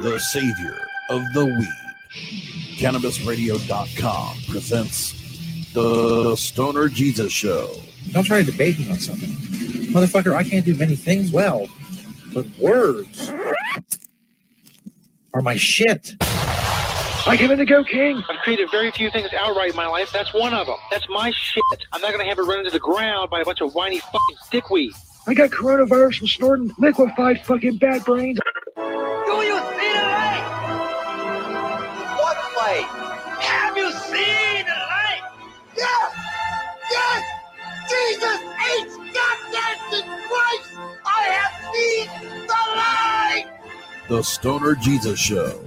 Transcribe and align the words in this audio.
The 0.00 0.18
savior 0.18 0.86
of 1.08 1.22
the 1.32 1.46
weed. 1.46 2.78
CannabisRadio.com 2.78 4.36
presents 4.48 5.72
The 5.72 6.36
Stoner 6.36 6.88
Jesus 6.88 7.32
Show. 7.32 7.70
Don't 8.12 8.24
try 8.24 8.42
to 8.42 8.50
debate 8.50 8.78
me 8.78 8.90
on 8.90 8.98
something. 8.98 9.30
Motherfucker, 9.92 10.34
I 10.34 10.44
can't 10.44 10.66
do 10.66 10.74
many 10.74 10.96
things 10.96 11.32
well, 11.32 11.66
but 12.34 12.46
words 12.58 13.32
are 15.32 15.40
my 15.40 15.56
shit. 15.56 16.14
I 16.20 17.36
give 17.38 17.50
it 17.50 17.56
to 17.56 17.64
Go 17.64 17.82
King. 17.82 18.22
I've 18.28 18.38
created 18.40 18.70
very 18.70 18.90
few 18.90 19.10
things 19.10 19.30
outright 19.32 19.70
in 19.70 19.76
my 19.76 19.86
life. 19.86 20.12
That's 20.12 20.32
one 20.34 20.52
of 20.52 20.66
them. 20.66 20.76
That's 20.90 21.08
my 21.08 21.30
shit. 21.30 21.64
I'm 21.92 22.02
not 22.02 22.12
going 22.12 22.22
to 22.22 22.28
have 22.28 22.38
it 22.38 22.42
run 22.42 22.58
into 22.58 22.70
the 22.70 22.78
ground 22.78 23.30
by 23.30 23.40
a 23.40 23.44
bunch 23.44 23.62
of 23.62 23.74
whiny 23.74 24.00
fucking 24.00 24.36
dickweed. 24.50 24.92
I 25.28 25.34
got 25.34 25.50
coronavirus 25.50 26.18
from 26.18 26.28
snorting 26.28 26.72
liquefied 26.78 27.44
fucking 27.44 27.78
bad 27.78 28.04
brains. 28.04 28.38
Do 28.76 28.82
you 28.82 29.58
see 29.58 29.92
the 29.92 30.04
light? 30.06 30.44
What 32.16 32.36
light? 32.56 32.86
Have 33.40 33.76
you 33.76 33.90
seen 33.90 34.66
the 34.66 34.78
light? 34.86 35.22
Yes! 35.76 36.14
Yes! 36.92 37.22
Jesus 37.90 38.40
H. 38.78 38.92
Goddamn 39.14 39.78
Christ! 40.28 40.70
I 41.04 41.22
have 41.34 41.54
seen 41.74 42.08
the 42.46 42.62
light! 42.76 43.46
The 44.08 44.22
Stoner 44.22 44.76
Jesus 44.76 45.18
Show. 45.18 45.60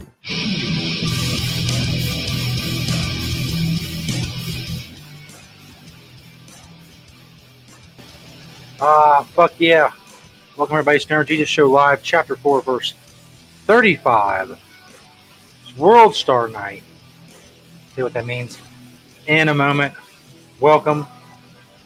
Ah, 8.81 9.23
fuck 9.33 9.51
yeah. 9.57 9.91
Welcome 10.55 10.75
everybody 10.75 10.99
to 10.99 11.01
Stoner 11.03 11.25
Jesus 11.25 11.49
Show 11.49 11.69
Live, 11.69 12.01
Chapter 12.01 12.37
4, 12.37 12.61
Verse 12.61 12.93
35. 13.65 14.57
It's 15.63 15.77
World 15.77 16.15
Star 16.15 16.47
Night. 16.47 16.81
See 17.93 18.03
what 18.03 18.13
that 18.13 18.25
means? 18.25 18.57
In 19.27 19.49
a 19.49 19.53
moment. 19.53 19.93
Welcome, 20.61 21.05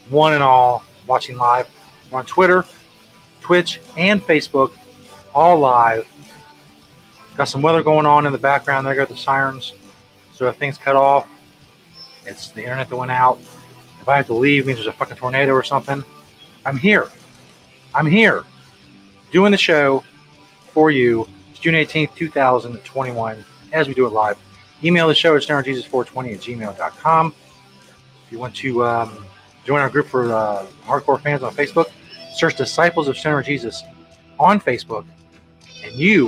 one 0.10 0.34
and 0.34 0.44
all, 0.44 0.84
watching 1.08 1.36
live. 1.36 1.68
We're 2.12 2.20
on 2.20 2.28
Twitter, 2.28 2.64
Twitch, 3.42 3.82
and 3.98 4.22
Facebook, 4.22 4.74
all 5.34 5.58
live. 5.58 6.08
Got 7.36 7.46
some 7.46 7.64
weather 7.64 7.82
going 7.82 8.06
on 8.06 8.28
in 8.28 8.32
the 8.32 8.38
background. 8.38 8.86
There 8.86 8.94
go 8.94 9.06
the 9.06 9.18
sirens. 9.18 9.74
So 10.36 10.48
if 10.48 10.58
things 10.58 10.78
cut 10.78 10.96
off, 10.96 11.28
it's 12.28 12.50
the 12.50 12.62
internet 12.62 12.88
that 12.90 12.98
went 12.98 13.10
out. 13.10 13.40
If 14.00 14.08
I 14.08 14.18
have 14.18 14.28
to 14.28 14.36
leave, 14.36 14.68
means 14.68 14.78
there's 14.78 14.86
a 14.86 14.94
fucking 14.94 15.18
tornado 15.18 15.54
or 15.54 15.64
something. 15.64 16.04
I'm 16.66 16.78
here. 16.78 17.10
I'm 17.94 18.06
here 18.06 18.44
doing 19.32 19.52
the 19.52 19.58
show 19.58 20.04
for 20.72 20.92
you. 20.92 21.28
It's 21.52 21.60
June 21.60 21.76
18th, 21.76 22.16
2021, 22.16 23.44
as 23.74 23.88
we 23.88 23.94
do 23.94 24.06
it 24.06 24.14
live. 24.14 24.38
Email 24.84 25.08
the 25.08 25.16
show 25.16 25.36
at 25.36 25.42
stonerjesus420 25.44 26.34
at 26.34 26.40
gmail.com. 26.40 27.36
If 28.26 28.32
you 28.32 28.40
want 28.40 28.56
to 28.56 28.86
um, 28.86 29.26
join 29.66 29.80
our 29.80 29.90
group 29.90 30.08
for 30.08 30.34
uh, 30.34 30.66
hardcore 30.86 31.22
fans 31.22 31.44
on 31.44 31.54
Facebook, 31.54 31.92
search 32.34 32.56
Disciples 32.56 33.08
of 33.08 33.18
Stoner 33.18 33.44
Jesus 33.44 33.84
on 34.40 34.60
Facebook, 34.60 35.06
and 35.84 35.94
you 35.94 36.28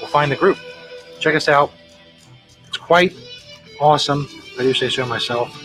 will 0.00 0.08
find 0.08 0.32
the 0.32 0.36
group. 0.36 0.58
Check 1.20 1.34
us 1.34 1.48
out. 1.48 1.70
It's 2.66 2.76
quite 2.76 3.14
awesome. 3.80 4.26
I 4.58 4.62
do 4.62 4.72
say 4.72 4.88
so 4.88 5.04
myself. 5.06 5.56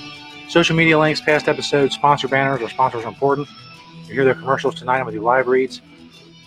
Social 0.50 0.76
media 0.76 0.98
links, 1.00 1.22
past 1.22 1.48
episodes, 1.48 1.96
sponsor 1.96 2.28
banners. 2.28 2.62
Our 2.62 2.70
sponsors 2.70 3.04
are 3.04 3.08
important. 3.08 3.48
You 4.08 4.14
hear 4.14 4.26
their 4.26 4.36
commercials 4.36 4.76
tonight. 4.76 4.98
I'm 4.98 5.04
going 5.04 5.14
to 5.14 5.20
do 5.20 5.26
live 5.26 5.48
reads. 5.48 5.82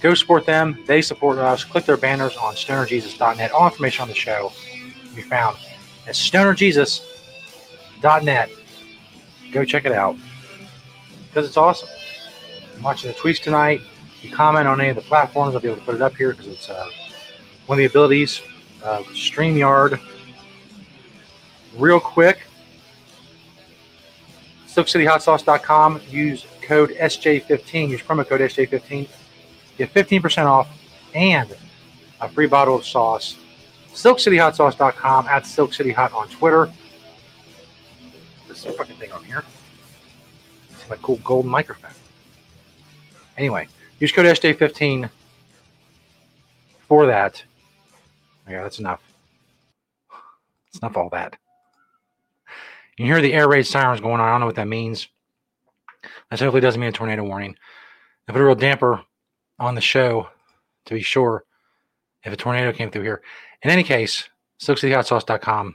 Go 0.00 0.14
support 0.14 0.46
them. 0.46 0.82
They 0.86 1.02
support 1.02 1.38
us. 1.38 1.64
Click 1.64 1.84
their 1.84 1.96
banners 1.96 2.36
on 2.36 2.54
stonerjesus.net. 2.54 3.50
All 3.50 3.66
information 3.66 4.02
on 4.02 4.08
the 4.08 4.14
show 4.14 4.52
can 5.04 5.16
be 5.16 5.22
found 5.22 5.56
at 6.06 6.14
stonerjesus.net. 6.14 8.50
Go 9.50 9.64
check 9.64 9.86
it 9.86 9.92
out 9.92 10.16
because 11.26 11.46
it's 11.46 11.56
awesome. 11.56 11.88
I'm 12.76 12.82
watching 12.82 13.10
the 13.10 13.16
tweets 13.16 13.42
tonight. 13.42 13.80
If 14.16 14.24
you 14.24 14.30
comment 14.30 14.68
on 14.68 14.80
any 14.80 14.90
of 14.90 14.96
the 14.96 15.02
platforms, 15.02 15.54
I'll 15.54 15.60
be 15.60 15.68
able 15.68 15.78
to 15.78 15.84
put 15.84 15.94
it 15.96 16.02
up 16.02 16.16
here 16.16 16.30
because 16.30 16.46
it's 16.46 16.70
uh, 16.70 16.86
one 17.66 17.76
of 17.76 17.80
the 17.80 17.86
abilities. 17.86 18.40
Uh, 18.84 19.02
StreamYard. 19.12 20.00
Real 21.76 22.00
quick, 22.00 22.38
SilkCityHotSauce.com. 24.66 26.00
Use 26.08 26.46
code 26.68 26.90
SJ15. 26.90 27.88
Use 27.88 28.02
promo 28.02 28.28
code 28.28 28.42
SJ15. 28.42 29.08
Get 29.78 29.94
15% 29.94 30.44
off 30.44 30.68
and 31.14 31.56
a 32.20 32.28
free 32.28 32.46
bottle 32.46 32.76
of 32.76 32.84
sauce. 32.84 33.36
SilkCityHotSauce.com 33.94 35.26
at 35.26 35.44
SilkCityHot 35.44 36.12
on 36.14 36.28
Twitter. 36.28 36.70
This 38.46 38.64
fucking 38.64 38.96
thing 38.96 39.10
on 39.12 39.24
here. 39.24 39.44
It's 40.70 40.88
my 40.90 40.96
cool 40.96 41.16
gold 41.24 41.46
microphone. 41.46 41.90
Anyway, 43.38 43.66
use 43.98 44.12
code 44.12 44.26
SJ15 44.26 45.08
for 46.86 47.06
that. 47.06 47.42
Yeah, 48.48 48.62
that's 48.62 48.78
enough. 48.78 49.00
It's 50.68 50.78
enough 50.80 50.96
all 50.96 51.08
that. 51.10 51.36
You 52.98 53.06
hear 53.06 53.22
the 53.22 53.32
air 53.32 53.48
raid 53.48 53.66
sirens 53.66 54.00
going 54.00 54.20
on. 54.20 54.28
I 54.28 54.32
don't 54.32 54.40
know 54.40 54.46
what 54.46 54.56
that 54.56 54.68
means. 54.68 55.08
That 56.30 56.40
hopefully 56.40 56.60
doesn't 56.60 56.80
mean 56.80 56.90
a 56.90 56.92
tornado 56.92 57.24
warning. 57.24 57.56
I 58.28 58.32
put 58.32 58.42
a 58.42 58.44
real 58.44 58.54
damper 58.54 59.02
on 59.58 59.74
the 59.74 59.80
show 59.80 60.28
to 60.86 60.94
be 60.94 61.02
sure 61.02 61.44
if 62.24 62.32
a 62.32 62.36
tornado 62.36 62.72
came 62.72 62.90
through 62.90 63.02
here. 63.02 63.22
In 63.62 63.70
any 63.70 63.82
case, 63.82 64.28
SilkCityHotSauce.com, 64.62 65.74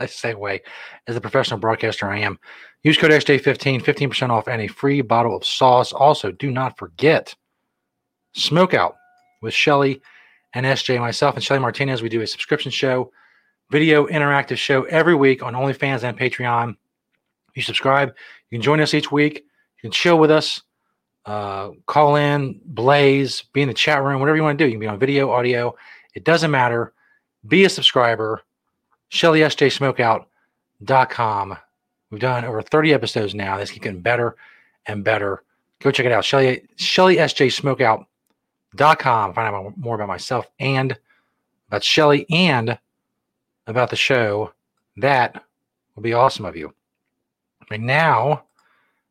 let's 0.00 0.20
segue, 0.22 0.60
as 1.06 1.14
the 1.14 1.20
professional 1.20 1.60
broadcaster 1.60 2.10
I 2.10 2.18
am. 2.18 2.38
Use 2.82 2.96
code 2.96 3.10
SJ15, 3.10 3.82
15% 3.82 4.30
off 4.30 4.48
and 4.48 4.62
a 4.62 4.68
free 4.68 5.00
bottle 5.00 5.36
of 5.36 5.44
sauce. 5.44 5.92
Also, 5.92 6.32
do 6.32 6.50
not 6.50 6.78
forget 6.78 7.34
Smoke 8.32 8.74
Out 8.74 8.96
with 9.42 9.54
Shelly 9.54 10.00
and 10.54 10.64
SJ, 10.64 11.00
myself 11.00 11.34
and 11.34 11.44
Shelly 11.44 11.60
Martinez. 11.60 12.02
We 12.02 12.08
do 12.08 12.20
a 12.20 12.26
subscription 12.26 12.70
show, 12.70 13.10
video 13.70 14.06
interactive 14.06 14.56
show 14.56 14.84
every 14.84 15.14
week 15.14 15.42
on 15.42 15.54
OnlyFans 15.54 16.04
and 16.04 16.18
Patreon. 16.18 16.70
If 17.50 17.56
you 17.56 17.62
subscribe, 17.62 18.14
you 18.50 18.58
can 18.58 18.62
join 18.62 18.80
us 18.80 18.94
each 18.94 19.10
week. 19.10 19.44
You 19.78 19.82
can 19.82 19.90
chill 19.92 20.18
with 20.18 20.30
us, 20.30 20.62
uh, 21.24 21.70
call 21.86 22.16
in, 22.16 22.60
blaze, 22.64 23.44
be 23.52 23.62
in 23.62 23.68
the 23.68 23.74
chat 23.74 24.02
room, 24.02 24.20
whatever 24.20 24.36
you 24.36 24.42
want 24.42 24.58
to 24.58 24.64
do. 24.64 24.68
You 24.68 24.74
can 24.74 24.80
be 24.80 24.88
on 24.88 24.98
video, 24.98 25.30
audio. 25.30 25.74
It 26.14 26.24
doesn't 26.24 26.50
matter. 26.50 26.92
Be 27.46 27.64
a 27.64 27.68
subscriber. 27.68 28.42
ShellySJSmokeout.com. 29.12 31.58
We've 32.10 32.20
done 32.20 32.44
over 32.44 32.60
30 32.62 32.94
episodes 32.94 33.34
now. 33.34 33.58
This 33.58 33.70
keeps 33.70 33.84
getting 33.84 34.00
better 34.00 34.36
and 34.86 35.04
better. 35.04 35.42
Go 35.80 35.90
check 35.90 36.06
it 36.06 36.12
out. 36.12 36.24
Shelly, 36.24 36.66
ShellySJSmokeout.com. 36.76 39.34
Find 39.34 39.54
out 39.54 39.76
more 39.76 39.94
about 39.94 40.08
myself 40.08 40.46
and 40.58 40.98
about 41.68 41.84
Shelly 41.84 42.24
and 42.30 42.78
about 43.66 43.90
the 43.90 43.96
show. 43.96 44.54
That 44.96 45.44
will 45.94 46.02
be 46.02 46.14
awesome 46.14 46.46
of 46.46 46.56
you. 46.56 46.72
And 47.70 47.86
now, 47.86 48.44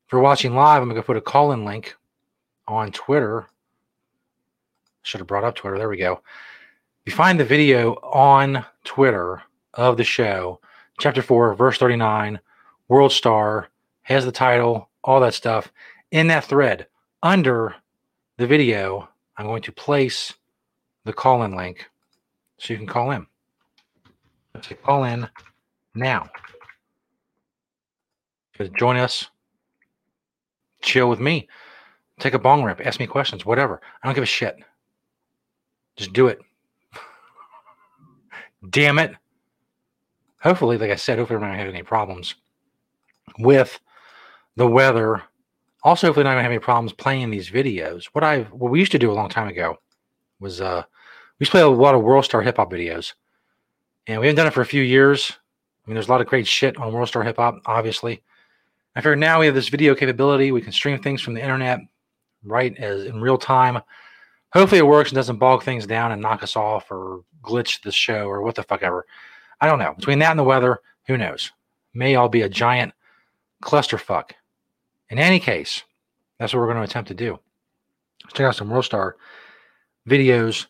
if 0.08 0.14
you're 0.14 0.22
watching 0.22 0.56
live, 0.56 0.82
I'm 0.82 0.88
going 0.88 0.96
to 0.96 1.06
put 1.06 1.18
a 1.18 1.22
call 1.22 1.52
in 1.52 1.66
link 1.66 1.94
on 2.66 2.94
Twitter. 2.94 3.46
Should 5.02 5.20
have 5.20 5.28
brought 5.28 5.44
up 5.44 5.56
Twitter. 5.56 5.78
There 5.78 5.90
we 5.90 5.98
go. 5.98 6.22
You 7.06 7.12
find 7.12 7.38
the 7.38 7.44
video 7.44 7.96
on 7.96 8.64
Twitter 8.86 9.42
of 9.74 9.98
the 9.98 10.06
show, 10.06 10.62
chapter 10.98 11.22
4, 11.22 11.56
verse 11.56 11.78
39, 11.78 12.40
World 12.88 13.12
Star, 13.12 13.68
has 14.04 14.24
the 14.24 14.32
title, 14.32 14.88
all 15.04 15.20
that 15.20 15.34
stuff. 15.34 15.74
In 16.12 16.28
that 16.28 16.46
thread, 16.46 16.88
under 17.22 17.76
the 18.38 18.48
video, 18.48 19.10
I'm 19.36 19.46
going 19.46 19.64
to 19.64 19.74
place 19.74 20.34
the 21.04 21.12
call 21.12 21.44
in 21.44 21.54
link 21.54 21.86
so 22.60 22.72
you 22.72 22.78
can 22.78 22.88
call 22.88 23.12
in. 23.12 23.28
So 24.62 24.74
call 24.76 25.04
in 25.04 25.28
now. 25.94 26.30
Join 28.78 28.96
us, 28.96 29.28
chill 30.82 31.10
with 31.10 31.20
me, 31.20 31.48
take 32.20 32.34
a 32.34 32.40
bong 32.40 32.64
rip, 32.64 32.86
ask 32.86 33.00
me 33.00 33.08
questions, 33.08 33.46
whatever. 33.46 33.82
I 34.02 34.08
don't 34.08 34.16
give 34.16 34.24
a 34.24 34.28
shit. 34.28 34.56
Just 35.96 36.14
do 36.14 36.28
it. 36.28 36.40
Damn 38.70 39.00
it. 39.00 39.14
Hopefully, 40.42 40.78
like 40.78 40.92
I 40.92 40.96
said, 40.96 41.18
hopefully 41.18 41.40
we're 41.40 41.48
not 41.48 41.58
having 41.58 41.74
any 41.74 41.84
problems 41.84 42.36
with 43.40 43.80
the 44.56 44.68
weather. 44.68 45.24
Also, 45.84 46.08
hopefully 46.08 46.24
not 46.24 46.32
gonna 46.32 46.44
have 46.44 46.52
any 46.52 46.60
problems 46.60 46.94
playing 46.94 47.30
these 47.30 47.50
videos. 47.50 48.06
What 48.14 48.24
I 48.24 48.42
what 48.44 48.72
we 48.72 48.80
used 48.80 48.92
to 48.92 49.00
do 49.00 49.12
a 49.12 49.14
long 49.14 49.30
time 49.30 49.48
ago 49.48 49.78
was 50.40 50.62
uh 50.62 50.84
we 51.40 51.44
used 51.44 51.52
to 51.52 51.58
play 51.58 51.62
a 51.62 51.68
lot 51.68 51.96
of 51.96 52.04
World 52.04 52.26
Star 52.26 52.42
hip 52.42 52.58
hop 52.58 52.72
videos. 52.72 53.14
And 54.08 54.22
we 54.22 54.28
haven't 54.28 54.38
done 54.38 54.48
it 54.48 54.54
for 54.54 54.62
a 54.62 54.66
few 54.66 54.82
years. 54.82 55.38
I 55.88 55.90
mean, 55.90 55.96
there's 55.96 56.08
a 56.08 56.12
lot 56.12 56.22
of 56.22 56.28
great 56.28 56.48
shit 56.48 56.78
on 56.78 56.94
World 56.94 57.10
Star 57.10 57.24
Hip 57.24 57.38
Hop, 57.38 57.62
obviously. 57.66 58.24
I 58.98 59.00
figure 59.00 59.16
now 59.16 59.40
we 59.40 59.46
have 59.46 59.54
this 59.54 59.70
video 59.70 59.94
capability. 59.94 60.52
We 60.52 60.60
can 60.60 60.72
stream 60.72 61.00
things 61.00 61.22
from 61.22 61.36
the 61.36 61.42
internet 61.42 61.82
right 62.44 62.76
as 62.78 63.06
in 63.06 63.22
real 63.22 63.38
time. 63.38 63.80
Hopefully 64.54 64.80
it 64.80 64.88
works 64.88 65.12
and 65.12 65.16
doesn't 65.16 65.38
bog 65.38 65.62
things 65.62 65.86
down 65.86 66.12
and 66.12 66.20
knock 66.20 66.42
us 66.42 66.56
off 66.56 66.90
or 66.90 67.22
glitch 67.44 67.84
the 67.84 67.92
show 67.92 68.28
or 68.28 68.42
what 68.42 68.56
the 68.56 68.64
fuck 68.64 68.82
ever. 68.82 69.06
I 69.62 69.68
don't 69.68 69.78
know. 69.78 69.94
Between 69.96 70.18
that 70.20 70.32
and 70.32 70.40
the 70.40 70.44
weather, 70.44 70.80
who 71.06 71.16
knows? 71.16 71.52
May 71.94 72.16
all 72.16 72.28
be 72.28 72.42
a 72.42 72.50
giant 72.50 72.92
clusterfuck. 73.64 74.32
In 75.12 75.20
any 75.20 75.40
case, 75.40 75.84
that's 76.40 76.56
what 76.56 76.62
we're 76.62 76.74
going 76.74 76.78
to 76.78 76.90
attempt 76.90 77.10
to 77.10 77.14
do. 77.14 77.38
Let's 78.24 78.34
check 78.34 78.48
out 78.48 78.56
some 78.56 78.72
World 78.72 78.86
Star 78.86 79.18
videos 80.10 80.66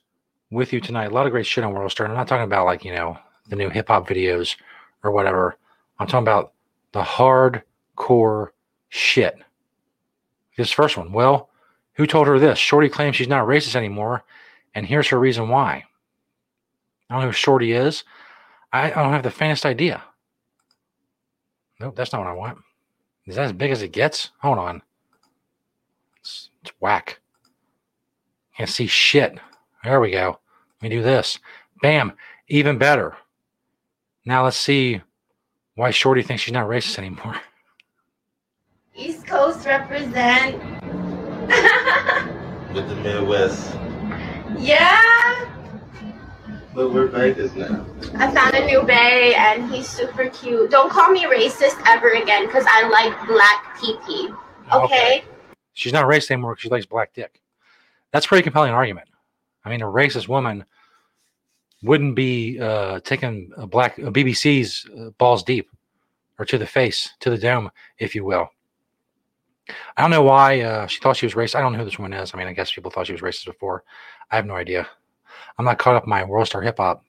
with 0.52 0.74
you 0.74 0.82
tonight. 0.82 1.12
A 1.12 1.14
lot 1.14 1.28
of 1.28 1.32
great 1.32 1.46
shit 1.46 1.64
on 1.64 1.74
World 1.74 1.92
Star. 1.92 2.06
And 2.06 2.12
I'm 2.12 2.18
not 2.18 2.28
talking 2.28 2.44
about 2.44 2.66
like, 2.66 2.84
you 2.84 2.92
know, 2.92 3.18
the 3.48 3.56
new 3.56 3.70
hip 3.70 3.88
hop 3.88 4.06
videos 4.06 4.58
or 5.02 5.12
whatever. 5.12 5.58
I'm 5.98 6.08
talking 6.08 6.26
about 6.26 6.52
the 6.92 7.04
hardcore 7.98 8.50
shit. 8.90 9.38
This 10.58 10.72
first 10.72 10.98
one. 10.98 11.12
Well, 11.12 11.50
who 11.94 12.08
told 12.08 12.28
her 12.28 12.40
this? 12.40 12.58
Shorty 12.58 12.90
claims 12.90 13.16
she's 13.16 13.28
not 13.28 13.48
racist 13.48 13.76
anymore, 13.76 14.24
and 14.74 14.86
here's 14.86 15.08
her 15.10 15.20
reason 15.20 15.50
why. 15.50 15.84
I 17.10 17.14
don't 17.14 17.22
know 17.22 17.28
who 17.28 17.34
Shorty 17.34 17.72
is. 17.72 18.04
I, 18.74 18.92
I 18.92 19.04
don't 19.04 19.14
have 19.14 19.24
the 19.24 19.32
faintest 19.32 19.66
idea. 19.66 20.04
Nope, 21.80 21.96
that's 21.96 22.12
not 22.12 22.20
what 22.20 22.28
I 22.28 22.34
want. 22.34 22.58
Is 23.26 23.36
that 23.36 23.46
as 23.46 23.54
big 23.54 23.72
as 23.72 23.82
it 23.82 23.92
gets? 23.92 24.32
Hold 24.42 24.58
on. 24.58 24.82
It's, 26.20 26.50
it's 26.62 26.72
whack. 26.80 27.20
Can't 28.56 28.70
see 28.70 28.88
shit. 28.88 29.38
There 29.84 30.00
we 30.00 30.12
go. 30.12 30.40
Let 30.82 30.90
me 30.90 30.96
do 30.96 31.04
this. 31.04 31.40
Bam. 31.82 32.14
Even 32.48 32.78
better. 32.78 33.16
Now 34.26 34.44
let's 34.44 34.58
see 34.58 35.02
why 35.76 35.92
Shorty 35.92 36.24
thinks 36.24 36.44
she's 36.44 36.54
not 36.54 36.68
racist 36.68 36.98
anymore. 36.98 37.36
East 38.98 39.28
Coast 39.28 39.66
represent. 39.66 40.62
with 42.74 42.90
the 42.90 42.96
Midwest. 42.96 43.78
yeah, 44.58 45.48
Look, 46.78 46.94
we're 46.94 47.08
Vegas 47.08 47.56
now. 47.56 47.86
I 48.16 48.32
found 48.32 48.54
a 48.54 48.66
new 48.66 48.84
bay 48.84 49.34
and 49.34 49.72
he's 49.72 49.88
super 49.88 50.30
cute. 50.30 50.70
Don't 50.70 50.92
call 50.92 51.12
me 51.12 51.24
racist 51.26 51.82
ever 51.88 52.10
again 52.10 52.46
because 52.46 52.66
I 52.68 52.88
like 52.88 53.28
black 53.28 53.78
PP. 53.78 54.38
Okay? 54.72 55.24
She's 55.74 55.92
not 55.92 56.06
racist 56.06 56.30
anymore 56.30 56.54
because 56.54 56.62
she 56.62 56.70
likes 56.70 56.86
black 56.86 57.14
dick. 57.14 57.42
That's 58.12 58.28
a 58.28 58.30
pretty 58.30 58.44
compelling 58.44 58.74
argument. 58.74 59.10
I 59.66 59.72
mean, 59.72 59.82
a 59.82 59.86
racist 59.86 60.28
woman 60.28 60.66
wouldn't 61.82 62.16
be 62.16 62.60
uh, 62.60 63.00
taking 63.00 63.52
a 63.58 63.66
black 63.66 63.98
a 63.98 64.12
BBC's 64.12 64.88
uh, 65.00 65.10
balls 65.18 65.44
deep 65.44 65.70
or 66.38 66.46
to 66.46 66.60
the 66.60 66.68
face, 66.68 67.10
to 67.22 67.32
the 67.32 67.40
dome, 67.40 67.72
if 67.98 68.14
you 68.14 68.24
will. 68.24 68.52
I 69.96 70.02
don't 70.02 70.12
know 70.12 70.24
why 70.24 70.62
uh, 70.62 70.88
she 70.88 71.00
thought 71.00 71.18
she 71.18 71.26
was 71.26 71.34
racist. 71.34 71.56
I 71.56 71.62
don't 71.62 71.74
know 71.74 71.80
who 71.80 71.86
this 71.86 72.00
woman 72.00 72.14
is. 72.14 72.34
I 72.34 72.38
mean, 72.38 72.48
I 72.48 72.54
guess 72.54 72.72
people 72.72 72.92
thought 72.92 73.08
she 73.08 73.14
was 73.14 73.22
racist 73.22 73.46
before. 73.46 73.84
I 74.32 74.36
have 74.36 74.46
no 74.46 74.56
idea. 74.56 74.88
I'm 75.58 75.66
not 75.66 75.80
caught 75.80 75.96
up 75.96 76.04
in 76.04 76.10
my 76.10 76.24
world 76.24 76.48
star 76.48 76.62
hip 76.62 76.78
hop. 76.78 77.04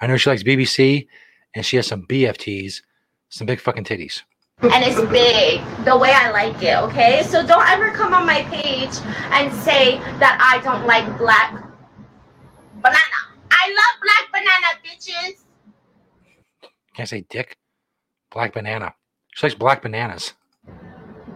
I 0.00 0.06
know 0.06 0.16
she 0.16 0.30
likes 0.30 0.42
BBC 0.42 1.06
and 1.54 1.64
she 1.64 1.76
has 1.76 1.86
some 1.86 2.06
BFTs, 2.06 2.82
some 3.28 3.46
big 3.46 3.60
fucking 3.60 3.84
titties. 3.84 4.22
And 4.60 4.84
it's 4.84 5.00
big 5.10 5.60
the 5.84 5.96
way 5.96 6.10
I 6.12 6.30
like 6.30 6.60
it, 6.62 6.76
okay? 6.76 7.22
So 7.24 7.46
don't 7.46 7.68
ever 7.68 7.92
come 7.92 8.12
on 8.12 8.26
my 8.26 8.42
page 8.44 8.90
and 9.30 9.52
say 9.62 9.98
that 10.18 10.38
I 10.40 10.60
don't 10.64 10.86
like 10.86 11.06
black 11.16 11.52
banana. 12.82 13.18
I 13.50 13.68
love 13.68 14.00
black 14.02 14.32
banana, 14.32 14.66
bitches. 14.84 15.44
Can't 16.94 17.08
say 17.08 17.24
dick. 17.28 17.56
Black 18.30 18.52
banana. 18.52 18.94
She 19.32 19.46
likes 19.46 19.54
black 19.54 19.82
bananas. 19.82 20.34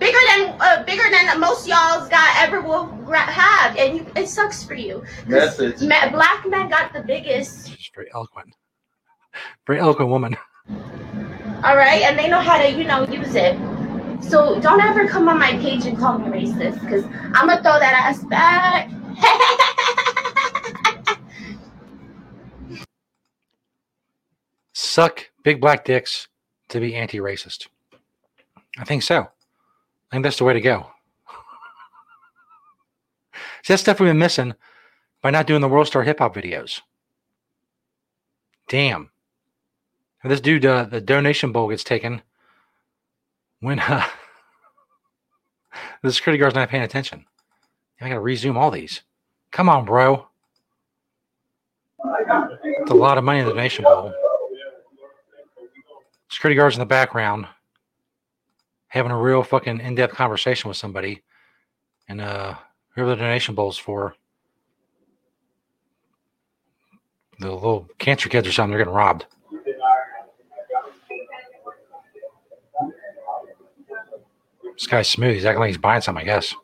Bigger 0.02 0.18
than 0.34 0.56
uh, 0.60 0.82
bigger 0.82 1.08
than 1.12 1.38
most 1.38 1.68
y'all's 1.68 2.08
got 2.08 2.36
ever 2.38 2.60
will 2.60 2.86
gra- 3.04 3.20
have, 3.20 3.76
and 3.76 3.98
you, 3.98 4.06
it 4.16 4.26
sucks 4.26 4.64
for 4.64 4.74
you. 4.74 5.04
Message. 5.28 5.80
ma- 5.80 6.10
black 6.10 6.44
men 6.44 6.68
got 6.68 6.92
the 6.92 7.02
biggest. 7.02 7.68
She's 7.68 7.88
very 7.94 8.08
eloquent. 8.12 8.52
Very 9.64 9.78
eloquent 9.78 10.10
woman. 10.10 10.36
All 10.68 11.76
right, 11.76 12.02
and 12.02 12.18
they 12.18 12.28
know 12.28 12.40
how 12.40 12.58
to, 12.58 12.68
you 12.68 12.82
know, 12.82 13.06
use 13.06 13.36
it. 13.36 13.56
So 14.20 14.58
don't 14.60 14.80
ever 14.80 15.06
come 15.06 15.28
on 15.28 15.38
my 15.38 15.52
page 15.58 15.86
and 15.86 15.96
call 15.96 16.18
me 16.18 16.26
racist, 16.26 16.80
because 16.80 17.04
I'm 17.32 17.46
gonna 17.46 17.62
throw 17.62 17.78
that 17.78 17.94
ass 17.94 18.24
back. 18.24 18.90
Suck 24.74 25.30
big 25.44 25.60
black 25.60 25.84
dicks 25.84 26.26
to 26.70 26.80
be 26.80 26.96
anti 26.96 27.18
racist. 27.18 27.68
I 28.76 28.82
think 28.84 29.04
so. 29.04 29.28
I 30.12 30.16
think 30.16 30.24
that's 30.24 30.36
the 30.36 30.44
way 30.44 30.52
to 30.52 30.60
go. 30.60 30.88
See, 33.62 33.72
that's 33.72 33.80
stuff 33.80 33.98
we've 33.98 34.10
been 34.10 34.18
missing 34.18 34.52
by 35.22 35.30
not 35.30 35.46
doing 35.46 35.62
the 35.62 35.68
World 35.68 35.86
Star 35.86 36.02
hip 36.02 36.18
hop 36.18 36.34
videos. 36.34 36.82
Damn. 38.68 39.10
This 40.22 40.42
dude, 40.42 40.66
uh, 40.66 40.84
the 40.84 41.00
donation 41.00 41.50
bowl 41.50 41.70
gets 41.70 41.82
taken 41.82 42.20
when 43.60 43.78
uh, 43.80 44.06
the 46.02 46.12
security 46.12 46.38
guard's 46.38 46.54
not 46.54 46.68
paying 46.68 46.82
attention. 46.82 47.24
I 47.98 48.08
got 48.08 48.16
to 48.16 48.20
resume 48.20 48.58
all 48.58 48.70
these. 48.70 49.00
Come 49.50 49.70
on, 49.70 49.86
bro. 49.86 50.26
It's 52.04 52.90
a 52.90 52.94
lot 52.94 53.16
of 53.16 53.24
money 53.24 53.38
in 53.38 53.46
the 53.46 53.52
donation 53.52 53.84
bowl. 53.84 54.12
Security 56.28 56.56
guards 56.58 56.76
in 56.76 56.80
the 56.80 56.86
background 56.86 57.46
having 58.92 59.10
a 59.10 59.18
real 59.18 59.42
fucking 59.42 59.80
in-depth 59.80 60.14
conversation 60.14 60.68
with 60.68 60.76
somebody, 60.76 61.22
and 62.10 62.20
uh, 62.20 62.54
whoever 62.90 63.08
the 63.08 63.16
donation 63.16 63.54
bowl's 63.54 63.78
for, 63.78 64.14
the 67.40 67.50
little 67.50 67.88
cancer 67.98 68.28
kids 68.28 68.46
or 68.46 68.52
something, 68.52 68.70
they're 68.70 68.80
getting 68.84 68.92
robbed. 68.92 69.24
This 74.74 74.86
guy's 74.86 75.08
smooth. 75.08 75.36
He's 75.36 75.46
acting 75.46 75.60
like 75.60 75.68
he's 75.68 75.78
buying 75.78 76.02
something, 76.02 76.20
I 76.20 76.26
guess. 76.26 76.54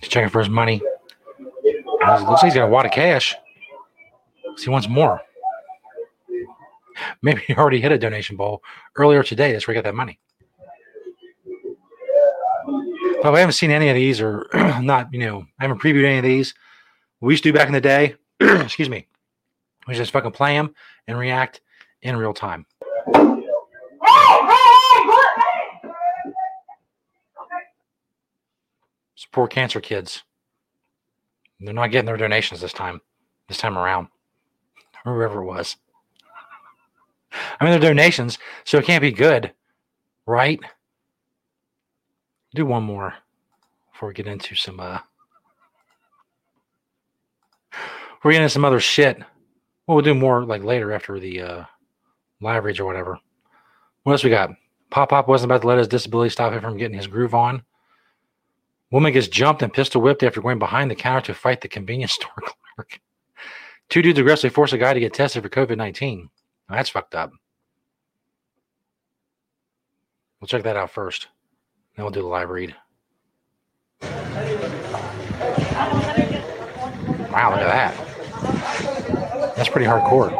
He's 0.00 0.08
checking 0.08 0.30
for 0.30 0.38
his 0.38 0.48
money. 0.48 0.80
Uh, 2.02 2.20
Looks 2.20 2.42
like 2.42 2.44
he's 2.44 2.54
got 2.54 2.64
a 2.64 2.68
wad 2.68 2.86
of 2.86 2.92
cash. 2.92 3.36
So 4.58 4.64
he 4.64 4.70
wants 4.70 4.88
more. 4.88 5.20
Maybe 7.22 7.42
he 7.46 7.54
already 7.54 7.80
hit 7.80 7.92
a 7.92 7.98
donation 7.98 8.36
bowl 8.36 8.60
earlier 8.96 9.22
today. 9.22 9.52
That's 9.52 9.68
where 9.68 9.74
he 9.74 9.78
got 9.80 9.84
that 9.84 9.94
money. 9.94 10.18
But 13.22 13.34
I 13.34 13.38
haven't 13.38 13.52
seen 13.52 13.70
any 13.70 13.88
of 13.88 13.94
these, 13.94 14.20
or 14.20 14.48
not, 14.82 15.12
you 15.12 15.20
know, 15.20 15.44
I 15.60 15.62
haven't 15.62 15.80
previewed 15.80 16.04
any 16.04 16.18
of 16.18 16.24
these. 16.24 16.54
We 17.20 17.32
used 17.32 17.44
to 17.44 17.52
do 17.52 17.56
back 17.56 17.68
in 17.68 17.72
the 17.72 17.80
day. 17.80 18.16
excuse 18.40 18.88
me. 18.88 19.06
We 19.86 19.94
just 19.94 20.10
fucking 20.10 20.32
play 20.32 20.54
them 20.54 20.74
and 21.06 21.16
react 21.16 21.60
in 22.02 22.16
real 22.16 22.34
time. 22.34 22.66
Support 29.14 29.52
cancer 29.52 29.80
kids. 29.80 30.24
They're 31.60 31.72
not 31.72 31.92
getting 31.92 32.06
their 32.06 32.16
donations 32.16 32.60
this 32.60 32.72
time. 32.72 33.00
This 33.48 33.58
time 33.58 33.78
around, 33.78 34.08
or 35.04 35.14
whoever 35.14 35.42
it 35.42 35.46
was. 35.46 35.76
I 37.60 37.64
mean, 37.64 37.72
they're 37.72 37.90
donations, 37.90 38.38
so 38.64 38.78
it 38.78 38.84
can't 38.84 39.02
be 39.02 39.12
good, 39.12 39.52
right? 40.26 40.60
Do 42.54 42.64
one 42.66 42.82
more 42.82 43.14
before 43.92 44.08
we 44.08 44.14
get 44.14 44.26
into 44.26 44.54
some. 44.54 44.80
uh 44.80 44.98
We're 48.22 48.32
getting 48.32 48.44
into 48.44 48.52
some 48.52 48.64
other 48.64 48.80
shit. 48.80 49.18
Well, 49.86 49.96
we'll 49.96 50.02
do 50.02 50.14
more 50.14 50.44
like 50.44 50.62
later 50.64 50.92
after 50.92 51.20
the 51.20 51.40
uh 51.42 51.64
live 52.40 52.64
reads 52.64 52.80
or 52.80 52.84
whatever. 52.86 53.18
What 54.02 54.12
else 54.12 54.24
we 54.24 54.30
got? 54.30 54.50
Pop 54.90 55.10
Pop 55.10 55.28
wasn't 55.28 55.50
about 55.50 55.62
to 55.62 55.68
let 55.68 55.78
his 55.78 55.88
disability 55.88 56.30
stop 56.30 56.52
him 56.52 56.60
from 56.62 56.78
getting 56.78 56.96
his 56.96 57.06
groove 57.06 57.34
on. 57.34 57.62
Woman 58.90 59.12
gets 59.12 59.28
jumped 59.28 59.62
and 59.62 59.72
pistol 59.72 60.00
whipped 60.00 60.22
after 60.22 60.40
going 60.40 60.58
behind 60.58 60.90
the 60.90 60.94
counter 60.94 61.26
to 61.26 61.34
fight 61.34 61.60
the 61.60 61.68
convenience 61.68 62.12
store 62.12 62.30
clerk. 62.74 63.00
Two 63.88 64.02
dudes 64.02 64.18
aggressively 64.18 64.50
force 64.50 64.72
a 64.74 64.78
guy 64.78 64.92
to 64.92 65.00
get 65.00 65.14
tested 65.14 65.42
for 65.42 65.48
COVID 65.48 65.76
19. 65.76 66.28
That's 66.68 66.90
fucked 66.90 67.14
up. 67.14 67.32
We'll 70.40 70.48
check 70.48 70.62
that 70.64 70.76
out 70.76 70.90
first. 70.90 71.28
Then 71.96 72.04
we'll 72.04 72.12
do 72.12 72.20
the 72.20 72.28
live 72.28 72.50
read. 72.50 72.74
Wow, 77.32 77.50
look 77.50 77.60
at 77.60 77.94
that. 77.94 79.54
That's 79.56 79.68
pretty 79.68 79.86
hardcore. 79.86 80.32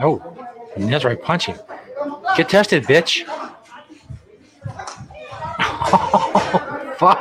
Oh, 0.00 0.22
that's 0.76 1.04
right, 1.04 1.20
punching. 1.20 1.58
Get 2.36 2.48
tested, 2.48 2.84
bitch. 2.84 3.24
Oh, 5.90 6.94
fuck. 6.98 7.18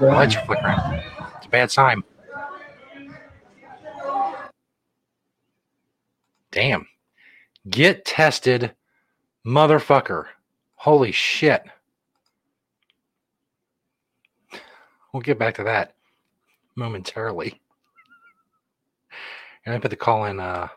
Lights 0.00 0.36
are 0.36 0.44
flickering. 0.46 0.78
It's 1.36 1.46
a 1.46 1.48
bad 1.50 1.70
sign. 1.70 2.02
Damn. 6.50 6.86
Get 7.68 8.04
tested, 8.04 8.74
motherfucker. 9.46 10.26
Holy 10.76 11.12
shit. 11.12 11.62
We'll 15.12 15.22
get 15.22 15.38
back 15.38 15.54
to 15.56 15.64
that 15.64 15.94
momentarily. 16.78 17.60
And 19.66 19.74
I 19.74 19.78
put 19.78 19.90
the 19.90 19.96
call 19.96 20.24
in, 20.24 20.40
uh, 20.40 20.68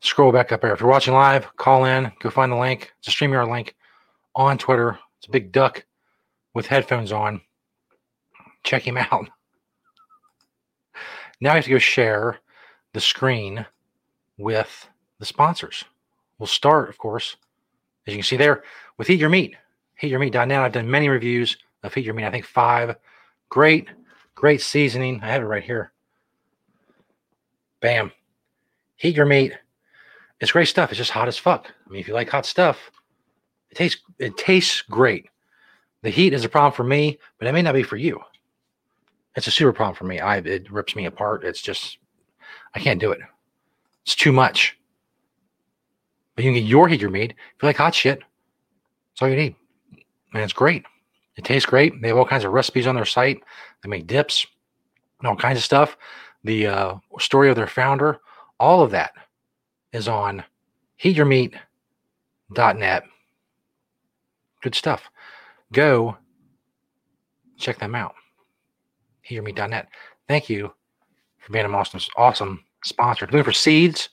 scroll 0.00 0.32
back 0.32 0.50
up 0.50 0.62
there. 0.62 0.72
If 0.72 0.80
you're 0.80 0.88
watching 0.88 1.14
live, 1.14 1.54
call 1.56 1.84
in, 1.84 2.10
go 2.20 2.30
find 2.30 2.50
the 2.50 2.56
link. 2.56 2.92
It's 2.98 3.08
a 3.08 3.10
StreamYard 3.10 3.50
link 3.50 3.76
on 4.34 4.58
Twitter. 4.58 4.98
It's 5.18 5.28
a 5.28 5.30
big 5.30 5.52
duck 5.52 5.84
with 6.54 6.66
headphones 6.66 7.12
on. 7.12 7.40
Check 8.64 8.82
him 8.82 8.96
out. 8.96 9.28
Now 11.40 11.50
you 11.50 11.56
have 11.56 11.64
to 11.64 11.70
go 11.70 11.78
share 11.78 12.38
the 12.94 13.00
screen 13.00 13.66
with 14.38 14.88
the 15.18 15.26
sponsors. 15.26 15.84
We'll 16.38 16.46
start, 16.46 16.88
of 16.88 16.98
course, 16.98 17.36
as 18.06 18.14
you 18.14 18.18
can 18.18 18.24
see 18.24 18.36
there, 18.36 18.64
with 18.98 19.06
Heat 19.06 19.20
Your 19.20 19.28
Meat. 19.28 19.54
HeatYourMeat.net. 20.02 20.60
I've 20.60 20.72
done 20.72 20.90
many 20.90 21.08
reviews 21.08 21.56
of 21.82 21.94
Heat 21.94 22.04
Your 22.04 22.14
Meat. 22.14 22.26
I 22.26 22.30
think 22.30 22.44
five. 22.44 22.96
Great, 23.48 23.88
great 24.36 24.60
seasoning. 24.60 25.18
I 25.22 25.28
have 25.28 25.42
it 25.42 25.46
right 25.46 25.64
here. 25.64 25.90
Bam. 27.80 28.12
Heat 28.94 29.16
your 29.16 29.26
meat. 29.26 29.52
It's 30.40 30.52
great 30.52 30.68
stuff. 30.68 30.90
It's 30.90 30.98
just 30.98 31.10
hot 31.10 31.26
as 31.26 31.38
fuck. 31.38 31.72
I 31.86 31.90
mean, 31.90 32.00
if 32.00 32.06
you 32.06 32.14
like 32.14 32.28
hot 32.28 32.46
stuff, 32.46 32.78
it 33.70 33.74
tastes 33.74 34.00
it 34.18 34.36
tastes 34.36 34.82
great. 34.82 35.28
The 36.02 36.10
heat 36.10 36.34
is 36.34 36.44
a 36.44 36.48
problem 36.48 36.72
for 36.72 36.84
me, 36.84 37.18
but 37.38 37.48
it 37.48 37.52
may 37.52 37.62
not 37.62 37.74
be 37.74 37.82
for 37.82 37.96
you. 37.96 38.20
It's 39.34 39.46
a 39.46 39.50
super 39.50 39.72
problem 39.72 39.96
for 39.96 40.04
me. 40.04 40.20
I 40.20 40.36
it 40.36 40.70
rips 40.70 40.94
me 40.94 41.06
apart. 41.06 41.42
It's 41.42 41.60
just 41.60 41.98
I 42.74 42.78
can't 42.78 43.00
do 43.00 43.10
it. 43.10 43.20
It's 44.04 44.14
too 44.14 44.32
much. 44.32 44.78
But 46.34 46.44
you 46.44 46.52
can 46.52 46.60
get 46.60 46.68
your 46.68 46.86
heat 46.86 47.00
your 47.00 47.10
meat. 47.10 47.32
If 47.32 47.62
you 47.62 47.66
like 47.66 47.76
hot 47.76 47.94
shit, 47.94 48.18
that's 48.18 49.22
all 49.22 49.28
you 49.28 49.36
need. 49.36 49.56
And 50.34 50.42
it's 50.42 50.52
great. 50.52 50.84
It 51.36 51.44
tastes 51.44 51.68
great. 51.68 52.00
They 52.00 52.08
have 52.08 52.16
all 52.16 52.24
kinds 52.24 52.44
of 52.44 52.52
recipes 52.52 52.86
on 52.86 52.94
their 52.94 53.04
site. 53.04 53.42
They 53.82 53.88
make 53.88 54.06
dips 54.06 54.46
and 55.20 55.28
all 55.28 55.36
kinds 55.36 55.58
of 55.58 55.64
stuff. 55.64 55.96
The 56.44 56.66
uh, 56.66 56.94
story 57.18 57.50
of 57.50 57.56
their 57.56 57.66
founder, 57.66 58.18
all 58.58 58.82
of 58.82 58.90
that 58.92 59.12
is 59.92 60.08
on 60.08 60.44
heatyourmeat.net. 61.02 63.02
Good 64.62 64.74
stuff. 64.74 65.02
Go 65.72 66.16
check 67.58 67.78
them 67.78 67.94
out. 67.94 68.14
Heatyourmeat.net. 69.28 69.88
Thank 70.28 70.48
you 70.48 70.72
for 71.38 71.52
being 71.52 71.64
an 71.64 71.74
awesome, 71.74 72.00
awesome 72.16 72.64
sponsor. 72.84 73.26
Looking 73.26 73.44
for 73.44 73.52
seeds? 73.52 74.08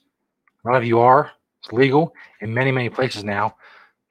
A 0.64 0.68
lot 0.68 0.76
of 0.76 0.84
you 0.84 1.00
are. 1.00 1.30
It's 1.62 1.72
legal 1.72 2.12
in 2.40 2.52
many, 2.52 2.70
many 2.70 2.90
places 2.90 3.24
now 3.24 3.56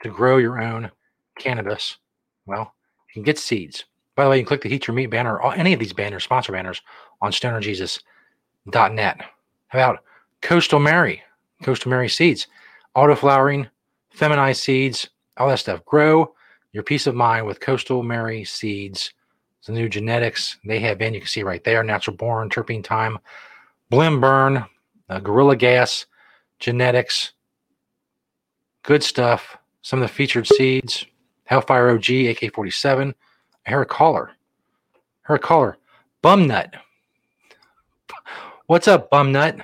to 0.02 0.10
grow 0.10 0.38
your 0.38 0.62
own 0.62 0.90
cannabis. 1.38 1.98
Well, 2.46 2.74
you 3.14 3.22
can 3.22 3.24
get 3.24 3.38
seeds. 3.38 3.86
By 4.16 4.24
the 4.24 4.30
way, 4.32 4.38
you 4.38 4.44
can 4.44 4.48
click 4.48 4.62
the 4.62 4.70
Heat 4.70 4.88
Your 4.88 4.96
Meat 4.96 5.06
banner 5.08 5.40
or 5.40 5.54
any 5.54 5.72
of 5.72 5.80
these 5.80 5.94
banners, 5.94 6.24
sponsor 6.24 6.52
banners, 6.52 6.82
on 7.22 7.32
stonerjesus.net. 7.32 9.22
How 9.68 9.80
about 9.80 10.04
Coastal 10.42 10.80
Mary? 10.80 11.22
Coastal 11.62 11.92
Mary 11.92 12.10
seeds, 12.10 12.48
auto 12.96 13.16
flowering, 13.16 13.68
feminized 14.10 14.62
seeds, 14.64 15.10
all 15.38 15.48
that 15.48 15.60
stuff. 15.60 15.86
Grow 15.86 16.34
your 16.72 16.84
peace 16.84 17.06
of 17.06 17.14
mind 17.14 17.46
with 17.46 17.60
Coastal 17.60 18.02
Mary 18.02 18.44
seeds. 18.44 19.14
It's 19.60 19.68
the 19.68 19.74
new 19.74 19.88
genetics 19.88 20.58
they 20.66 20.80
have 20.80 21.02
in. 21.02 21.14
You 21.14 21.22
can 21.22 21.28
see 21.28 21.44
right 21.44 21.64
there 21.64 21.84
natural 21.84 22.18
born, 22.18 22.50
terpene 22.50 22.84
time, 22.84 23.20
blim 23.92 24.20
burn, 24.20 24.66
uh, 25.10 25.20
gorilla 25.20 25.56
gas, 25.56 26.08
genetics. 26.60 27.34
Good 28.82 29.04
stuff. 29.04 29.56
Some 29.84 30.02
of 30.02 30.10
the 30.10 30.14
featured 30.14 30.48
seeds 30.48 31.06
Hellfire 31.46 31.90
OG, 31.90 32.10
AK 32.10 32.54
47, 32.54 33.14
Hair 33.64 33.86
Collar. 33.86 34.32
Hair 35.24 35.38
Collar. 35.40 35.78
Bum 36.22 36.48
Nut. 36.48 36.74
What's 38.68 38.88
up, 38.88 39.10
Bum 39.10 39.32
Nut? 39.32 39.58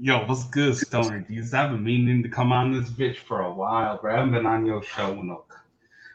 Yo, 0.00 0.24
what's 0.26 0.44
good, 0.44 0.76
Stoner 0.76 1.24
Jeez? 1.28 1.54
I've 1.54 1.70
been 1.70 1.84
meaning 1.84 2.22
to 2.22 2.28
come 2.28 2.52
on 2.52 2.72
this 2.72 2.90
bitch 2.90 3.16
for 3.16 3.40
a 3.40 3.52
while, 3.52 3.98
bro. 3.98 4.12
I 4.12 4.16
haven't 4.16 4.32
been 4.32 4.46
on 4.46 4.66
your 4.66 4.82
show 4.82 5.12
in 5.12 5.30
a 5.30 5.36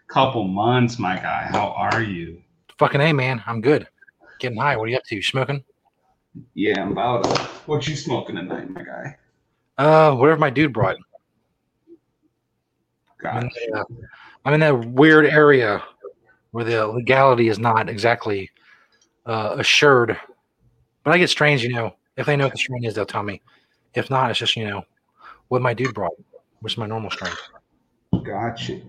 couple 0.07 0.45
months, 0.45 0.99
my 0.99 1.15
guy. 1.15 1.47
How 1.49 1.69
are 1.69 2.01
you? 2.01 2.41
Fucking 2.77 3.01
A, 3.01 3.13
man. 3.13 3.41
I'm 3.45 3.61
good. 3.61 3.88
Getting 4.39 4.57
high. 4.57 4.77
What 4.77 4.85
are 4.85 4.88
you 4.88 4.97
up 4.97 5.03
to? 5.05 5.15
You 5.15 5.21
smoking? 5.21 5.63
Yeah, 6.53 6.81
I'm 6.81 6.91
about 6.93 7.23
to. 7.23 7.41
What 7.65 7.88
you 7.88 7.95
smoking 7.95 8.35
tonight, 8.35 8.69
my 8.69 8.83
guy? 8.83 9.17
Uh, 9.77 10.15
whatever 10.15 10.39
my 10.39 10.49
dude 10.49 10.73
brought. 10.73 10.97
I'm 13.25 13.49
uh, 13.73 13.83
I'm 14.46 14.53
in 14.53 14.60
that 14.62 14.86
weird 14.89 15.25
area 15.25 15.84
where 16.51 16.63
the 16.63 16.88
legality 16.88 17.50
is 17.50 17.60
not 17.60 17.89
exactly 17.89 18.50
uh, 19.25 19.55
assured. 19.58 20.17
But 21.03 21.13
I 21.13 21.17
get 21.17 21.29
strains, 21.29 21.63
you 21.63 21.74
know. 21.74 21.96
If 22.17 22.25
they 22.25 22.36
know 22.36 22.46
what 22.46 22.53
the 22.53 22.60
strain 22.60 22.84
is, 22.84 22.93
they'll 22.96 23.05
tell 23.05 23.24
me. 23.24 23.41
If 23.93 24.10
not, 24.10 24.29
it's 24.29 24.39
just, 24.39 24.55
you 24.55 24.67
know, 24.67 24.84
what 25.48 25.62
my 25.62 25.74
dude 25.74 25.93
brought, 25.93 26.13
which 26.62 26.74
is 26.74 26.77
my 26.77 26.86
normal 26.86 27.12
strain. 27.12 27.34
Gotcha. 28.24 28.81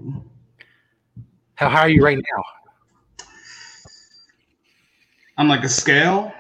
How 1.55 1.69
high 1.69 1.83
are 1.83 1.89
you 1.89 2.03
right 2.03 2.19
now? 2.19 3.27
On 5.39 5.49
like 5.49 5.63
a 5.63 5.69
scale? 5.69 6.33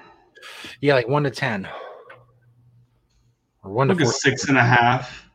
Yeah, 0.81 0.95
like 0.95 1.09
one 1.09 1.23
to 1.25 1.31
ten. 1.31 1.69
Or 3.62 3.71
one 3.71 3.88
Look 3.88 3.99
to 3.99 4.05
four. 4.05 4.12
six 4.12 4.49
and 4.49 4.59
a 4.59 4.64
half. 4.64 5.30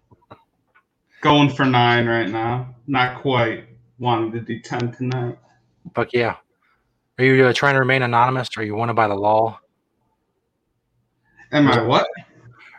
Going 1.26 1.50
for 1.50 1.66
nine 1.66 2.06
right 2.06 2.30
now. 2.30 2.76
Not 2.86 3.20
quite. 3.20 3.64
Wanted 3.98 4.34
to 4.34 4.42
do 4.42 4.60
ten 4.60 4.92
tonight. 4.92 5.40
Fuck 5.96 6.14
yeah. 6.14 6.36
Are 7.18 7.26
you 7.26 7.48
uh, 7.48 7.52
trying 7.52 7.74
to 7.74 7.80
remain 7.80 8.04
anonymous 8.04 8.50
or 8.56 8.62
are 8.62 8.64
you 8.64 8.76
want 8.76 8.90
to 8.90 8.94
by 8.94 9.08
the 9.08 9.16
law? 9.16 9.60
Am 11.52 11.68
I 11.68 11.82
what? 11.82 12.06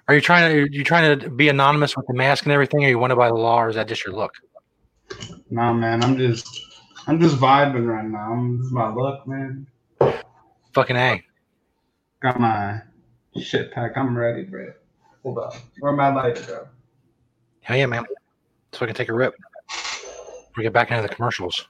Are 0.06 0.14
you 0.14 0.20
trying 0.20 0.52
to 0.52 0.62
are 0.62 0.66
you 0.68 0.84
trying 0.84 1.18
to 1.18 1.28
be 1.28 1.48
anonymous 1.48 1.96
with 1.96 2.06
the 2.06 2.14
mask 2.14 2.44
and 2.44 2.52
everything, 2.52 2.84
or 2.84 2.86
are 2.86 2.90
you 2.90 3.00
want 3.00 3.10
to 3.10 3.16
by 3.16 3.26
the 3.26 3.34
law, 3.34 3.64
or 3.64 3.68
is 3.68 3.74
that 3.74 3.88
just 3.88 4.04
your 4.06 4.14
look? 4.14 4.34
Nah, 5.50 5.72
man. 5.72 6.04
I'm 6.04 6.16
just, 6.16 6.46
I'm 7.08 7.20
just 7.20 7.38
vibing 7.38 7.88
right 7.88 8.06
now. 8.06 8.30
I'm, 8.30 8.62
this 8.62 8.70
my 8.70 8.94
look, 8.94 9.26
man. 9.26 9.66
Fucking 10.72 10.94
A. 10.94 11.20
Got 12.22 12.38
my 12.38 12.82
shit 13.40 13.72
pack. 13.72 13.96
I'm 13.96 14.16
ready, 14.16 14.44
bro. 14.44 14.72
Hold 15.24 15.38
up. 15.38 15.54
Where 15.80 15.92
my 15.94 16.14
lighter 16.14 16.42
go? 16.42 16.68
Hell 17.62 17.76
yeah, 17.76 17.86
man. 17.86 18.04
So 18.72 18.84
I 18.84 18.86
can 18.86 18.94
take 18.94 19.08
a 19.08 19.14
rip. 19.14 19.34
We 20.56 20.62
get 20.62 20.72
back 20.72 20.90
into 20.90 21.02
the 21.02 21.08
commercials. 21.08 21.68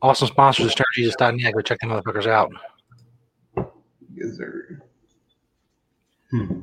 Awesome 0.00 0.28
sponsors 0.28 0.72
at 0.72 0.78
StonerJesus.net. 0.78 1.54
Go 1.54 1.60
check 1.60 1.80
them 1.80 1.90
motherfuckers 1.90 2.26
out. 2.26 2.52
Yes, 4.14 4.36
sir. 4.36 4.80
Hmm. 6.30 6.60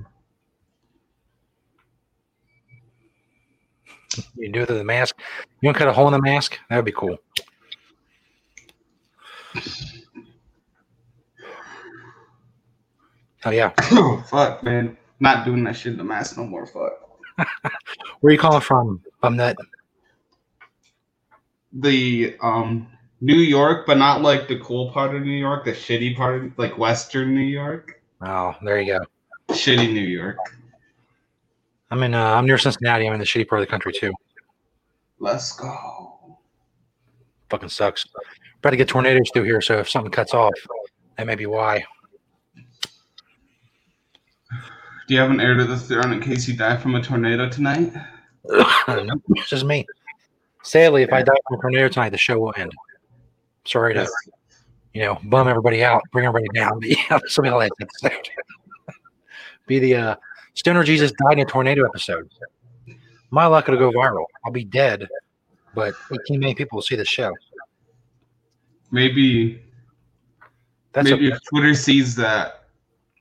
You 4.36 4.44
can 4.44 4.52
do 4.52 4.62
it 4.62 4.70
with 4.70 4.78
the 4.78 4.84
mask. 4.84 5.16
You 5.62 5.68
want 5.68 5.76
to 5.76 5.80
cut 5.80 5.90
a 5.90 5.94
hole 5.94 6.08
in 6.08 6.14
the 6.14 6.22
mask? 6.22 6.58
That 6.70 6.78
would 6.78 6.86
be 6.86 6.94
cool. 6.94 7.18
Oh 13.46 13.52
yeah. 13.52 13.74
Oh 13.92 14.24
fuck, 14.30 14.64
man. 14.64 14.98
Not 15.20 15.46
doing 15.46 15.64
that 15.66 15.76
shit 15.76 15.94
in 15.94 15.98
the 15.98 16.04
mask 16.04 16.38
no 16.38 16.46
more. 16.46 16.66
Fuck. 16.66 17.05
Where 17.38 18.30
are 18.30 18.32
you 18.32 18.38
calling 18.38 18.62
from? 18.62 19.02
Bum 19.22 19.36
nut. 19.36 19.58
The 21.74 22.36
um 22.42 22.88
New 23.22 23.38
York, 23.38 23.86
but 23.88 23.98
not 23.98 24.22
like 24.22 24.48
the 24.48 24.60
cool 24.60 24.92
part 24.92 25.16
of 25.16 25.24
New 25.24 25.32
York, 25.32 25.66
the 25.66 25.72
shitty 25.72 26.16
part, 26.16 26.44
of, 26.44 26.58
like 26.58 26.78
Western 26.78 27.34
New 27.34 27.42
York. 27.42 28.02
Oh, 28.22 28.54
there 28.62 28.80
you 28.80 28.94
go. 28.94 29.06
Shitty 29.54 29.94
New 29.94 30.02
York. 30.02 30.38
I'm 31.92 32.04
in. 32.04 32.14
Uh, 32.14 32.34
I'm 32.34 32.46
near 32.46 32.58
Cincinnati. 32.58 33.08
I'm 33.08 33.14
in 33.14 33.20
the 33.20 33.26
shitty 33.26 33.48
part 33.48 33.62
of 33.62 33.68
the 33.68 33.72
country 33.72 33.94
too. 33.94 34.14
Let's 35.20 35.54
go. 35.54 36.38
Fucking 37.50 37.70
sucks. 37.70 38.06
About 38.60 38.72
to 38.72 38.78
get 38.78 38.88
tornadoes 38.88 39.30
through 39.34 39.44
here, 39.44 39.62
so 39.62 39.80
if 39.80 39.90
something 39.90 40.12
cuts 40.12 40.34
off, 40.34 40.54
That 41.18 41.28
may 41.28 41.36
be 41.36 41.46
why. 41.46 41.84
Do 45.08 45.14
you 45.14 45.20
have 45.20 45.30
an 45.32 45.40
heir 45.40 45.54
to 45.56 45.64
the 45.66 45.78
throne 45.78 46.14
in 46.14 46.20
case 46.22 46.48
you 46.48 46.56
die 46.56 46.78
from 46.78 46.96
a 46.96 47.02
tornado 47.02 47.48
tonight? 47.50 47.94
nope, 48.88 49.22
it's 49.30 49.50
just 49.50 49.66
me. 49.66 49.86
Sadly, 50.64 51.04
if 51.04 51.14
I 51.14 51.22
die 51.22 51.34
from 51.48 51.60
a 51.60 51.62
tornado 51.62 51.88
tonight, 51.90 52.10
the 52.10 52.18
show 52.18 52.40
will 52.40 52.54
end. 52.58 52.72
Sorry 53.66 53.94
to, 53.94 54.02
Yes. 54.02 54.12
you 54.94 55.02
know, 55.04 55.20
bum 55.26 55.48
everybody 55.48 55.84
out, 55.84 56.02
bring 56.12 56.26
everybody 56.26 56.48
down. 56.54 56.80
But 56.80 56.90
yeah, 57.12 57.20
something 57.28 57.54
like 57.54 57.72
that 58.02 58.30
be 59.68 59.80
the 59.80 59.96
uh, 59.96 60.16
Stoner 60.54 60.84
Jesus 60.84 61.12
died 61.24 61.34
in 61.34 61.40
a 61.40 61.46
tornado 61.46 61.86
episode. 61.86 62.30
My 63.32 63.46
luck 63.46 63.68
it'll 63.68 63.80
go 63.80 63.92
viral. 63.98 64.26
I'll 64.46 64.52
be 64.52 64.64
dead, 64.64 65.08
but 65.74 65.94
18 66.12 66.40
million 66.40 66.56
people 66.56 66.78
will 66.78 66.84
see 66.84 66.96
the 66.96 67.06
show. 67.06 67.34
Maybe 68.92 69.62
That's 70.94 71.10
maybe 71.10 71.32
a, 71.32 71.36
if 71.36 71.40
Twitter 71.50 71.74
sees 71.74 72.16
that 72.16 72.65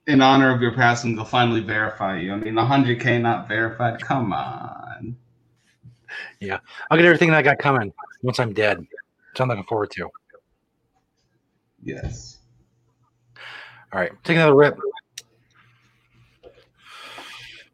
in 0.07 0.21
honor 0.21 0.55
of 0.55 0.61
your 0.61 0.73
passing, 0.75 1.17
they'll 1.17 1.25
finally 1.25 1.61
verify 1.61 2.19
you. 2.19 2.33
I 2.33 2.37
mean, 2.37 2.55
100k 2.55 3.21
not 3.21 3.49
verified. 3.49 4.01
Come 4.01 4.33
on. 4.33 5.17
Yeah. 6.41 6.59
I'll 6.91 6.97
get 6.99 7.07
everything 7.07 7.31
that 7.31 7.39
I 7.39 7.43
got 7.43 7.59
coming 7.59 7.93
once 8.23 8.39
I'm 8.39 8.53
dead. 8.53 8.79
Which 8.79 9.41
I'm 9.41 9.49
looking 9.49 9.65
forward 9.65 9.91
to. 9.93 10.09
Yes. 11.83 12.39
All 13.93 14.01
right, 14.01 14.13
take 14.25 14.37
another 14.37 14.55
rip. 14.55 14.77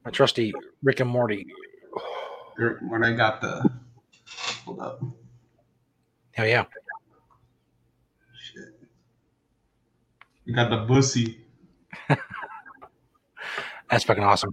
My 0.05 0.11
trusty 0.11 0.53
Rick 0.83 1.01
and 1.01 1.09
Morty. 1.09 1.47
When 2.89 3.05
I 3.05 3.15
got 3.15 3.41
the 3.41 3.71
hold 4.65 4.81
up. 4.81 5.03
Hell 6.33 6.47
yeah. 6.47 6.65
Shit. 8.39 8.81
You 10.45 10.55
got 10.55 10.71
the 10.71 10.79
bussy. 10.79 11.39
That's 13.91 14.05
fucking 14.05 14.23
awesome. 14.25 14.53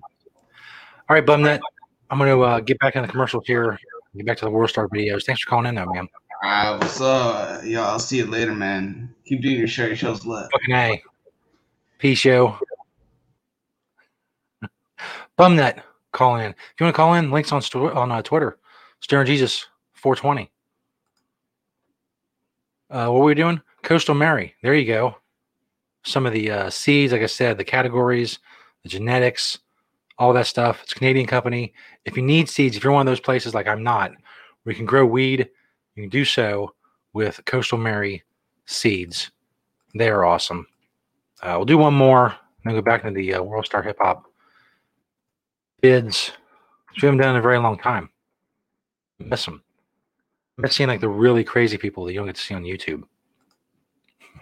All 1.10 1.13
right, 1.13 1.25
Bum 1.25 1.41
Nut. 1.41 1.62
I'm 2.10 2.17
going 2.17 2.29
to 2.29 2.41
uh, 2.44 2.60
get 2.60 2.79
back 2.79 2.96
in 2.96 3.01
the 3.01 3.08
commercials 3.08 3.46
here. 3.46 3.77
Get 4.15 4.25
back 4.25 4.38
to 4.38 4.46
the 4.46 4.51
World 4.51 4.70
Star 4.70 4.88
videos. 4.88 5.25
Thanks 5.25 5.41
for 5.44 5.50
calling 5.50 5.67
in, 5.67 5.75
though, 5.75 5.86
man. 5.86 6.08
Alright, 6.44 6.79
what's 6.79 7.01
up? 7.01 7.63
Yo, 7.63 7.82
I'll 7.82 8.00
see 8.00 8.17
you 8.17 8.25
later, 8.25 8.53
man. 8.53 9.13
Keep 9.25 9.41
doing 9.41 9.58
your 9.58 9.67
show. 9.67 9.86
Your 9.86 9.96
show's 9.96 10.25
lit. 10.25 10.48
Fucking 10.51 10.75
A. 10.75 11.03
Peace, 11.98 12.24
yo. 12.24 12.58
Bum 15.36 15.56
Nut. 15.56 15.84
Call 16.13 16.38
in. 16.38 16.51
If 16.51 16.56
you 16.79 16.86
want 16.86 16.96
to 16.96 16.98
call 16.98 17.13
in, 17.15 17.32
links 17.32 17.51
on 17.51 17.62
sto- 17.62 17.94
on 17.94 18.12
uh, 18.12 18.22
Twitter. 18.22 18.58
Stoner 19.01 19.24
Jesus 19.24 19.67
420. 19.94 20.50
Uh, 22.89 23.10
what 23.10 23.20
were 23.20 23.25
we 23.25 23.36
doing? 23.36 23.62
Coastal 23.84 24.15
Mary. 24.15 24.56
There 24.63 24.74
you 24.74 24.88
go. 24.88 25.15
Some 26.08 26.26
of 26.26 26.32
the 26.32 26.50
uh, 26.50 26.70
seeds, 26.70 27.12
like 27.12 27.22
I 27.22 27.26
said, 27.26 27.58
the 27.58 27.66
categories, 27.66 28.40
the 28.84 28.90
genetics, 28.90 29.60
all 30.18 30.32
that 30.32 30.48
stuff. 30.48 30.80
It's 30.84 30.94
Canadian 30.94 31.28
company. 31.28 31.74
If 32.06 32.16
you 32.16 32.24
need 32.24 32.48
seeds, 32.48 32.78
if 32.78 32.84
you're 32.84 32.94
one 32.94 33.06
of 33.06 33.12
those 33.12 33.20
places 33.20 33.54
like 33.54 33.68
I'm 33.68 33.84
not, 33.84 34.12
where 34.64 34.72
you 34.72 34.78
can 34.78 34.86
grow 34.86 35.06
weed, 35.06 35.50
you 35.96 36.04
can 36.04 36.10
do 36.10 36.24
so 36.24 36.74
with 37.12 37.42
Coastal 37.46 37.78
Mary 37.78 38.24
seeds. 38.66 39.32
They 39.96 40.08
are 40.08 40.24
awesome. 40.24 40.66
Uh, 41.42 41.56
we'll 41.58 41.66
do 41.66 41.78
one 41.78 41.94
more, 41.94 42.34
then 42.64 42.74
go 42.74 42.82
back 42.82 43.04
into 43.04 43.20
the 43.20 43.34
uh, 43.34 43.44
World 43.44 43.66
Star 43.66 43.84
Hip 43.84 43.98
Hop 44.00 44.24
bids, 45.82 46.32
which 46.90 47.02
we 47.02 47.08
haven't 47.08 47.20
done 47.20 47.36
in 47.36 47.40
a 47.40 47.42
very 47.42 47.60
long 47.60 47.78
time. 47.78 48.10
Miss 49.20 49.44
them. 49.44 49.62
I 50.58 50.62
miss 50.62 50.76
seeing 50.76 50.88
like 50.88 51.02
the 51.02 51.10
really 51.10 51.44
crazy 51.44 51.78
people 51.78 52.06
that 52.06 52.13
you 52.13 52.20
don't 52.20 52.28
get 52.28 52.38
to 52.38 52.41
see 52.41 52.56
on 52.56 52.63
YouTube. 52.63 53.04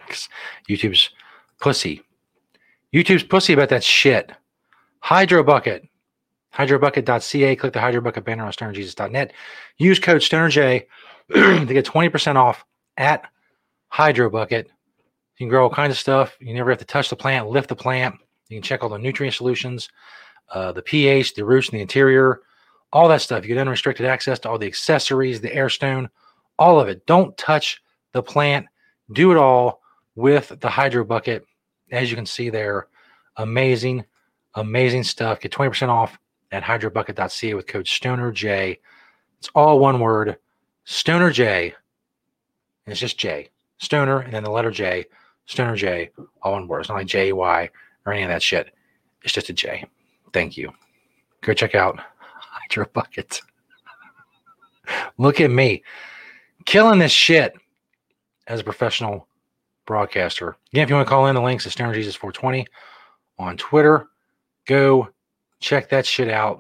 YouTube's 0.70 1.10
pussy. 1.60 2.02
YouTube's 2.94 3.24
pussy 3.24 3.54
about 3.54 3.70
that 3.70 3.84
shit. 3.84 4.32
Hydro 5.00 5.44
Bucket. 5.44 5.88
Hydrobucket.ca. 6.54 7.56
Click 7.58 7.74
the 7.74 7.82
Hydro 7.82 8.02
Bucket 8.02 8.24
banner 8.24 8.46
on 8.46 8.52
stonerjesus.net. 8.52 9.34
Use 9.78 10.00
code 10.00 10.22
StonerJ 10.22 10.86
to 11.34 11.66
get 11.66 11.86
20% 11.86 12.36
off 12.36 12.64
at 12.98 13.26
Hydro 13.90 14.30
Bucket. 14.30 14.68
You 14.68 15.46
can 15.46 15.50
grow 15.50 15.64
all 15.64 15.70
kinds 15.70 15.92
of 15.92 15.98
stuff. 15.98 16.38
You 16.40 16.54
never 16.54 16.70
have 16.70 16.80
to 16.80 16.86
touch 16.86 17.10
the 17.10 17.16
plant, 17.16 17.50
lift 17.50 17.68
the 17.68 17.76
plant. 17.76 18.16
You 18.50 18.58
can 18.58 18.64
check 18.64 18.84
all 18.84 18.90
the 18.90 18.98
nutrient 18.98 19.36
solutions, 19.36 19.90
uh, 20.54 20.72
the 20.72 20.82
pH, 20.82 21.34
the 21.34 21.44
roots 21.44 21.70
and 21.70 21.78
the 21.78 21.82
interior, 21.82 22.42
all 22.94 23.10
that 23.10 23.22
stuff. 23.22 23.44
You 23.44 23.50
get 23.50 23.58
unrestricted 23.58 24.06
access 24.06 24.40
to 24.40 24.50
all 24.50 24.58
the 24.58 24.68
accessories, 24.68 25.42
the 25.42 25.54
air 25.54 25.70
stone, 25.70 26.10
all 26.58 26.80
of 26.80 26.88
it. 26.88 27.06
Don't 27.06 27.38
touch 27.38 27.82
the 28.14 28.24
plant. 28.24 28.68
Do 29.12 29.32
it 29.32 29.38
all 29.38 29.82
with 30.16 30.58
the 30.60 30.70
Hydro 30.70 31.04
Bucket. 31.04 31.46
As 31.92 32.10
you 32.10 32.16
can 32.16 32.26
see 32.26 32.50
there, 32.50 32.88
amazing, 33.38 34.06
amazing 34.56 35.04
stuff. 35.04 35.40
Get 35.40 35.52
20% 35.52 35.90
off 35.90 36.18
at 36.52 36.64
hydrobucket.ca 36.64 37.54
with 37.54 37.68
code 37.68 37.86
StonerJ. 37.86 38.80
It's 39.40 39.50
all 39.54 39.80
one 39.80 40.00
word, 40.00 40.38
StonerJ. 40.88 41.74
And 42.86 42.92
it's 42.92 43.00
just 43.00 43.18
J. 43.18 43.50
Stoner 43.78 44.20
and 44.20 44.34
then 44.34 44.44
the 44.44 44.52
letter 44.52 44.72
J. 44.72 45.06
Stoner 45.48 45.76
J. 45.76 46.12
All 46.42 46.54
one 46.54 46.68
word. 46.68 46.82
It's 46.82 46.90
not 46.90 46.96
like 46.96 47.08
J 47.08 47.34
Y 47.34 47.70
or 48.06 48.14
any 48.14 48.24
of 48.24 48.30
that 48.30 48.42
shit. 48.42 48.74
It's 49.22 49.34
just 49.34 49.50
a 49.50 49.54
J. 49.54 49.86
Thank 50.34 50.56
you. 50.58 50.72
Go 51.42 51.54
check 51.54 51.76
out 51.76 52.00
Hydro 52.20 52.88
Bucket. 52.94 53.42
Look 55.18 55.42
at 55.42 55.52
me 55.52 55.84
killing 56.66 57.00
this 57.00 57.12
shit 57.12 57.54
as 58.48 58.60
a 58.60 58.64
professional 58.64 59.28
broadcaster. 59.86 60.58
Again, 60.72 60.84
if 60.84 60.90
you 60.90 60.96
want 60.96 61.08
to 61.08 61.10
call 61.10 61.28
in, 61.28 61.36
the 61.36 61.42
links 61.42 61.66
is 61.66 61.74
Stoner 61.74 61.94
Jesus 61.94 62.16
420 62.16 62.68
on 63.38 63.58
Twitter. 63.58 64.08
Go 64.66 65.10
check 65.60 65.90
that 65.90 66.06
shit 66.06 66.30
out. 66.30 66.60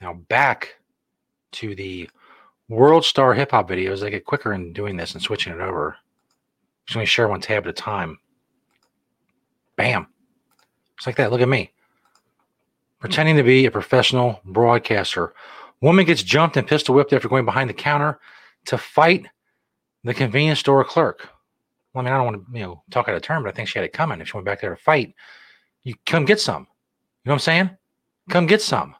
Now 0.00 0.14
back 0.14 0.76
to 1.52 1.74
the 1.74 2.08
World 2.68 3.04
Star 3.04 3.34
Hip 3.34 3.52
Hop 3.52 3.68
videos. 3.68 4.04
I 4.04 4.10
get 4.10 4.24
quicker 4.24 4.52
in 4.52 4.72
doing 4.72 4.96
this 4.96 5.14
and 5.14 5.22
switching 5.22 5.52
it 5.52 5.60
over. 5.60 5.96
Just 6.86 6.98
to 6.98 7.06
share 7.06 7.28
one 7.28 7.40
tab 7.40 7.64
at 7.64 7.70
a 7.70 7.72
time. 7.72 8.18
Bam. 9.76 10.06
It's 10.96 11.06
like 11.06 11.16
that. 11.16 11.30
Look 11.30 11.40
at 11.40 11.48
me. 11.48 11.72
Pretending 12.98 13.36
to 13.36 13.42
be 13.42 13.66
a 13.66 13.70
professional 13.70 14.40
broadcaster. 14.44 15.34
Woman 15.80 16.04
gets 16.04 16.22
jumped 16.22 16.56
and 16.56 16.66
pistol 16.66 16.94
whipped 16.94 17.12
after 17.12 17.28
going 17.28 17.44
behind 17.44 17.70
the 17.70 17.74
counter 17.74 18.18
to 18.66 18.76
fight 18.76 19.26
the 20.02 20.14
convenience 20.14 20.58
store 20.58 20.84
clerk. 20.84 21.28
Well, 21.92 22.02
I 22.02 22.04
mean, 22.04 22.12
I 22.12 22.16
don't 22.16 22.26
want 22.26 22.46
to, 22.46 22.58
you 22.58 22.64
know, 22.64 22.82
talk 22.90 23.08
out 23.08 23.14
of 23.14 23.22
turn, 23.22 23.42
but 23.42 23.48
I 23.48 23.52
think 23.52 23.68
she 23.68 23.78
had 23.78 23.84
it 23.84 23.92
coming. 23.92 24.20
If 24.20 24.28
she 24.28 24.36
went 24.36 24.44
back 24.44 24.60
there 24.60 24.70
to 24.70 24.76
fight, 24.76 25.14
you 25.82 25.94
come 26.06 26.24
get 26.24 26.40
some. 26.40 26.62
You 26.62 27.30
know 27.30 27.32
what 27.32 27.34
I'm 27.34 27.40
saying? 27.40 27.70
Come 28.30 28.46
get 28.46 28.62
some. 28.62 28.94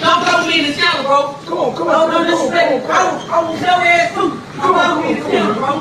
No, 0.00 0.24
bro, 0.24 0.46
me 0.46 0.60
in 0.60 0.66
the 0.70 0.76
channel, 0.76 1.02
bro. 1.04 1.32
Come 1.44 1.58
on, 1.58 1.76
come 1.76 1.88
on, 1.88 2.10
no, 2.10 2.22
no, 2.22 2.30
disrespect. 2.30 2.86
I 2.86 3.12
will, 3.12 3.32
I 3.32 3.50
will 3.50 3.58
tell 3.58 3.80
ass 3.80 4.14
too. 4.14 4.60
Come 4.60 4.74
on, 4.74 5.02
me 5.02 5.10
in 5.10 5.24
the 5.24 5.30
channel, 5.30 5.54
bro. 5.54 5.80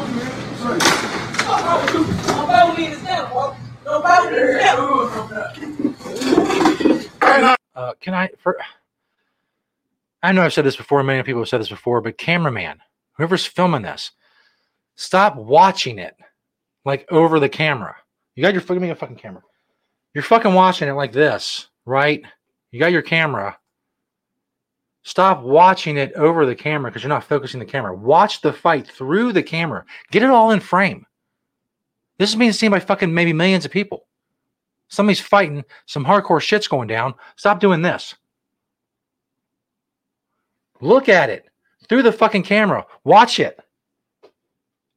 Come 1.38 1.68
on, 1.68 1.86
Don't 2.28 2.48
bother 2.48 2.74
me 2.78 2.86
in 2.86 2.92
the 2.92 2.98
channel, 3.06 3.30
bro. 3.30 3.56
Don't 3.84 4.02
bother 4.04 4.32
me 4.32 4.38
in 4.38 4.44
the 4.46 4.60
channel. 4.60 4.88
Uh, 7.76 7.94
can 8.00 8.13
I? 8.16 8.30
For 8.40 8.58
I 10.24 10.32
know 10.32 10.44
I've 10.44 10.54
said 10.54 10.66
this 10.66 10.76
before. 10.76 11.04
Many 11.04 11.22
people 11.22 11.42
have 11.42 11.50
said 11.50 11.62
this 11.62 11.70
before, 11.70 12.02
but 12.02 12.18
cameraman, 12.18 12.80
whoever's 13.13 13.46
filming 13.46 13.84
this, 13.84 14.12
stop 14.98 15.38
watching 15.38 16.00
it 16.00 16.16
like 16.84 17.10
over 17.10 17.40
the 17.40 17.48
camera. 17.48 17.96
You 18.36 18.44
got 18.44 18.54
your 18.54 18.62
a 18.62 18.96
fucking 18.96 19.16
camera. 19.16 19.42
You're 20.14 20.24
fucking 20.24 20.54
watching 20.54 20.90
it 20.90 20.94
like 20.94 21.14
this, 21.14 21.68
right? 21.86 22.22
You 22.72 22.80
got 22.80 22.92
your 22.92 23.02
camera. 23.02 23.58
Stop 25.04 25.42
watching 25.42 25.98
it 25.98 26.12
over 26.14 26.46
the 26.46 26.56
camera 26.56 26.92
because 26.92 27.02
you're 27.02 27.10
not 27.10 27.24
focusing 27.24 27.60
the 27.60 27.66
camera. 27.66 27.96
Watch 27.96 28.42
the 28.42 28.52
fight 28.52 28.86
through 28.88 29.32
the 29.32 29.42
camera. 29.42 29.86
Get 30.12 30.24
it 30.24 30.30
all 30.30 30.52
in 30.52 30.60
frame. 30.60 31.06
This 32.18 32.30
is 32.30 32.36
being 32.36 32.52
seen 32.52 32.72
by 32.72 32.80
fucking 32.80 33.14
maybe 33.14 33.32
millions 33.32 33.64
of 33.64 33.72
people. 33.72 34.06
Somebody's 34.90 35.22
fighting, 35.22 35.64
some 35.86 36.04
hardcore 36.04 36.42
shit's 36.42 36.68
going 36.68 36.88
down. 36.88 37.14
Stop 37.36 37.60
doing 37.60 37.82
this. 37.82 38.16
Look 40.82 41.10
at 41.10 41.30
it 41.30 41.46
through 41.88 42.04
the 42.04 42.12
fucking 42.12 42.44
camera. 42.44 42.86
Watch 43.04 43.40
it. 43.40 43.60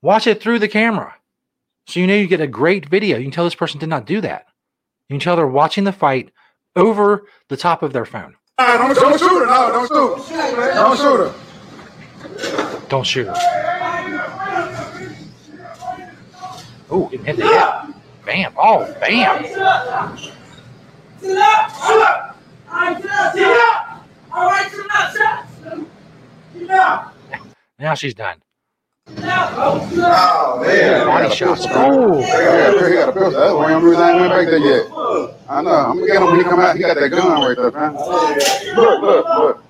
Watch 0.03 0.27
it 0.27 0.41
through 0.41 0.59
the 0.61 0.69
camera. 0.69 1.15
So 1.87 2.01
you 2.01 2.07
know 2.07 2.15
you 2.15 2.27
get 2.27 2.41
a 2.41 2.47
great 2.47 2.89
video. 2.89 3.19
You 3.19 3.25
can 3.25 3.33
tell 3.33 3.45
this 3.45 3.55
person 3.55 3.81
did 3.81 3.89
not 3.89 4.07
do 4.07 4.21
that. 4.21 4.47
You 5.09 5.15
can 5.15 5.21
tell 5.21 5.37
they're 5.37 5.47
watching 5.47 5.85
the 5.85 5.93
fight 5.93 6.31
over 6.77 7.27
the 7.49 7.57
top 7.57 7.83
of 7.83 7.93
their 7.93 8.07
phone. 8.07 8.37
don't, 8.59 8.95
don't 8.95 9.19
shoot 9.19 9.29
her. 9.29 9.47
No, 9.47 9.87
don't 9.89 9.89
shoot. 9.89 10.29
Don't 10.75 10.97
shoot 10.97 11.17
her. 11.19 11.35
Don't 12.89 13.07
shoot 13.07 13.27
her. 13.27 13.35
Oh, 16.93 17.09
it 17.13 17.21
hit 17.21 17.37
the 17.37 17.47
head. 17.47 17.95
Bam. 18.25 18.55
Oh, 18.57 18.85
bam. 19.01 19.45
Sit 19.45 19.59
up. 19.59 20.19
Sit 20.19 21.37
up. 21.37 21.71
Sit 21.71 22.03
up. 22.03 22.37
All 22.69 22.77
right, 22.77 23.03
sit 23.03 23.11
up. 23.11 23.33
Sit 23.35 23.47
up. 23.47 24.07
All 24.33 24.47
right, 24.47 24.71
sit 24.71 24.91
up. 24.91 25.13
Sit 25.13 25.23
up. 25.23 25.47
Sit 26.55 26.71
up. 26.71 27.15
Now 27.79 27.95
she's 27.95 28.15
done. 28.15 28.37
Oh, 29.18 30.62
man. 30.64 31.07
Body 31.07 31.35
shots. 31.35 31.66
Oh. 31.68 32.23
He 32.23 32.29
got 32.31 32.75
a- 32.83 32.88
he 32.88 32.94
got 32.94 33.09
a 33.09 33.12
pistol. 33.12 33.31
That's 33.31 33.55
why 33.55 33.73
I'm 33.73 33.85
reason 33.85 34.03
I 34.03 34.11
ain't 34.12 34.20
went 34.20 34.33
back 34.33 34.46
there 34.46 34.59
yet. 34.59 34.87
I 35.49 35.62
know. 35.62 35.70
I'm 35.70 35.94
gonna 35.96 36.07
get 36.07 36.16
him 36.16 36.25
when 36.27 36.37
he 36.37 36.42
come 36.44 36.61
out. 36.61 36.77
He 36.77 36.83
got 36.83 36.96
that 36.96 37.09
gun 37.11 37.40
right 37.42 37.57
there, 37.57 37.70
man. 37.73 37.94
Look, 38.77 39.03
look, 39.03 39.27
look. 39.27 39.64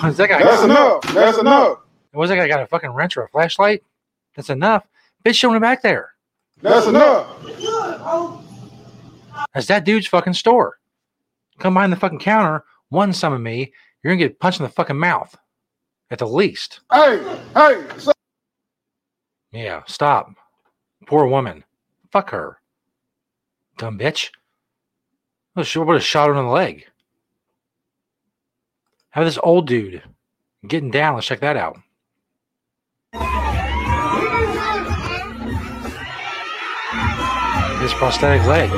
What's 0.00 0.16
that 0.18 0.28
guy? 0.28 0.42
That's 0.42 0.62
enough. 0.62 1.02
That's 1.14 1.38
enough. 1.38 1.78
What's 2.12 2.30
that 2.30 2.36
guy 2.36 2.48
got 2.48 2.62
a 2.62 2.66
fucking 2.66 2.90
wrench 2.90 3.16
or 3.16 3.22
a 3.24 3.28
flashlight? 3.28 3.82
That's 4.34 4.50
enough. 4.50 4.86
Bitch 5.24 5.34
showing 5.34 5.56
him 5.56 5.62
back 5.62 5.82
there. 5.82 6.12
That's 6.62 6.86
enough. 6.86 7.26
That's 9.54 9.66
that 9.66 9.84
dude's 9.84 10.06
fucking 10.06 10.34
store. 10.34 10.78
Come 11.58 11.74
behind 11.74 11.92
the 11.92 11.96
fucking 11.96 12.18
counter, 12.18 12.64
one 12.88 13.12
some 13.12 13.32
of 13.32 13.40
me, 13.40 13.72
you're 14.02 14.12
gonna 14.14 14.28
get 14.28 14.38
punched 14.40 14.60
in 14.60 14.64
the 14.64 14.70
fucking 14.70 14.98
mouth. 14.98 15.34
At 16.10 16.18
the 16.18 16.28
least. 16.28 16.80
Hey, 16.92 17.18
hey. 17.54 17.84
So- 17.98 18.12
Yeah, 19.52 19.82
stop. 19.86 20.30
Poor 21.06 21.26
woman. 21.26 21.64
Fuck 22.12 22.30
her. 22.30 22.60
Dumb 23.78 23.98
bitch. 23.98 24.30
She 25.64 25.78
would 25.78 25.94
have 25.94 26.04
shot 26.04 26.28
her 26.28 26.34
in 26.34 26.44
the 26.44 26.50
leg. 26.52 26.86
Have 29.10 29.24
this 29.24 29.38
old 29.42 29.66
dude 29.66 30.02
getting 30.66 30.90
down. 30.90 31.14
Let's 31.14 31.26
check 31.26 31.40
that 31.40 31.56
out. 31.56 31.78
His 37.80 37.92
prosthetic 37.94 38.44
leg. 38.46 38.70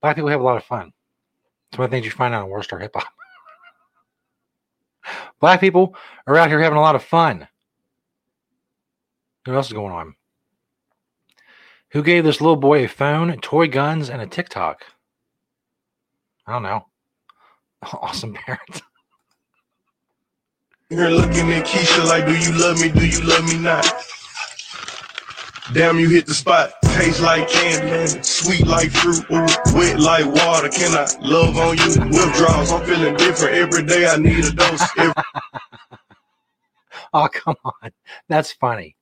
Black 0.00 0.16
people 0.16 0.30
have 0.30 0.40
a 0.40 0.44
lot 0.44 0.56
of 0.56 0.64
fun. 0.64 0.92
It's 1.70 1.78
one 1.78 1.86
of 1.86 1.90
the 1.90 1.96
things 1.96 2.06
you 2.06 2.12
find 2.12 2.34
out 2.34 2.44
in 2.44 2.50
World 2.50 2.64
Star 2.64 2.78
Hip 2.78 2.92
Hop. 2.94 3.12
Black 5.40 5.60
people 5.60 5.94
are 6.26 6.36
out 6.36 6.48
here 6.48 6.60
having 6.60 6.78
a 6.78 6.82
lot 6.82 6.94
of 6.94 7.02
fun. 7.02 7.48
What 9.44 9.54
else 9.54 9.68
is 9.68 9.72
going 9.72 9.92
on? 9.92 10.14
Who 11.90 12.02
gave 12.02 12.24
this 12.24 12.40
little 12.40 12.56
boy 12.56 12.84
a 12.84 12.88
phone, 12.88 13.38
toy 13.40 13.66
guns, 13.66 14.10
and 14.10 14.20
a 14.20 14.26
TikTok? 14.26 14.84
I 16.46 16.52
don't 16.52 16.62
know. 16.62 16.86
Awesome 17.92 18.34
parents. 18.34 18.82
Here 20.88 21.08
looking 21.08 21.52
at 21.52 21.64
Keisha 21.64 22.04
like, 22.06 22.26
do 22.26 22.36
you 22.36 22.58
love 22.58 22.80
me? 22.80 22.88
Do 22.88 23.06
you 23.06 23.22
love 23.22 23.44
me 23.44 23.58
not? 23.58 23.86
Damn, 25.72 25.98
you 25.98 26.08
hit 26.08 26.26
the 26.26 26.34
spot. 26.34 26.72
Taste 26.94 27.20
like 27.20 27.48
candy, 27.48 28.22
sweet 28.22 28.66
like 28.66 28.90
fruit, 28.90 29.24
ooh, 29.30 29.46
wet 29.76 30.00
like 30.00 30.26
water. 30.26 30.68
Can 30.68 30.92
I 30.96 31.06
love 31.20 31.56
on 31.56 31.76
you? 31.78 31.86
Withdrawals, 32.06 32.72
I'm 32.72 32.84
feeling 32.84 33.16
different 33.16 33.54
every 33.54 33.84
day. 33.84 34.06
I 34.06 34.16
need 34.16 34.44
a 34.44 34.50
dose. 34.52 34.82
Every- 34.98 35.12
Oh, 37.14 37.28
come 37.32 37.56
on. 37.64 37.90
That's 38.28 38.52
funny. 38.52 38.94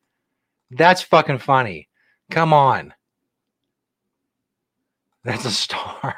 That's 0.70 1.02
fucking 1.02 1.38
funny. 1.38 1.88
Come 2.30 2.52
on. 2.52 2.94
That's 5.24 5.44
a 5.44 5.50
star. 5.50 6.14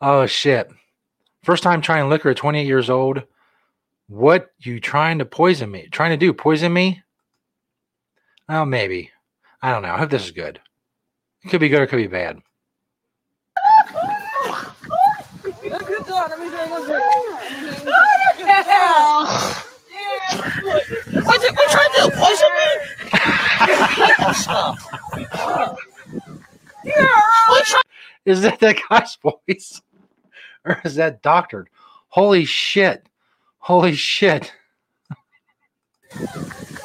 Oh, 0.00 0.26
shit. 0.26 0.70
First 1.42 1.64
time 1.64 1.80
trying 1.80 2.08
liquor 2.08 2.30
at 2.30 2.36
28 2.36 2.66
years 2.66 2.88
old. 2.88 3.22
What 4.06 4.52
you 4.60 4.78
trying 4.78 5.18
to 5.18 5.24
poison 5.24 5.70
me? 5.72 5.88
Trying 5.90 6.10
to 6.10 6.16
do? 6.16 6.32
Poison 6.32 6.72
me? 6.72 7.02
Oh, 8.48 8.64
maybe. 8.64 9.10
I 9.60 9.72
don't 9.72 9.82
know. 9.82 9.92
I 9.92 9.98
hope 9.98 10.10
this 10.10 10.24
is 10.24 10.30
good. 10.30 10.60
It 11.44 11.48
could 11.48 11.60
be 11.60 11.68
good 11.68 11.80
or 11.80 11.84
it 11.84 11.88
could 11.88 11.96
be 11.96 12.06
bad. 12.06 12.40
What 21.24 21.42
you 21.42 21.52
what 21.52 21.70
trying 21.70 21.92
to 21.92 22.00
do? 22.02 22.10
Poison 22.16 22.50
me? 22.54 22.68
Is 28.24 28.42
that 28.42 28.60
that 28.60 28.76
guy's 28.88 29.16
voice? 29.16 29.82
Or 30.64 30.80
is 30.84 30.94
that 30.96 31.22
doctored? 31.22 31.68
Holy 32.08 32.44
shit. 32.44 33.08
Holy 33.58 33.94
shit. 33.94 34.52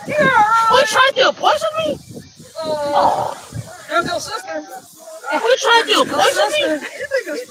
What 0.07 0.87
trying 0.87 1.13
to 1.13 1.15
do? 1.15 1.31
Poison 1.33 1.69
me? 1.79 1.97
Oh. 2.57 3.37
That's 3.89 4.07
your 4.07 4.19
sister. 4.19 4.61
What 4.61 5.43
you 5.43 5.57
trying 5.57 5.83
to 5.83 5.87
do? 5.87 6.05
Poison 6.05 6.51
me? 6.51 6.59
You 6.61 6.79
think 6.79 7.27
it's 7.27 7.47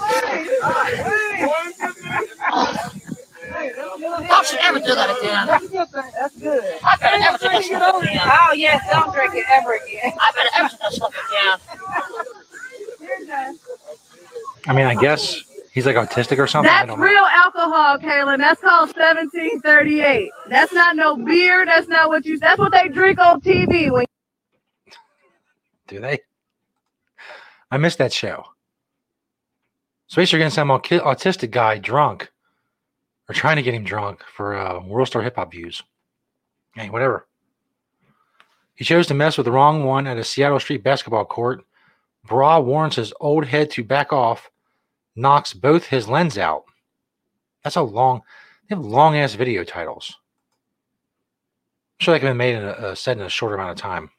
Don't 4.28 4.52
you 4.52 4.58
ever 4.62 4.78
do 4.80 4.94
that 4.94 5.10
again. 5.18 5.46
That's 5.46 5.68
good. 5.68 5.88
That's 5.92 6.36
good. 6.36 6.78
I 6.84 6.96
better 6.98 7.18
never 7.18 7.38
do 7.38 7.48
that 7.48 7.64
stuff 7.64 8.02
again. 8.02 8.20
Oh, 8.24 8.52
yes. 8.54 8.86
Don't 8.90 9.14
drink 9.14 9.34
it 9.34 9.46
ever 9.50 9.74
again. 9.74 10.12
I 10.20 10.32
better 10.32 10.50
ever 10.56 10.68
do 10.68 10.76
that 10.80 10.92
stuff 10.92 11.14
again. 11.28 11.58
I 14.66 14.72
mean, 14.72 14.86
I 14.86 14.94
guess 14.94 15.42
he's 15.72 15.86
like 15.86 15.96
autistic 15.96 16.38
or 16.38 16.46
something. 16.46 16.70
That's 16.70 16.86
don't 16.86 17.00
know. 17.00 17.04
real 17.04 17.24
alcohol, 17.24 17.98
Kaylin. 17.98 18.38
That's 18.38 18.60
called 18.60 18.94
1738. 18.94 20.30
That's 20.48 20.72
not 20.72 20.94
no 20.94 21.16
beer. 21.16 21.66
That's 21.66 21.88
not 21.88 22.08
what 22.08 22.24
you. 22.24 22.38
That's 22.38 22.58
what 22.58 22.72
they 22.72 22.88
drink 22.88 23.18
on 23.18 23.40
TV. 23.40 23.90
When 23.90 24.04
Do 25.88 26.00
they? 26.00 26.20
I 27.70 27.78
missed 27.78 27.98
that 27.98 28.12
show. 28.12 28.44
So 30.06 30.20
basically, 30.20 30.40
you're 30.40 30.50
getting 30.50 30.54
some 30.54 30.68
autistic 30.68 31.50
guy 31.50 31.78
drunk, 31.78 32.30
or 33.28 33.34
trying 33.34 33.56
to 33.56 33.62
get 33.62 33.74
him 33.74 33.82
drunk 33.82 34.22
for 34.36 34.54
uh, 34.54 34.80
World 34.80 35.08
Star 35.08 35.22
Hip 35.22 35.36
Hop 35.36 35.50
views. 35.50 35.82
Hey, 36.74 36.90
whatever. 36.90 37.26
He 38.74 38.84
chose 38.84 39.06
to 39.06 39.14
mess 39.14 39.36
with 39.36 39.46
the 39.46 39.52
wrong 39.52 39.84
one 39.84 40.06
at 40.06 40.18
a 40.18 40.24
Seattle 40.24 40.60
Street 40.60 40.82
basketball 40.82 41.24
court. 41.24 41.64
Bra 42.24 42.60
warns 42.60 42.96
his 42.96 43.12
old 43.20 43.46
head 43.46 43.70
to 43.70 43.84
back 43.84 44.12
off, 44.12 44.50
knocks 45.14 45.52
both 45.52 45.86
his 45.86 46.08
lens 46.08 46.38
out. 46.38 46.64
That's 47.64 47.76
a 47.76 47.82
long, 47.82 48.22
they 48.68 48.74
have 48.74 48.84
long 48.84 49.16
ass 49.16 49.34
video 49.34 49.64
titles. 49.64 50.16
I'm 52.00 52.04
sure 52.04 52.14
they 52.14 52.20
can 52.20 52.32
be 52.32 52.38
made 52.38 52.54
in 52.56 52.64
a, 52.64 52.70
uh, 52.70 52.94
set 52.94 53.16
in 53.18 53.22
a 53.22 53.28
shorter 53.28 53.54
amount 53.54 53.70
of 53.70 53.76
time. 53.76 54.10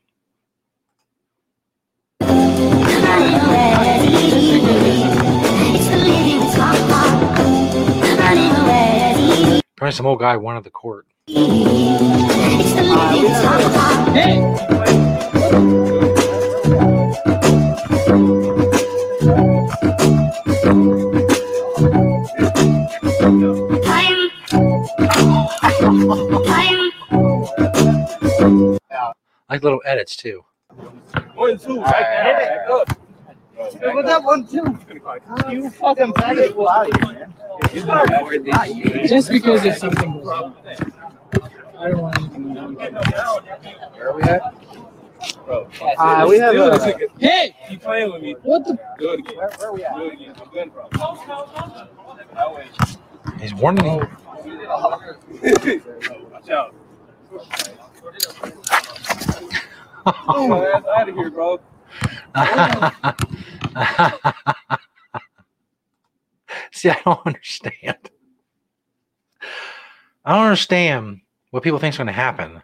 Probably 9.75 9.91
some 9.91 10.05
old 10.05 10.19
guy 10.19 10.37
wanted 10.37 10.63
the 10.63 10.69
court. 10.69 11.07
I 19.75 19.82
like 29.53 29.63
little 29.63 29.81
edits 29.85 30.15
too. 30.15 30.43
One, 31.35 31.59
two, 31.59 31.79
right 31.79 31.99
there. 32.01 32.65
Look. 32.67 32.89
What's 33.55 34.09
up, 34.09 34.23
one, 34.23 34.47
two? 34.47 34.65
You 35.51 35.69
fucking 35.69 36.11
faggot. 36.13 36.55
Just 39.07 39.29
because 39.29 39.63
it's 39.63 39.77
something 39.79 40.11
goes 40.11 40.27
on. 40.27 40.55
I 41.77 41.89
don't 41.89 42.01
want 42.01 42.17
anything 42.17 42.55
to 42.55 42.61
Where 43.93 44.09
are 44.09 44.15
we 44.15 44.23
at? 44.23 44.41
Uh, 45.99 46.25
we 46.27 46.39
have 46.39 46.55
a- 46.55 46.97
Hey! 47.19 47.55
You 47.69 47.77
playing 47.77 48.11
with 48.11 48.23
me? 48.23 48.35
What 48.41 48.65
the? 48.65 48.79
Do 48.97 49.11
it 49.11 49.19
again. 49.19 49.37
Where, 49.37 49.49
where 49.59 49.73
we 49.73 49.85
at? 49.85 49.95
Do 49.95 50.05
it 50.07 50.13
again. 50.13 50.33
I'm 50.41 50.49
good, 50.49 50.73
bro. 50.73 50.89
He's 53.39 53.53
warning 53.53 53.85
me. 53.85 54.01
Watch 56.31 56.49
out. 56.49 56.73
oh, 60.05 60.83
out 60.95 61.09
of 61.09 61.15
here, 61.15 61.29
bro. 61.29 61.59
See, 66.71 66.89
I 66.89 66.99
don't 67.05 67.25
understand. 67.25 68.09
I 70.25 70.33
don't 70.33 70.45
understand 70.45 71.21
what 71.51 71.63
people 71.63 71.79
think 71.79 71.93
is 71.93 71.97
going 71.97 72.07
to 72.07 72.13
happen. 72.13 72.63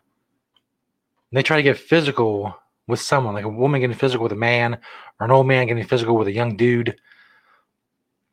They 1.31 1.43
try 1.43 1.57
to 1.57 1.63
get 1.63 1.77
physical 1.77 2.55
with 2.87 2.99
someone, 2.99 3.35
like 3.35 3.45
a 3.45 3.49
woman 3.49 3.81
getting 3.81 3.95
physical 3.95 4.23
with 4.23 4.31
a 4.31 4.35
man, 4.35 4.79
or 5.19 5.25
an 5.25 5.31
old 5.31 5.47
man 5.47 5.67
getting 5.67 5.85
physical 5.85 6.17
with 6.17 6.27
a 6.27 6.33
young 6.33 6.57
dude. 6.57 6.95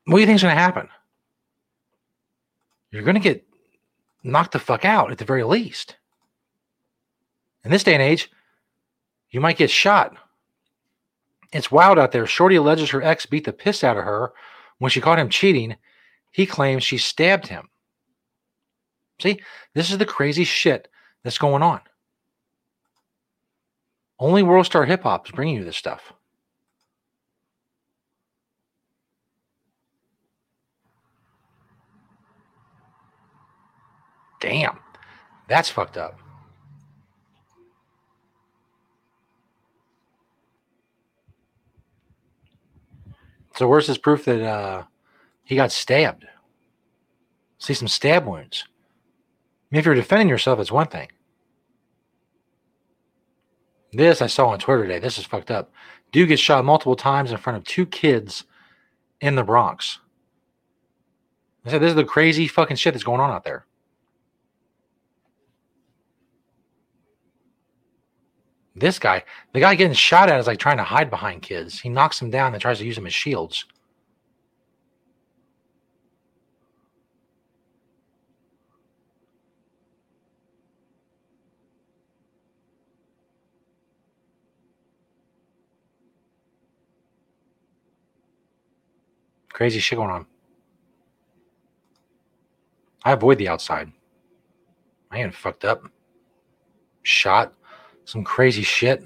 What 0.06 0.16
do 0.16 0.20
you 0.20 0.26
think 0.26 0.36
is 0.36 0.42
going 0.42 0.54
to 0.54 0.60
happen? 0.60 0.88
You're 2.90 3.02
going 3.02 3.16
to 3.16 3.20
get 3.20 3.44
knocked 4.22 4.52
the 4.52 4.58
fuck 4.58 4.84
out 4.84 5.10
at 5.10 5.18
the 5.18 5.24
very 5.24 5.44
least. 5.44 5.96
In 7.66 7.72
this 7.72 7.82
day 7.82 7.94
and 7.94 8.02
age, 8.02 8.30
you 9.30 9.40
might 9.40 9.56
get 9.56 9.70
shot. 9.70 10.16
It's 11.52 11.72
wild 11.72 11.98
out 11.98 12.12
there. 12.12 12.24
Shorty 12.24 12.54
alleges 12.54 12.90
her 12.90 13.02
ex 13.02 13.26
beat 13.26 13.44
the 13.44 13.52
piss 13.52 13.82
out 13.82 13.96
of 13.96 14.04
her 14.04 14.32
when 14.78 14.92
she 14.92 15.00
caught 15.00 15.18
him 15.18 15.28
cheating. 15.28 15.74
He 16.30 16.46
claims 16.46 16.84
she 16.84 16.96
stabbed 16.96 17.48
him. 17.48 17.68
See, 19.20 19.40
this 19.74 19.90
is 19.90 19.98
the 19.98 20.06
crazy 20.06 20.44
shit 20.44 20.86
that's 21.24 21.38
going 21.38 21.64
on. 21.64 21.80
Only 24.20 24.44
World 24.44 24.66
Star 24.66 24.84
Hip 24.84 25.02
Hop 25.02 25.26
is 25.26 25.32
bringing 25.32 25.56
you 25.56 25.64
this 25.64 25.76
stuff. 25.76 26.12
Damn, 34.38 34.78
that's 35.48 35.68
fucked 35.68 35.96
up. 35.96 36.20
So 43.56 43.66
where's 43.66 43.86
this 43.86 43.98
proof 43.98 44.26
that 44.26 44.42
uh, 44.42 44.84
he 45.44 45.56
got 45.56 45.72
stabbed? 45.72 46.26
See 47.58 47.74
some 47.74 47.88
stab 47.88 48.26
wounds. 48.26 48.64
I 48.66 48.70
mean, 49.70 49.78
if 49.80 49.86
you're 49.86 49.94
defending 49.94 50.28
yourself, 50.28 50.60
it's 50.60 50.70
one 50.70 50.88
thing. 50.88 51.08
This 53.92 54.20
I 54.20 54.26
saw 54.26 54.48
on 54.48 54.58
Twitter 54.58 54.82
today. 54.82 54.98
This 54.98 55.16
is 55.16 55.24
fucked 55.24 55.50
up. 55.50 55.72
Dude 56.12 56.28
gets 56.28 56.42
shot 56.42 56.64
multiple 56.64 56.96
times 56.96 57.32
in 57.32 57.38
front 57.38 57.56
of 57.56 57.64
two 57.64 57.86
kids 57.86 58.44
in 59.20 59.36
the 59.36 59.42
Bronx. 59.42 60.00
I 61.64 61.70
said, 61.70 61.80
this 61.80 61.90
is 61.90 61.96
the 61.96 62.04
crazy 62.04 62.46
fucking 62.46 62.76
shit 62.76 62.94
that's 62.94 63.04
going 63.04 63.20
on 63.20 63.30
out 63.30 63.44
there. 63.44 63.66
This 68.78 68.98
guy, 68.98 69.24
the 69.54 69.60
guy 69.60 69.74
getting 69.74 69.94
shot 69.94 70.28
at 70.28 70.38
is 70.38 70.46
like 70.46 70.58
trying 70.58 70.76
to 70.76 70.82
hide 70.84 71.08
behind 71.08 71.40
kids. 71.40 71.80
He 71.80 71.88
knocks 71.88 72.20
them 72.20 72.30
down 72.30 72.52
and 72.52 72.60
tries 72.60 72.78
to 72.78 72.84
use 72.84 72.96
them 72.96 73.06
as 73.06 73.14
shields. 73.14 73.64
Crazy 89.54 89.80
shit 89.80 89.96
going 89.96 90.10
on. 90.10 90.26
I 93.06 93.12
avoid 93.12 93.38
the 93.38 93.48
outside. 93.48 93.90
I 95.10 95.22
ain't 95.22 95.34
fucked 95.34 95.64
up. 95.64 95.84
Shot. 97.02 97.54
Some 98.06 98.22
crazy 98.22 98.62
shit. 98.62 99.04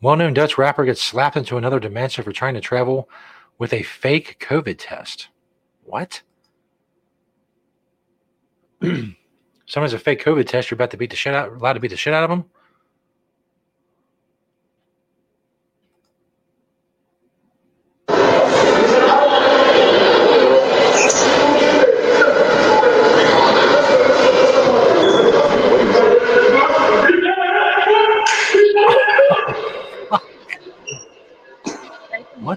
Well 0.00 0.16
known 0.16 0.32
Dutch 0.32 0.56
rapper 0.56 0.84
gets 0.84 1.02
slapped 1.02 1.36
into 1.36 1.56
another 1.56 1.80
dimension 1.80 2.24
for 2.24 2.32
trying 2.32 2.54
to 2.54 2.60
travel 2.60 3.10
with 3.58 3.72
a 3.72 3.82
fake 3.82 4.42
COVID 4.48 4.76
test. 4.78 5.28
What? 5.84 6.22
Someone's 9.66 9.92
a 9.92 9.98
fake 9.98 10.24
COVID 10.24 10.46
test. 10.46 10.70
You're 10.70 10.76
about 10.76 10.92
to 10.92 10.96
beat 10.96 11.10
the 11.10 11.16
shit 11.16 11.34
out, 11.34 11.52
allowed 11.52 11.74
to 11.74 11.80
beat 11.80 11.90
the 11.90 11.96
shit 11.96 12.14
out 12.14 12.22
of 12.22 12.30
them. 12.30 12.44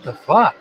The 0.03 0.11
fuck? 0.11 0.55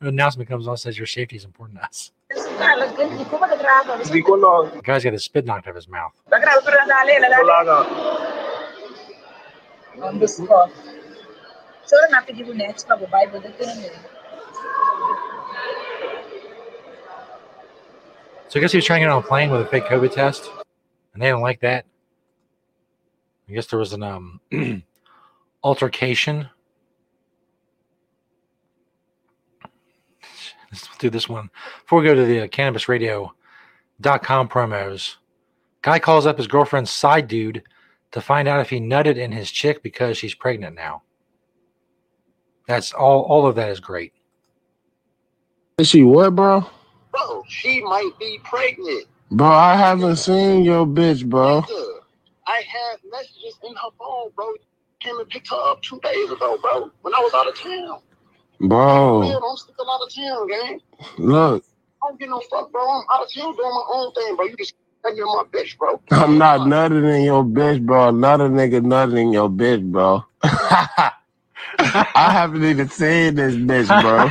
An 0.00 0.06
announcement 0.06 0.48
comes 0.48 0.68
on 0.68 0.76
says 0.76 0.98
your 0.98 1.06
safety 1.06 1.36
is 1.36 1.44
important 1.44 1.78
to 1.78 1.84
us. 1.86 2.12
The 2.28 2.34
guy's 4.84 5.04
got 5.04 5.12
his 5.14 5.24
spit 5.24 5.46
knocked 5.46 5.66
out 5.66 5.70
of 5.70 5.76
his 5.76 5.88
mouth. 5.88 6.12
So 18.48 18.58
I 18.58 18.60
guess 18.60 18.70
he 18.70 18.78
was 18.78 18.84
trying 18.84 19.00
to 19.00 19.06
get 19.06 19.12
on 19.12 19.24
a 19.24 19.26
plane 19.26 19.50
with 19.50 19.62
a 19.62 19.66
fake 19.66 19.86
COVID 19.86 20.12
test, 20.12 20.48
and 21.12 21.20
they 21.20 21.26
didn't 21.26 21.40
like 21.40 21.58
that. 21.62 21.84
I 23.48 23.52
guess 23.52 23.66
there 23.66 23.80
was 23.80 23.92
an 23.92 24.04
um 24.04 24.40
altercation. 25.64 26.48
Let's 30.70 30.88
do 30.98 31.10
this 31.10 31.28
one 31.28 31.50
before 31.82 31.98
we 31.98 32.06
go 32.06 32.14
to 32.14 32.24
the 32.24 32.42
uh, 32.42 32.46
cannabisradio.com 32.46 34.48
promos. 34.48 35.16
Guy 35.82 35.98
calls 35.98 36.24
up 36.24 36.38
his 36.38 36.46
girlfriend's 36.46 36.92
side 36.92 37.26
dude 37.26 37.64
to 38.12 38.20
find 38.20 38.46
out 38.46 38.60
if 38.60 38.70
he 38.70 38.78
nutted 38.78 39.16
in 39.16 39.32
his 39.32 39.50
chick 39.50 39.82
because 39.82 40.18
she's 40.18 40.36
pregnant 40.36 40.76
now. 40.76 41.02
That's 42.66 42.92
all. 42.92 43.22
All 43.22 43.46
of 43.46 43.56
that 43.56 43.70
is 43.70 43.80
great. 43.80 44.12
Is 45.78 45.88
she 45.88 46.02
what, 46.02 46.34
bro? 46.34 46.64
Bro, 47.12 47.44
she 47.48 47.80
might 47.82 48.10
be 48.18 48.38
pregnant. 48.44 49.06
Bro, 49.30 49.48
I 49.48 49.76
haven't 49.76 50.16
seen 50.16 50.64
your 50.64 50.86
bitch, 50.86 51.26
bro. 51.28 51.62
Nigga, 51.62 51.86
I 52.46 52.62
had 52.66 52.98
messages 53.10 53.58
in 53.64 53.74
her 53.74 53.90
phone, 53.98 54.30
bro. 54.36 54.52
Came 55.00 55.18
and 55.18 55.28
picked 55.28 55.48
her 55.48 55.70
up 55.70 55.80
two 55.82 55.98
days 56.00 56.30
ago, 56.30 56.58
bro. 56.60 56.90
When 57.02 57.14
I 57.14 57.18
was 57.18 57.32
out 57.34 57.48
of 57.48 57.54
town. 57.58 58.00
Man, 58.60 58.68
Bro, 58.68 59.40
don't 59.40 59.58
stick 59.58 59.74
out 59.80 60.00
of 60.02 60.14
town, 60.14 60.48
gang. 60.48 60.80
look, 61.16 61.64
I 62.02 62.08
don't 62.08 62.20
get 62.20 62.28
no 62.28 62.40
fuck, 62.50 62.70
bro. 62.70 62.82
I'm 62.82 63.04
out 63.10 63.22
of 63.22 63.32
town 63.32 63.56
doing 63.56 63.70
my 63.70 63.84
own 63.94 64.12
thing, 64.12 64.36
bro. 64.36 64.44
You 64.46 64.56
just 64.56 64.74
got 65.02 65.14
me 65.14 65.20
on 65.20 65.46
my 65.46 65.58
bitch, 65.58 65.78
bro. 65.78 66.00
I'm 66.10 66.36
not 66.36 66.66
nutting 66.68 67.04
in 67.04 67.22
your 67.22 67.42
bitch, 67.42 67.84
bro. 67.86 68.10
Not 68.10 68.42
a 68.42 68.44
nigga 68.44 68.84
nutting 68.84 69.16
in 69.16 69.32
your 69.32 69.48
bitch, 69.48 69.90
bro. 69.90 70.24
I 71.78 72.30
haven't 72.32 72.64
even 72.64 72.88
seen 72.88 73.34
this 73.34 73.54
bitch, 73.54 74.00
bro. 74.00 74.30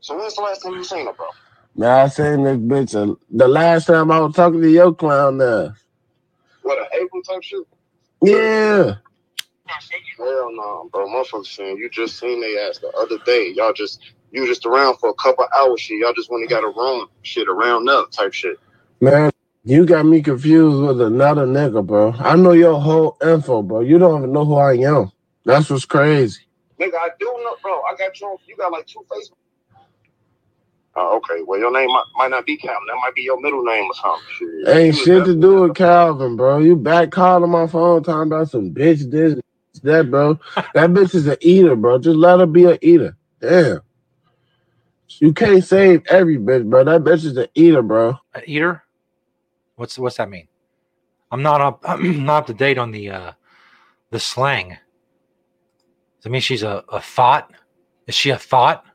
So 0.00 0.18
when's 0.18 0.34
the 0.34 0.42
last 0.42 0.62
time 0.62 0.72
you 0.74 0.84
seen 0.84 1.06
her, 1.06 1.12
bro? 1.12 1.26
Man, 1.76 1.90
I 1.90 2.08
seen 2.08 2.44
this 2.44 2.56
bitch 2.58 2.94
uh, 2.94 3.14
the 3.30 3.48
last 3.48 3.86
time 3.86 4.10
I 4.10 4.20
was 4.20 4.34
talking 4.34 4.60
to 4.60 4.70
your 4.70 4.94
clown 4.94 5.38
there. 5.38 5.74
What, 6.62 6.78
an 6.78 6.86
April 6.92 7.22
type 7.22 7.42
shit? 7.42 7.66
Yeah. 8.22 8.96
Hell 10.18 10.50
no, 10.52 10.88
bro. 10.92 11.06
Motherfuckers 11.08 11.46
saying 11.46 11.78
you 11.78 11.88
just 11.88 12.18
seen 12.18 12.40
they 12.40 12.58
ass 12.58 12.78
the 12.78 12.88
other 12.98 13.18
day. 13.24 13.52
Y'all 13.54 13.72
just 13.72 14.00
you 14.30 14.46
just 14.46 14.66
around 14.66 14.98
for 14.98 15.10
a 15.10 15.14
couple 15.14 15.46
hours 15.56 15.80
shit. 15.80 15.98
Y'all 15.98 16.12
just 16.12 16.30
want 16.30 16.48
to 16.48 16.54
got 16.54 16.64
a 16.64 16.68
room 16.68 17.08
shit 17.22 17.48
around 17.48 17.88
up 17.88 18.10
type 18.10 18.32
shit. 18.32 18.56
Man, 19.00 19.30
you 19.64 19.86
got 19.86 20.06
me 20.06 20.22
confused 20.22 20.82
with 20.82 21.00
another 21.00 21.46
nigga, 21.46 21.84
bro. 21.84 22.12
I 22.18 22.36
know 22.36 22.52
your 22.52 22.80
whole 22.80 23.16
info, 23.24 23.62
bro. 23.62 23.80
You 23.80 23.98
don't 23.98 24.18
even 24.18 24.32
know 24.32 24.44
who 24.44 24.56
I 24.56 24.74
am. 24.74 25.10
That's 25.44 25.70
what's 25.70 25.86
crazy. 25.86 26.42
Nigga, 26.80 26.94
I 26.96 27.10
do 27.20 27.26
know, 27.26 27.56
bro. 27.62 27.82
I 27.82 27.96
got 27.98 28.20
you. 28.20 28.28
on- 28.28 28.38
You 28.46 28.56
got 28.56 28.72
like 28.72 28.86
two 28.86 29.04
Facebook. 29.10 29.36
Oh, 30.96 31.18
okay. 31.18 31.42
Well, 31.46 31.58
your 31.60 31.72
name 31.72 31.88
might, 31.88 32.04
might 32.16 32.30
not 32.30 32.46
be 32.46 32.56
Calvin. 32.58 32.86
That 32.88 32.96
might 33.02 33.14
be 33.14 33.22
your 33.22 33.40
middle 33.40 33.64
name 33.64 33.86
or 33.86 33.94
something. 33.94 34.26
Shit. 34.38 34.48
Ain't 34.68 34.96
You 34.96 35.04
shit 35.04 35.24
to 35.24 35.34
do 35.36 35.62
with 35.62 35.74
Calvin, 35.76 36.36
bro. 36.36 36.58
You 36.58 36.76
back 36.76 37.10
calling 37.12 37.50
my 37.50 37.66
phone 37.66 38.02
talking 38.04 38.32
about 38.32 38.50
some 38.50 38.72
bitch 38.72 39.10
this, 39.10 39.40
that, 39.82 40.10
bro. 40.10 40.38
That 40.74 40.90
bitch 40.92 41.14
is 41.14 41.26
an 41.26 41.38
eater, 41.42 41.76
bro. 41.76 41.98
Just 41.98 42.16
let 42.18 42.40
her 42.40 42.46
be 42.46 42.66
an 42.66 42.78
eater. 42.82 43.16
Damn. 43.40 43.80
You 45.20 45.32
can't 45.34 45.64
save 45.64 46.06
every 46.08 46.38
bitch, 46.38 46.68
bro. 46.70 46.84
That 46.84 47.02
bitch 47.04 47.24
is 47.26 47.36
an 47.36 47.48
eater, 47.54 47.82
bro. 47.82 48.18
An 48.34 48.42
eater? 48.46 48.84
What's 49.76 49.98
what's 49.98 50.18
that 50.18 50.30
mean? 50.30 50.48
I'm 51.30 51.42
not 51.42 51.60
up. 51.60 51.80
I'm 51.84 52.24
not 52.26 52.38
up 52.40 52.46
to 52.48 52.54
date 52.54 52.78
on 52.78 52.92
the 52.92 53.10
uh, 53.10 53.32
the 54.10 54.20
slang. 54.20 54.78
Does 56.22 56.26
that 56.26 56.30
mean 56.30 56.40
she's 56.42 56.62
a, 56.62 56.84
a 56.88 57.00
thought? 57.00 57.52
Is 58.06 58.14
she 58.14 58.30
a 58.30 58.38
thought? 58.38 58.86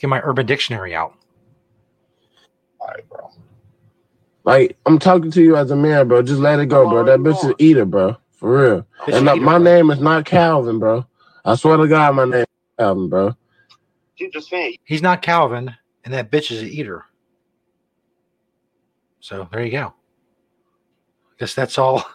Get 0.00 0.08
my 0.08 0.20
Urban 0.22 0.46
Dictionary 0.46 0.94
out. 0.94 1.14
Like, 4.44 4.76
I'm 4.86 4.98
talking 4.98 5.30
to 5.32 5.42
you 5.42 5.56
as 5.56 5.70
a 5.72 5.76
man, 5.76 6.08
bro. 6.08 6.22
Just 6.22 6.40
let 6.40 6.60
it 6.60 6.66
go, 6.66 6.86
bro. 6.86 7.04
That 7.04 7.20
bitch 7.20 7.38
is 7.38 7.44
an 7.50 7.56
eater, 7.58 7.84
bro. 7.86 8.16
For 8.32 8.62
real. 8.62 8.86
Bitch 9.06 9.14
And 9.16 9.28
a 9.28 9.28
uh, 9.28 9.36
eater, 9.36 9.40
my 9.42 9.58
bro. 9.58 9.58
name 9.58 9.90
is 9.90 10.00
not 10.00 10.26
Calvin, 10.26 10.78
bro. 10.80 11.06
I 11.44 11.56
swear 11.56 11.78
to 11.78 11.88
God, 11.88 12.16
my 12.16 12.24
name 12.26 12.34
is 12.42 12.46
Calvin, 12.78 13.08
bro. 13.10 13.34
You 14.18 14.30
just 14.32 14.50
saying. 14.50 14.76
He's 14.84 15.02
not 15.02 15.22
Calvin, 15.22 15.74
and 16.04 16.14
that 16.14 16.30
bitch 16.30 16.50
is 16.52 16.62
an 16.62 16.68
eater. 16.68 17.04
So 19.20 19.48
there 19.52 19.64
you 19.64 19.72
go. 19.72 19.88
I 19.88 20.10
guess 21.40 21.54
that's 21.54 21.78
all. 21.78 22.04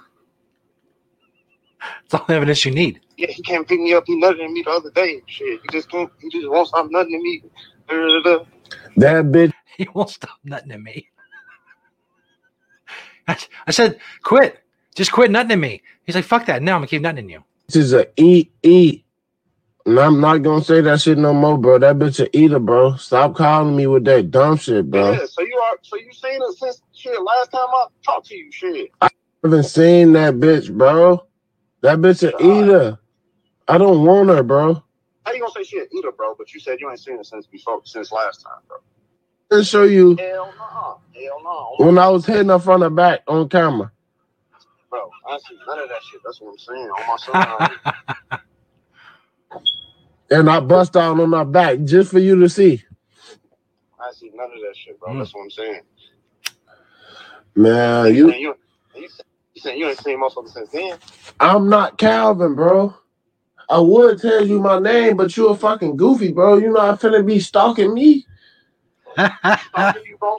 That's 2.09 2.21
all 2.21 2.27
the 2.27 2.35
evidence 2.35 2.65
you 2.65 2.71
need. 2.71 3.01
Yeah, 3.19 3.31
he 3.31 3.41
can't 3.43 3.67
pick 3.67 3.81
me 3.81 3.93
up. 3.93 4.05
He 4.07 4.15
nutted 4.15 4.45
at 4.45 4.49
me 4.49 4.63
the 4.63 4.71
other 4.71 4.91
day. 4.91 5.21
Shit, 5.25 5.59
he 5.61 5.67
just 5.73 5.91
can't. 5.91 6.09
He 6.21 6.29
just 6.29 6.49
won't 6.49 6.69
stop 6.69 6.89
nutting 6.89 7.15
at 7.15 7.21
me. 7.21 7.43
Da, 7.89 7.95
da, 7.97 8.21
da. 8.23 8.45
That 8.95 9.25
bitch. 9.25 9.53
He 9.77 9.87
won't 9.93 10.09
stop 10.09 10.37
nutting 10.43 10.71
at 10.73 10.81
me. 10.81 11.07
I, 13.29 13.37
I 13.65 13.71
said, 13.71 13.97
quit. 14.23 14.59
Just 14.93 15.13
quit 15.13 15.31
nutting 15.31 15.53
at 15.53 15.57
me. 15.59 15.81
He's 16.05 16.15
like, 16.15 16.25
fuck 16.25 16.45
that. 16.47 16.61
No, 16.61 16.73
I'm 16.73 16.79
gonna 16.79 16.87
keep 16.87 17.01
nutting 17.01 17.25
at 17.25 17.31
you. 17.31 17.43
This 17.67 17.77
is 17.77 17.93
a 17.93 18.07
eat 18.17 18.51
eat. 18.61 19.05
And 19.85 19.97
I'm 19.97 20.19
not 20.19 20.43
gonna 20.43 20.63
say 20.63 20.81
that 20.81 20.99
shit 21.01 21.17
no 21.17 21.33
more, 21.33 21.57
bro. 21.57 21.79
That 21.79 21.97
bitch 21.97 22.19
a 22.19 22.37
eater, 22.37 22.59
bro. 22.59 22.95
Stop 22.95 23.35
calling 23.35 23.75
me 23.75 23.87
with 23.87 24.03
that 24.05 24.31
dumb 24.31 24.57
shit, 24.57 24.89
bro. 24.89 25.11
Yeah, 25.11 25.25
so 25.25 25.41
you 25.43 25.57
are. 25.65 25.77
So 25.81 25.95
you 25.95 26.11
seen 26.11 26.41
it 26.41 26.57
since 26.57 26.81
shit 26.93 27.21
last 27.21 27.51
time 27.51 27.67
I 27.69 27.85
talked 28.05 28.27
to 28.27 28.35
you. 28.35 28.51
Shit. 28.51 28.91
I 29.01 29.09
haven't 29.43 29.63
seen 29.63 30.13
that 30.13 30.35
bitch, 30.35 30.75
bro. 30.75 31.25
That 31.81 31.99
bitch 31.99 32.23
a 32.23 32.43
eater. 32.43 32.99
I 33.69 33.79
don't 33.79 34.05
want 34.05 34.29
her, 34.29 34.43
bro. 34.43 34.83
How 35.25 35.33
you 35.33 35.41
gonna 35.41 35.53
say 35.53 35.63
shit 35.63 35.89
either, 35.93 36.11
bro? 36.11 36.35
But 36.37 36.53
you 36.53 36.59
said 36.61 36.79
you 36.81 36.89
ain't 36.89 36.99
seen 36.99 37.17
her 37.17 37.23
since 37.23 37.47
before, 37.47 37.81
since 37.85 38.11
last 38.11 38.43
time, 38.43 38.61
bro. 38.67 38.77
I'll 39.51 39.63
show 39.63 39.83
you 39.83 40.17
Hell 40.17 40.53
no. 40.57 41.01
Hell 41.15 41.43
no. 41.43 41.75
when 41.85 41.97
I 41.97 42.09
was 42.09 42.25
hitting 42.25 42.49
her 42.49 42.59
from 42.59 42.81
the 42.81 42.89
back 42.91 43.21
on 43.27 43.49
camera. 43.49 43.91
Bro, 44.89 45.09
I 45.29 45.33
ain't 45.33 45.45
seen 45.45 45.59
none 45.67 45.79
of 45.79 45.89
that 45.89 46.01
shit. 46.03 46.21
That's 46.25 46.41
what 46.41 46.51
I'm 46.51 46.57
saying. 46.59 46.89
On 46.89 47.07
my 47.07 47.17
son. 47.17 47.77
And 50.31 50.49
I 50.49 50.59
bust 50.59 50.97
out 50.97 51.19
on 51.19 51.29
my 51.29 51.43
back 51.45 51.79
just 51.85 52.11
for 52.11 52.19
you 52.19 52.39
to 52.41 52.49
see. 52.49 52.83
I 53.99 54.11
see 54.13 54.31
none 54.35 54.47
of 54.47 54.59
that 54.61 54.75
shit, 54.75 54.99
bro. 54.99 55.13
Hmm. 55.13 55.19
That's 55.19 55.33
what 55.35 55.43
I'm 55.43 55.51
saying. 55.51 55.81
Man, 57.55 58.13
You, 58.15 58.31
you 58.31 58.33
you, 58.33 58.55
you, 58.95 59.09
saying- 59.61 59.79
you 59.79 59.85
you 59.85 59.89
ain't 59.89 59.99
seen 59.99 60.19
motherfuckers 60.21 60.49
since 60.51 60.69
then? 60.69 60.97
I'm 61.39 61.69
not 61.69 61.97
Calvin, 61.97 62.55
bro. 62.55 62.95
I 63.69 63.79
would 63.79 64.19
tell 64.19 64.45
you 64.45 64.59
my 64.59 64.79
name, 64.79 65.15
but 65.15 65.35
you 65.37 65.49
a 65.49 65.55
fucking 65.55 65.95
goofy, 65.95 66.31
bro. 66.31 66.57
You 66.57 66.71
not 66.71 66.99
finna 66.99 67.25
be 67.25 67.39
stalking 67.39 67.93
me. 67.93 68.25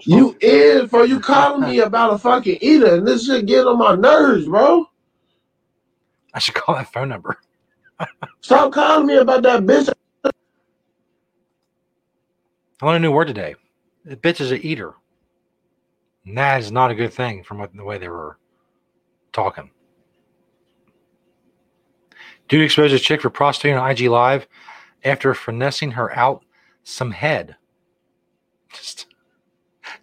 You 0.07 0.37
is, 0.41 0.89
bro. 0.89 1.03
You 1.03 1.21
calling 1.21 1.69
me 1.69 1.81
about 1.81 2.15
a 2.15 2.19
fucking 2.19 2.59
eater, 2.63 2.95
and 2.95 3.07
this 3.07 3.27
shit 3.27 3.47
get 3.47 3.67
on 3.67 3.79
my 3.79 3.95
nerves, 3.95 4.47
bro. 4.47 4.87
I 6.33 6.39
should 6.39 6.55
call 6.55 6.75
that 6.75 6.93
phone 6.93 7.11
number. 7.11 7.39
Stop 8.41 8.73
calling 8.73 9.07
me 9.07 9.17
about 9.17 9.43
that 9.43 9.63
bitch. 9.63 9.93
I 10.25 12.87
learned 12.87 13.05
a 13.05 13.09
new 13.09 13.13
word 13.13 13.27
today. 13.27 13.57
The 14.05 14.17
bitch 14.17 14.41
is 14.41 14.53
an 14.53 14.61
eater. 14.63 14.95
And 16.25 16.39
that 16.39 16.61
is 16.61 16.73
not 16.73 16.91
a 16.91 16.95
good 16.95 17.13
thing 17.13 17.43
from 17.43 17.59
what, 17.59 17.77
the 17.77 17.85
way 17.85 17.99
they 17.99 18.09
were 18.09 18.39
talking. 19.33 19.71
Dude 22.51 22.63
exposes 22.65 23.01
chick 23.01 23.23
for 23.23 23.31
prostituting 23.31 23.79
on 23.79 23.91
IG 23.91 24.03
Live 24.11 24.49
after 25.05 25.35
finessing 25.35 25.93
her 25.93 26.15
out 26.17 26.45
some 26.83 27.13
head. 27.13 27.57
Just, 28.75 29.07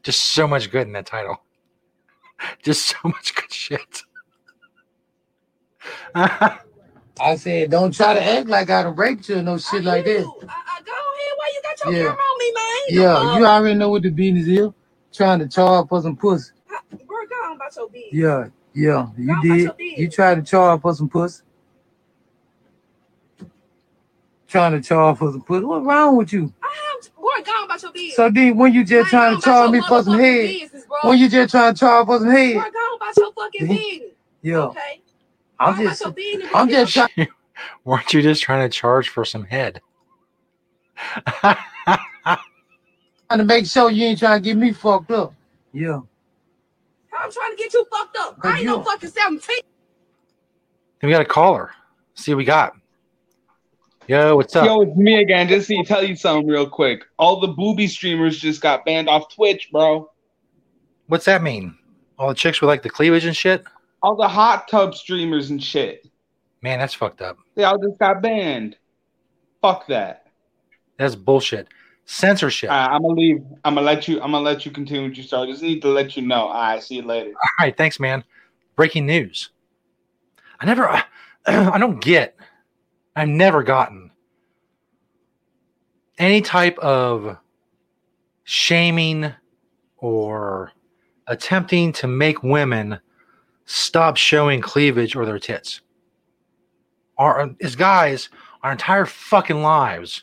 just 0.03 0.21
so 0.21 0.47
much 0.47 0.71
good 0.71 0.87
in 0.87 0.93
that 0.93 1.05
title. 1.05 1.43
Just 2.63 2.85
so 2.87 2.97
much 3.03 3.33
good 3.35 3.51
shit. 3.51 4.03
I 6.15 7.35
said, 7.37 7.71
don't 7.71 7.93
try 7.93 8.13
to 8.13 8.23
act 8.23 8.47
like 8.47 8.69
I 8.69 8.83
done 8.83 8.95
raped 8.95 9.27
you 9.29 9.39
or 9.39 9.41
no 9.43 9.57
shit 9.57 9.83
like 9.83 10.05
that. 10.05 10.19
Uh, 10.19 10.23
go 10.23 10.29
ahead. 10.43 11.33
Why 11.37 11.51
you 11.53 11.61
got 11.63 11.85
your 11.85 11.93
Yeah. 11.93 12.09
camera 12.09 12.21
on 12.23 12.39
me, 12.39 12.53
man? 12.53 13.01
Yeah, 13.03 13.39
you 13.39 13.45
already 13.45 13.75
know 13.75 13.89
what 13.89 14.03
the 14.03 14.09
business 14.11 14.47
is. 14.47 14.69
Trying 15.13 15.39
to 15.39 15.47
charge 15.47 15.89
for 15.89 16.01
some 16.01 16.15
pussy. 16.15 16.51
Bro, 16.91 16.99
go 17.27 17.35
on 17.49 17.55
about 17.55 17.75
your 17.75 17.89
business. 17.89 18.13
Yeah, 18.13 18.47
yeah, 18.75 19.07
you 19.17 19.41
did. 19.41 19.71
You 19.79 20.09
tried 20.09 20.35
to 20.35 20.43
charge 20.43 20.81
for 20.81 20.93
some 20.93 21.09
pussy. 21.09 21.43
Trying 24.47 24.71
to 24.73 24.81
charge 24.87 25.17
for 25.17 25.31
some 25.31 25.41
pussy. 25.41 25.65
What's 25.65 25.85
wrong 25.85 26.15
with 26.17 26.31
you? 26.31 26.53
Boy, 27.17 27.43
go 27.43 27.51
on 27.51 27.65
about 27.65 27.81
your 27.81 27.91
business. 27.91 28.15
So 28.15 28.29
then 28.29 28.55
when 28.57 28.73
you 28.73 28.83
just 28.85 29.09
trying 29.09 29.35
to 29.35 29.41
charge 29.41 29.71
me 29.71 29.81
for 29.81 30.01
some 30.03 30.17
head, 30.17 30.47
business, 30.47 30.85
bro. 30.85 31.09
when 31.09 31.19
you 31.19 31.27
just 31.29 31.51
trying 31.51 31.73
to 31.73 31.79
charge 31.79 32.05
for 32.05 32.17
some 32.19 32.27
Boy, 32.27 32.31
head, 32.31 32.53
go 32.73 32.79
on 32.79 32.95
about 32.95 33.17
your 33.17 33.31
fucking 33.33 33.67
business. 33.67 34.11
yeah. 34.41 34.57
Okay. 34.59 35.01
I'm 35.59 35.75
Go 35.77 35.83
just, 35.83 36.01
about 36.01 36.17
your 36.17 36.33
business. 36.33 36.51
I'm 36.55 36.69
just 36.69 36.93
trying. 36.93 37.27
Weren't 37.83 38.13
you 38.13 38.21
just 38.21 38.41
trying 38.41 38.69
to 38.69 38.73
charge 38.73 39.09
for 39.09 39.25
some 39.25 39.43
head? 39.43 39.81
trying 41.25 41.57
to 43.29 43.43
make 43.43 43.65
sure 43.65 43.91
you 43.91 44.05
ain't 44.05 44.19
trying 44.19 44.41
to 44.41 44.45
get 44.49 44.57
me 44.57 44.71
fucked 44.71 45.11
up. 45.11 45.33
Yeah. 45.73 45.99
I'm 47.19 47.31
trying 47.31 47.51
to 47.51 47.57
get 47.57 47.73
you 47.73 47.85
fucked 47.91 48.15
up. 48.17 48.37
I 48.43 48.57
ain't 48.59 48.65
no 48.65 48.81
fucking 48.83 49.09
17. 49.09 49.41
Then 51.01 51.07
we 51.07 51.11
got 51.11 51.21
a 51.21 51.25
caller. 51.25 51.71
See 52.13 52.33
what 52.33 52.37
we 52.37 52.45
got. 52.45 52.73
Yo, 54.07 54.37
what's 54.37 54.55
up? 54.55 54.65
Yo, 54.65 54.81
it's 54.81 54.95
me 54.95 55.21
again. 55.21 55.49
Just 55.49 55.67
to 55.67 55.83
tell 55.83 56.01
you 56.01 56.15
something 56.15 56.47
real 56.47 56.69
quick. 56.69 57.03
All 57.19 57.41
the 57.41 57.49
booby 57.49 57.87
streamers 57.87 58.39
just 58.39 58.61
got 58.61 58.85
banned 58.85 59.09
off 59.09 59.33
Twitch, 59.33 59.69
bro. 59.69 60.09
What's 61.07 61.25
that 61.25 61.43
mean? 61.43 61.77
All 62.17 62.29
the 62.29 62.33
chicks 62.33 62.61
with 62.61 62.69
like 62.69 62.83
the 62.83 62.89
cleavage 62.89 63.25
and 63.25 63.35
shit? 63.35 63.65
All 64.01 64.15
the 64.15 64.27
hot 64.27 64.69
tub 64.69 64.95
streamers 64.95 65.49
and 65.49 65.61
shit. 65.61 66.07
Man, 66.61 66.79
that's 66.79 66.93
fucked 66.93 67.21
up. 67.21 67.37
They 67.55 67.65
all 67.65 67.77
just 67.77 67.99
got 67.99 68.21
banned. 68.21 68.77
Fuck 69.61 69.87
that. 69.87 70.27
That's 70.97 71.15
bullshit. 71.15 71.67
Censorship. 72.05 72.69
Right, 72.69 72.85
I'm 72.85 73.01
gonna 73.01 73.13
leave. 73.13 73.43
I'm 73.65 73.75
gonna 73.75 73.85
let 73.85 74.07
you. 74.07 74.21
I'm 74.21 74.31
gonna 74.31 74.39
let 74.39 74.65
you 74.65 74.71
continue 74.71 75.09
what 75.09 75.17
you 75.17 75.23
started. 75.23 75.51
Just 75.51 75.61
need 75.63 75.81
to 75.81 75.89
let 75.89 76.15
you 76.15 76.23
know. 76.23 76.47
All 76.47 76.53
right, 76.53 76.81
see 76.81 76.95
you 76.95 77.01
later. 77.01 77.31
All 77.31 77.65
right, 77.65 77.75
thanks, 77.75 77.99
man. 77.99 78.23
Breaking 78.77 79.05
news. 79.05 79.49
I 80.61 80.65
never, 80.65 80.87
I 81.45 81.77
don't 81.77 81.99
get, 81.99 82.36
I've 83.17 83.29
never 83.29 83.63
gotten 83.63 84.11
any 86.19 86.39
type 86.39 86.77
of 86.77 87.35
shaming 88.43 89.33
or 89.97 90.71
attempting 91.25 91.93
to 91.93 92.05
make 92.05 92.43
women 92.43 92.99
stop 93.65 94.17
showing 94.17 94.61
cleavage 94.61 95.15
or 95.15 95.25
their 95.25 95.39
tits. 95.39 95.81
Our, 97.17 97.55
as 97.59 97.75
guys, 97.75 98.29
our 98.61 98.71
entire 98.71 99.07
fucking 99.07 99.63
lives 99.63 100.21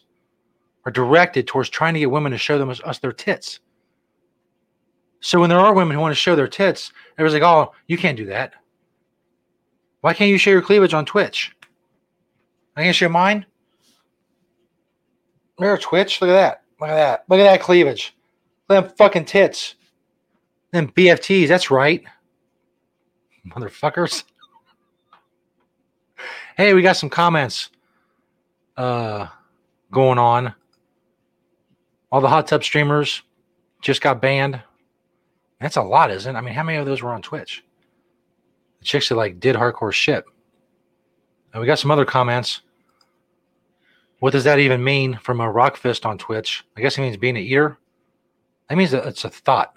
are 0.87 0.92
directed 0.92 1.48
towards 1.48 1.70
trying 1.70 1.94
to 1.94 2.00
get 2.00 2.12
women 2.12 2.30
to 2.30 2.38
show 2.38 2.61
them 2.61 2.70
us, 2.70 2.80
us 2.85 3.00
their 3.00 3.12
tits. 3.12 3.59
So 5.18 5.40
when 5.40 5.50
there 5.50 5.59
are 5.59 5.74
women 5.74 5.96
who 5.96 6.00
want 6.00 6.12
to 6.12 6.20
show 6.20 6.37
their 6.37 6.46
tits, 6.46 6.92
everyone's 7.18 7.35
like, 7.35 7.42
"Oh, 7.42 7.72
you 7.88 7.98
can't 7.98 8.16
do 8.16 8.26
that. 8.26 8.52
Why 10.02 10.14
can't 10.14 10.30
you 10.30 10.38
show 10.38 10.52
your 10.52 10.62
cleavage 10.62 10.94
on 10.94 11.04
Twitch? 11.04 11.50
I 12.76 12.82
can't 12.82 12.96
show 12.96 13.08
mine. 13.08 13.46
There, 15.58 15.78
Twitch. 15.78 16.20
Look 16.20 16.30
at 16.30 16.34
that. 16.34 16.62
Look 16.80 16.90
at 16.90 16.96
that. 16.96 17.24
Look 17.28 17.40
at 17.40 17.44
that 17.44 17.60
cleavage. 17.60 18.14
Look 18.68 18.78
at 18.78 18.88
them 18.88 18.96
fucking 18.96 19.24
tits. 19.26 19.76
Them 20.72 20.88
BFTs. 20.88 21.48
That's 21.48 21.70
right, 21.70 22.02
motherfuckers. 23.46 24.24
Hey, 26.56 26.72
we 26.72 26.82
got 26.82 26.96
some 26.96 27.10
comments 27.10 27.68
uh, 28.76 29.26
going 29.90 30.18
on. 30.18 30.54
All 32.12 32.20
the 32.20 32.28
hot 32.28 32.46
tub 32.46 32.62
streamers 32.62 33.22
just 33.80 34.00
got 34.00 34.22
banned. 34.22 34.62
That's 35.60 35.76
a 35.76 35.82
lot, 35.82 36.12
isn't 36.12 36.32
it? 36.32 36.38
I 36.38 36.42
mean, 36.42 36.54
how 36.54 36.62
many 36.62 36.78
of 36.78 36.87
those 36.87 37.02
were 37.02 37.12
on 37.12 37.22
Twitch? 37.22 37.64
The 38.78 38.84
chicks 38.84 39.08
that 39.08 39.16
like 39.16 39.40
did 39.40 39.56
hardcore 39.56 39.92
shit. 39.92 40.25
And 41.52 41.60
we 41.60 41.66
got 41.66 41.79
some 41.81 41.90
other 41.90 42.04
comments. 42.04 42.60
What 44.21 44.33
does 44.33 44.44
that 44.44 44.58
even 44.58 44.83
mean 44.83 45.19
from 45.23 45.40
a 45.40 45.50
rock 45.50 45.77
fist 45.77 46.06
on 46.06 46.19
Twitch? 46.19 46.65
I 46.77 46.81
guess 46.81 46.96
it 46.96 47.02
means 47.02 47.17
being 47.17 47.37
an 47.37 47.42
eater. 47.42 47.79
That 48.69 48.77
means 48.77 48.92
it's 48.94 49.25
a 49.25 49.31
thought. 49.31 49.75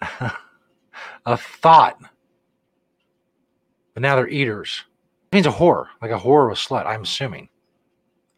a 1.26 1.36
thought. 1.36 1.98
But 3.94 4.02
now 4.02 4.16
they're 4.16 4.28
eaters. 4.28 4.84
It 5.30 5.36
means 5.36 5.46
a 5.46 5.50
whore, 5.50 5.86
like 6.02 6.10
a 6.10 6.18
whore 6.18 6.26
or 6.26 6.50
a 6.50 6.54
slut, 6.54 6.86
I'm 6.86 7.02
assuming. 7.02 7.48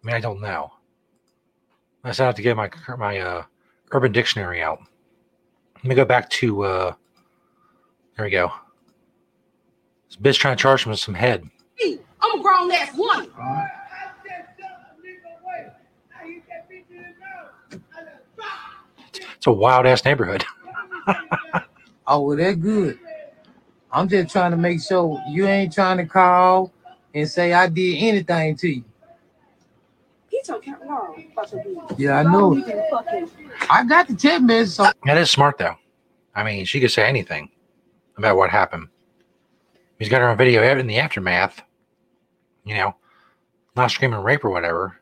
I 0.03 0.07
mean, 0.07 0.16
I 0.16 0.20
don't 0.20 0.41
know. 0.41 0.73
I 2.05 2.09
just 2.09 2.20
have 2.20 2.35
to 2.35 2.43
get 2.43 2.57
my 2.57 2.68
my 2.99 3.18
uh, 3.18 3.45
Urban 3.93 4.12
Dictionary 4.12 4.61
out. 4.61 4.81
Let 5.77 5.85
me 5.85 5.95
go 5.95 6.05
back 6.05 6.29
to. 6.31 6.64
Uh, 6.64 6.95
there 8.16 8.27
we 8.27 8.31
go. 8.31 8.53
This 10.09 10.16
bitch 10.16 10.39
trying 10.39 10.57
to 10.57 10.62
charge 10.62 10.87
me 10.87 10.97
some 10.97 11.14
head. 11.14 11.49
I'm 12.23 12.39
a 12.39 12.43
grown 12.43 12.70
ass 12.73 12.97
woman. 12.97 13.31
It's 19.37 19.47
a 19.47 19.53
wild 19.53 19.87
ass 19.87 20.05
neighborhood. 20.05 20.45
Oh, 22.05 22.20
well, 22.23 22.37
that 22.37 22.61
good. 22.61 22.99
I'm 23.93 24.09
just 24.09 24.33
trying 24.33 24.51
to 24.51 24.57
make 24.57 24.83
sure 24.83 25.23
you 25.29 25.47
ain't 25.47 25.73
trying 25.73 25.99
to 25.99 26.05
call 26.05 26.73
and 27.14 27.29
say 27.29 27.53
I 27.53 27.68
did 27.68 27.97
anything 28.03 28.57
to 28.57 28.68
you. 28.68 28.85
Get 30.31 30.49
your 30.49 30.59
camera 30.59 30.89
on 30.89 31.25
about 31.33 31.53
your. 31.53 31.62
Yeah, 31.97 32.18
I 32.18 32.23
know. 32.25 32.53
on, 32.53 32.59
you 32.59 33.41
I 33.70 33.85
got 33.85 34.09
the 34.09 34.14
text 34.16 34.43
message. 34.43 34.75
So 34.75 34.93
That 35.05 35.16
is 35.16 35.31
smart 35.31 35.59
though. 35.59 35.77
I 36.35 36.43
mean, 36.43 36.64
she 36.64 36.81
could 36.81 36.91
say 36.91 37.05
anything 37.05 37.51
about 38.16 38.37
what 38.37 38.51
happened. 38.51 38.89
He's 39.99 40.09
got 40.09 40.23
her 40.23 40.29
on 40.29 40.37
video 40.37 40.62
in 40.62 40.87
the 40.89 40.99
aftermath. 40.99 41.62
You 42.65 42.75
know, 42.75 42.95
not 43.77 43.91
screaming 43.91 44.21
rape 44.21 44.45
or 44.45 44.51
whatever. 44.51 44.97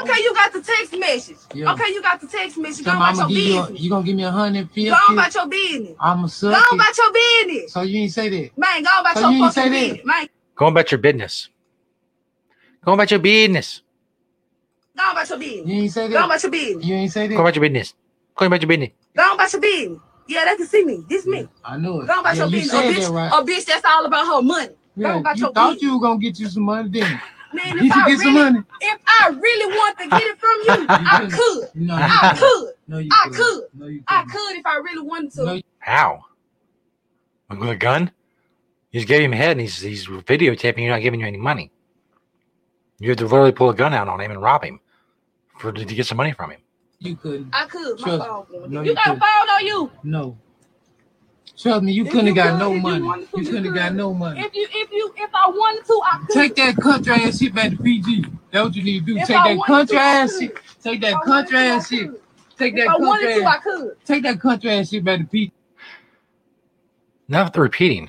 Okay, 0.00 0.22
you 0.22 0.32
got 0.32 0.52
the 0.52 0.60
text 0.62 0.96
message. 0.96 1.38
Yeah. 1.54 1.72
Okay, 1.72 1.88
you 1.88 2.00
got 2.02 2.20
the 2.20 2.28
text 2.28 2.56
message. 2.56 2.84
So 2.84 2.92
Go 2.92 2.96
about 2.98 3.16
your 3.16 3.28
give 3.28 3.36
you, 3.38 3.58
a, 3.58 3.72
you 3.72 3.90
gonna 3.90 4.04
give 4.06 4.16
me 4.16 4.22
a 4.24 4.30
hundred 4.30 4.68
fifty. 4.68 4.90
Go 4.90 4.96
about 5.10 5.34
your 5.34 5.48
business. 5.48 5.96
I'm 5.98 6.18
a 6.20 6.22
Go 6.22 6.28
suck. 6.28 6.72
on 6.72 6.78
about 6.80 6.96
your 6.96 7.12
business. 7.12 7.72
So 7.72 7.82
you 7.82 8.02
ain't 8.02 8.12
say 8.12 8.28
that. 8.28 8.56
Man, 8.56 8.82
go 8.84 8.90
about 9.00 9.14
So 9.16 9.20
your 9.22 9.30
you 9.32 9.38
fucking 9.48 9.52
say 9.62 9.68
business. 9.70 10.06
Man, 10.06 10.28
Go 10.54 10.66
about 10.68 10.90
your 10.92 10.98
business. 10.98 11.48
Go 12.84 12.92
about 12.92 13.10
your 13.10 13.20
business. 13.20 13.82
go 14.96 15.10
about 15.10 15.28
your 15.30 15.38
business. 15.38 15.66
You 15.66 15.82
ain't 15.82 15.92
say 15.92 16.08
Go 16.08 16.24
about 16.24 16.42
your 16.42 16.52
business. 16.52 16.84
You 16.86 16.94
ain't 16.94 17.12
say 17.12 17.28
Go 17.28 17.40
about 17.40 17.56
your 17.56 17.62
business. 17.62 17.94
Go 18.36 18.46
about 18.46 18.62
your 18.62 18.68
business. 18.68 18.90
Go 19.16 19.34
about 19.34 19.52
your 19.52 19.62
business. 19.62 19.98
Yeah, 20.28 20.44
they 20.44 20.56
can 20.56 20.66
see 20.66 20.84
me. 20.84 21.02
This 21.08 21.26
me. 21.26 21.48
I 21.64 21.76
know 21.76 22.02
it. 22.02 22.06
Go 22.06 22.20
about 22.20 22.36
Yeah, 22.36 22.44
your 22.44 22.52
you 22.52 22.60
business. 22.60 22.74
A 22.74 22.76
oh, 22.76 22.92
bitch, 22.92 23.06
that 23.06 23.10
right. 23.10 23.32
a 23.32 23.44
bitch 23.44 23.64
that's 23.64 23.84
all 23.84 24.04
about 24.04 24.26
her 24.26 24.42
money. 24.42 24.74
Go 24.98 25.08
Yeah, 25.08 25.18
about 25.20 25.36
you 25.36 25.44
your 25.44 25.52
thought 25.52 25.68
business. 25.74 25.82
you 25.82 25.94
were 25.94 26.00
gonna 26.00 26.18
get 26.20 26.38
you 26.40 26.48
some 26.48 26.62
money, 26.64 26.88
didn't 26.88 27.10
you? 27.10 27.18
Man, 27.54 27.78
if 27.78 27.82
you 27.84 27.90
I 27.94 28.08
get 28.08 28.18
some 28.20 28.34
money? 28.34 28.58
if 28.80 29.00
I 29.06 29.28
really 29.28 29.74
want 29.76 29.98
to 29.98 30.08
get 30.08 30.22
it 30.22 30.38
from 30.38 30.56
you, 30.80 30.86
I 30.90 31.28
could. 31.30 31.68
No, 31.74 31.96
you 31.96 32.02
I 32.04 32.34
couldn't. 32.38 32.74
No, 32.88 32.98
you 32.98 33.08
I 33.12 33.28
couldn't. 33.30 33.74
No, 33.74 33.86
you 33.86 34.02
I 34.08 34.24
could 34.24 34.56
if 34.58 34.66
I 34.66 34.76
really 34.76 35.02
wanted 35.02 35.32
to. 35.32 35.62
How? 35.78 36.24
With 37.50 37.68
a 37.70 37.76
gun? 37.76 38.10
You 38.90 39.00
just 39.00 39.08
gave 39.08 39.22
him 39.22 39.32
a 39.32 39.36
head 39.36 39.52
and 39.52 39.60
he's 39.60 39.80
he's 39.80 40.06
videotaping 40.06 40.82
you, 40.82 40.88
not 40.88 41.00
giving 41.02 41.20
you 41.20 41.26
any 41.26 41.38
money. 41.38 41.70
You 42.98 43.10
have 43.10 43.18
to 43.18 43.24
literally 43.24 43.52
pull 43.52 43.70
a 43.70 43.74
gun 43.74 43.94
out 43.94 44.08
on 44.08 44.20
him 44.20 44.30
and 44.30 44.42
rob 44.42 44.64
him 44.64 44.80
for 45.58 45.72
to 45.72 45.84
get 45.84 46.06
some 46.06 46.16
money 46.16 46.32
from 46.32 46.50
him. 46.50 46.60
You 46.98 47.14
couldn't. 47.16 47.48
I 47.52 47.66
could. 47.66 47.98
My 48.00 48.16
Trust- 48.16 48.26
phone. 48.26 48.46
no, 48.72 48.80
you 48.82 48.90
you 48.90 48.94
got 48.94 49.06
a 49.06 49.10
couldn't. 49.10 49.20
phone 49.20 49.48
on 49.50 49.66
you. 49.66 49.90
No. 50.02 50.36
Trust 51.58 51.82
me, 51.82 51.92
you 51.92 52.04
If 52.06 52.12
couldn't 52.12 52.26
have 52.28 52.36
got 52.36 52.50
could, 52.52 52.58
no 52.60 52.74
money. 52.74 53.04
You 53.04 53.26
you 53.42 53.44
couldn't 53.46 53.64
have 53.64 53.74
got 53.74 53.94
no 53.94 54.14
money. 54.14 54.40
If 54.40 54.54
you, 54.54 54.68
if 54.70 54.92
you, 54.92 55.12
if 55.16 55.30
I 55.34 55.48
wanted 55.48 55.84
to, 55.86 56.00
I 56.04 56.18
could. 56.24 56.34
Take 56.34 56.54
that 56.56 56.76
country 56.76 57.12
ass 57.14 57.38
shit 57.40 57.52
back 57.54 57.70
to 57.72 57.76
PG. 57.76 58.24
That's 58.52 58.64
what 58.64 58.76
you 58.76 58.84
need 58.84 59.00
to 59.06 59.14
do. 59.14 59.18
If 59.18 59.26
Take 59.26 59.36
I 59.36 59.54
that 59.56 59.66
country 59.66 59.96
to, 59.96 60.02
ass 60.02 60.38
shit. 60.38 60.56
Take 60.82 61.00
that 61.00 61.20
country 61.24 61.56
to, 61.58 61.64
ass 61.64 61.88
shit. 61.88 62.10
could. 62.10 62.20
Take 62.56 62.74
If 62.74 62.86
that 62.86 62.88
I 62.88 62.96
wanted 62.98 63.24
country 63.24 63.42
to, 63.42 63.48
I 63.48 63.54
ass. 63.56 63.62
could. 63.64 64.04
Take 64.04 64.22
that 64.22 64.40
country 64.40 64.70
ass 64.70 64.88
shit 64.90 65.04
back 65.04 65.18
to 65.18 65.26
PG. 65.26 65.52
Not 67.26 67.52
the 67.52 67.60
repeating. 67.60 68.08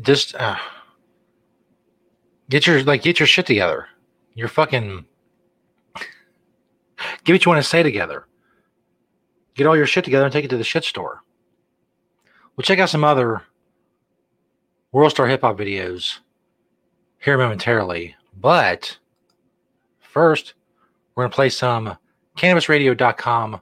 Just 0.00 0.34
uh, 0.34 0.56
get 2.50 2.66
your 2.66 2.82
like 2.82 3.02
get 3.02 3.20
your 3.20 3.28
shit 3.28 3.46
together. 3.46 3.86
You're 4.34 4.48
fucking 4.48 5.04
get 7.24 7.32
what 7.32 7.44
you 7.44 7.50
want 7.50 7.62
to 7.62 7.68
say 7.68 7.84
together. 7.84 8.26
Get 9.54 9.68
all 9.68 9.76
your 9.76 9.86
shit 9.86 10.04
together 10.04 10.24
and 10.24 10.32
take 10.32 10.44
it 10.44 10.48
to 10.48 10.56
the 10.56 10.64
shit 10.64 10.82
store. 10.84 11.22
We'll 12.58 12.64
check 12.64 12.80
out 12.80 12.90
some 12.90 13.04
other 13.04 13.44
World 14.90 15.12
Star 15.12 15.28
Hip 15.28 15.42
Hop 15.42 15.56
videos 15.56 16.18
here 17.22 17.38
momentarily. 17.38 18.16
But 18.36 18.98
first, 20.00 20.54
we're 21.14 21.22
going 21.22 21.30
to 21.30 21.36
play 21.36 21.50
some 21.50 21.96
CannabisRadio.com 22.36 23.60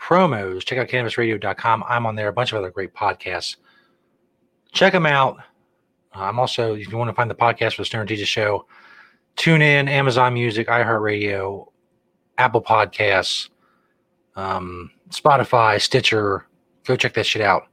promos. 0.00 0.64
Check 0.64 0.78
out 0.78 0.88
CannabisRadio.com. 0.88 1.84
I'm 1.86 2.04
on 2.04 2.16
there, 2.16 2.26
a 2.26 2.32
bunch 2.32 2.50
of 2.50 2.58
other 2.58 2.72
great 2.72 2.92
podcasts. 2.92 3.58
Check 4.72 4.92
them 4.92 5.06
out. 5.06 5.36
Uh, 6.12 6.22
I'm 6.22 6.40
also, 6.40 6.74
if 6.74 6.90
you 6.90 6.98
want 6.98 7.10
to 7.10 7.14
find 7.14 7.30
the 7.30 7.36
podcast 7.36 7.74
for 7.74 7.82
the 7.82 7.86
Stoner 7.86 8.06
Jesus 8.06 8.28
Show, 8.28 8.66
tune 9.36 9.62
in 9.62 9.86
Amazon 9.86 10.34
Music, 10.34 10.66
iHeartRadio, 10.66 11.68
Apple 12.38 12.60
Podcasts, 12.60 13.50
um, 14.34 14.90
Spotify, 15.10 15.80
Stitcher. 15.80 16.48
Go 16.82 16.96
check 16.96 17.14
that 17.14 17.24
shit 17.24 17.40
out. 17.40 17.68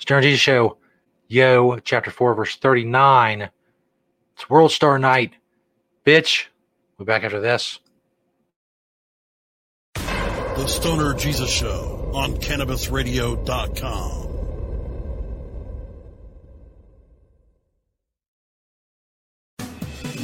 Stoner 0.00 0.22
Jesus 0.22 0.40
Show, 0.40 0.76
Yo, 1.28 1.78
chapter 1.78 2.10
4, 2.10 2.34
verse 2.34 2.56
39. 2.56 3.48
It's 4.34 4.50
World 4.50 4.72
Star 4.72 4.98
Night. 4.98 5.34
Bitch. 6.04 6.46
We'll 6.98 7.06
be 7.06 7.10
back 7.10 7.24
after 7.24 7.40
this. 7.40 7.78
The 9.94 10.66
Stoner 10.66 11.14
Jesus 11.14 11.50
Show 11.50 12.10
on 12.14 12.34
CannabisRadio.com. 12.34 14.22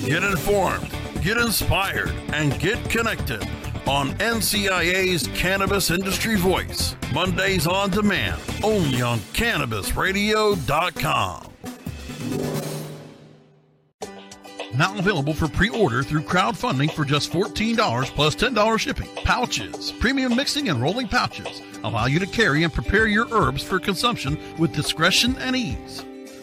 Get 0.04 0.22
informed, 0.24 0.90
get 1.22 1.36
inspired, 1.36 2.12
and 2.32 2.58
get 2.58 2.82
connected 2.90 3.46
on 3.86 4.12
NCIA's 4.14 5.26
Cannabis 5.28 5.90
Industry 5.90 6.36
Voice. 6.36 6.96
Mondays 7.12 7.66
on 7.66 7.90
demand, 7.90 8.40
only 8.62 9.02
on 9.02 9.18
CannabisRadio.com. 9.18 11.46
Now 14.76 14.96
available 14.96 15.34
for 15.34 15.48
pre-order 15.48 16.02
through 16.02 16.22
crowdfunding 16.22 16.92
for 16.92 17.04
just 17.04 17.32
$14 17.32 18.06
plus 18.14 18.36
$10 18.36 18.78
shipping. 18.78 19.08
Pouches, 19.24 19.92
premium 19.92 20.36
mixing 20.36 20.68
and 20.68 20.80
rolling 20.80 21.08
pouches 21.08 21.62
allow 21.84 22.06
you 22.06 22.18
to 22.18 22.26
carry 22.26 22.62
and 22.62 22.72
prepare 22.72 23.06
your 23.06 23.26
herbs 23.32 23.62
for 23.62 23.80
consumption 23.80 24.38
with 24.58 24.74
discretion 24.74 25.36
and 25.38 25.56
ease. 25.56 26.04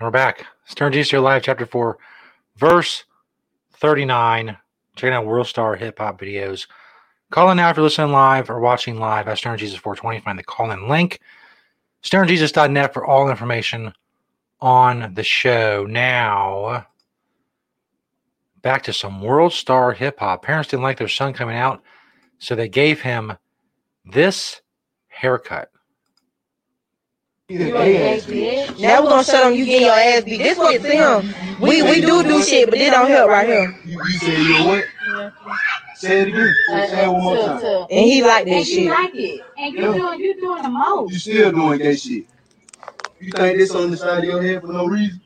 We're 0.00 0.10
back. 0.10 0.46
Stoner 0.64 0.90
Jesus 0.90 1.12
live, 1.12 1.42
chapter 1.42 1.66
four, 1.66 1.98
verse 2.56 3.04
39. 3.74 4.56
Checking 4.96 5.12
out 5.12 5.26
World 5.26 5.46
Star 5.46 5.76
hip 5.76 5.98
hop 5.98 6.18
videos. 6.18 6.66
Call 7.30 7.50
in 7.50 7.58
now 7.58 7.68
if 7.68 7.76
you're 7.76 7.84
listening 7.84 8.10
live 8.10 8.48
or 8.48 8.60
watching 8.60 8.98
live 8.98 9.28
at 9.28 9.36
Stoner 9.36 9.58
Jesus 9.58 9.78
420. 9.78 10.20
Find 10.20 10.38
the 10.38 10.42
call 10.42 10.70
in 10.70 10.88
link. 10.88 11.20
StonerJesus.net 12.02 12.94
for 12.94 13.04
all 13.04 13.28
information 13.28 13.92
on 14.62 15.12
the 15.12 15.22
show. 15.22 15.84
Now, 15.86 16.86
back 18.62 18.82
to 18.84 18.94
some 18.94 19.20
World 19.20 19.52
Star 19.52 19.92
hip 19.92 20.20
hop. 20.20 20.42
Parents 20.42 20.70
didn't 20.70 20.82
like 20.82 20.96
their 20.96 21.08
son 21.08 21.34
coming 21.34 21.56
out, 21.56 21.82
so 22.38 22.54
they 22.54 22.70
gave 22.70 23.02
him 23.02 23.34
this 24.06 24.62
haircut. 25.08 25.70
Now 27.50 29.02
we're 29.02 29.08
gonna 29.10 29.24
shut 29.24 29.44
on 29.44 29.54
you 29.56 29.66
getting 29.66 29.86
your 29.86 29.94
ass 29.94 30.22
beat. 30.24 30.38
This 30.38 30.56
what 30.58 30.80
to 30.82 30.88
him. 30.88 31.34
We 31.60 31.82
we 31.82 32.00
do 32.00 32.22
do 32.22 32.42
shit, 32.42 32.70
but 32.70 32.78
it 32.78 32.90
don't 32.92 33.08
help 33.10 33.28
right 33.28 33.48
here. 33.48 33.76
You 33.84 34.04
say 34.18 34.40
you 34.40 34.66
what? 34.66 34.84
Say 35.96 36.22
it 36.22 36.28
again. 36.28 36.54
Uh, 36.72 36.86
say 36.86 37.04
it 37.04 37.08
one 37.08 37.22
more 37.24 37.36
time. 37.38 37.62
And 37.90 38.06
he 38.06 38.22
like 38.22 38.44
that 38.46 38.52
And 38.52 38.66
shit. 38.66 38.78
you 38.84 38.90
like 38.90 39.14
it. 39.14 39.40
And 39.58 39.74
you 39.74 39.80
Yeah. 39.80 39.92
doing 39.94 40.20
you 40.20 40.40
doing 40.40 40.62
the 40.62 40.68
most. 40.70 41.12
You 41.12 41.18
still 41.18 41.52
doing 41.52 41.78
that 41.80 41.98
shit. 41.98 42.26
You 43.20 43.32
think 43.32 43.58
this 43.58 43.72
on 43.74 43.90
the 43.90 43.96
side 43.96 44.18
of 44.20 44.24
your 44.24 44.42
head 44.42 44.60
for 44.62 44.68
no 44.68 44.86
reason? 44.86 45.20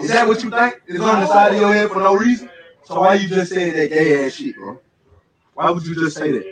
Is 0.00 0.08
that 0.10 0.28
what 0.28 0.42
you 0.44 0.50
think? 0.50 0.82
It's 0.86 1.00
on 1.00 1.20
the 1.20 1.26
side 1.26 1.54
of 1.54 1.60
your 1.60 1.72
head 1.72 1.90
for 1.90 2.00
no 2.00 2.14
reason? 2.14 2.50
So 2.84 3.00
why 3.00 3.14
you 3.14 3.28
just 3.28 3.52
saying 3.52 3.74
that 3.74 3.90
gay 3.90 4.26
ass 4.26 4.34
shit, 4.34 4.54
bro? 4.56 4.80
Why 5.54 5.70
would 5.70 5.86
you 5.86 5.94
just 5.94 6.16
say 6.16 6.32
that? 6.32 6.46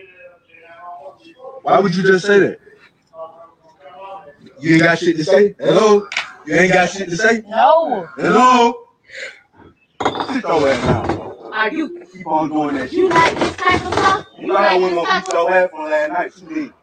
Why 1.62 1.80
would 1.80 1.94
you 1.94 2.02
just 2.02 2.26
say 2.26 2.38
that? 2.40 2.60
You 4.60 4.74
ain't 4.74 4.82
got 4.82 4.98
shit 4.98 5.16
to 5.16 5.24
say? 5.24 5.54
Hello? 5.58 6.08
You 6.46 6.54
ain't 6.56 6.72
got 6.72 6.90
shit 6.90 7.08
to 7.10 7.16
say? 7.16 7.42
No. 7.46 8.08
Hello? 8.16 8.88
Sit 10.32 10.42
your 10.44 10.68
ass 10.68 10.84
down. 10.84 11.52
Are 11.52 11.70
you 11.72 12.04
Keep 12.12 12.26
on 12.26 12.48
doing 12.48 12.76
that 12.76 12.92
you 12.92 13.08
shit. 13.08 13.10
like 13.10 13.38
this 13.38 13.56
type 13.56 13.86
of 13.86 13.92
stuff? 13.94 14.26
You 14.38 14.42
You 14.42 14.48
know 14.48 14.56
how 14.56 14.62
like 14.64 14.80
women 14.80 14.94
this 14.96 15.06
gonna 15.06 15.06
type 15.06 15.24
beat 15.26 15.32
your 15.32 15.50
ass 15.50 15.70
on 15.74 15.90
last 15.90 16.12
night, 16.12 16.34
too 16.34 16.54
then. 16.54 16.74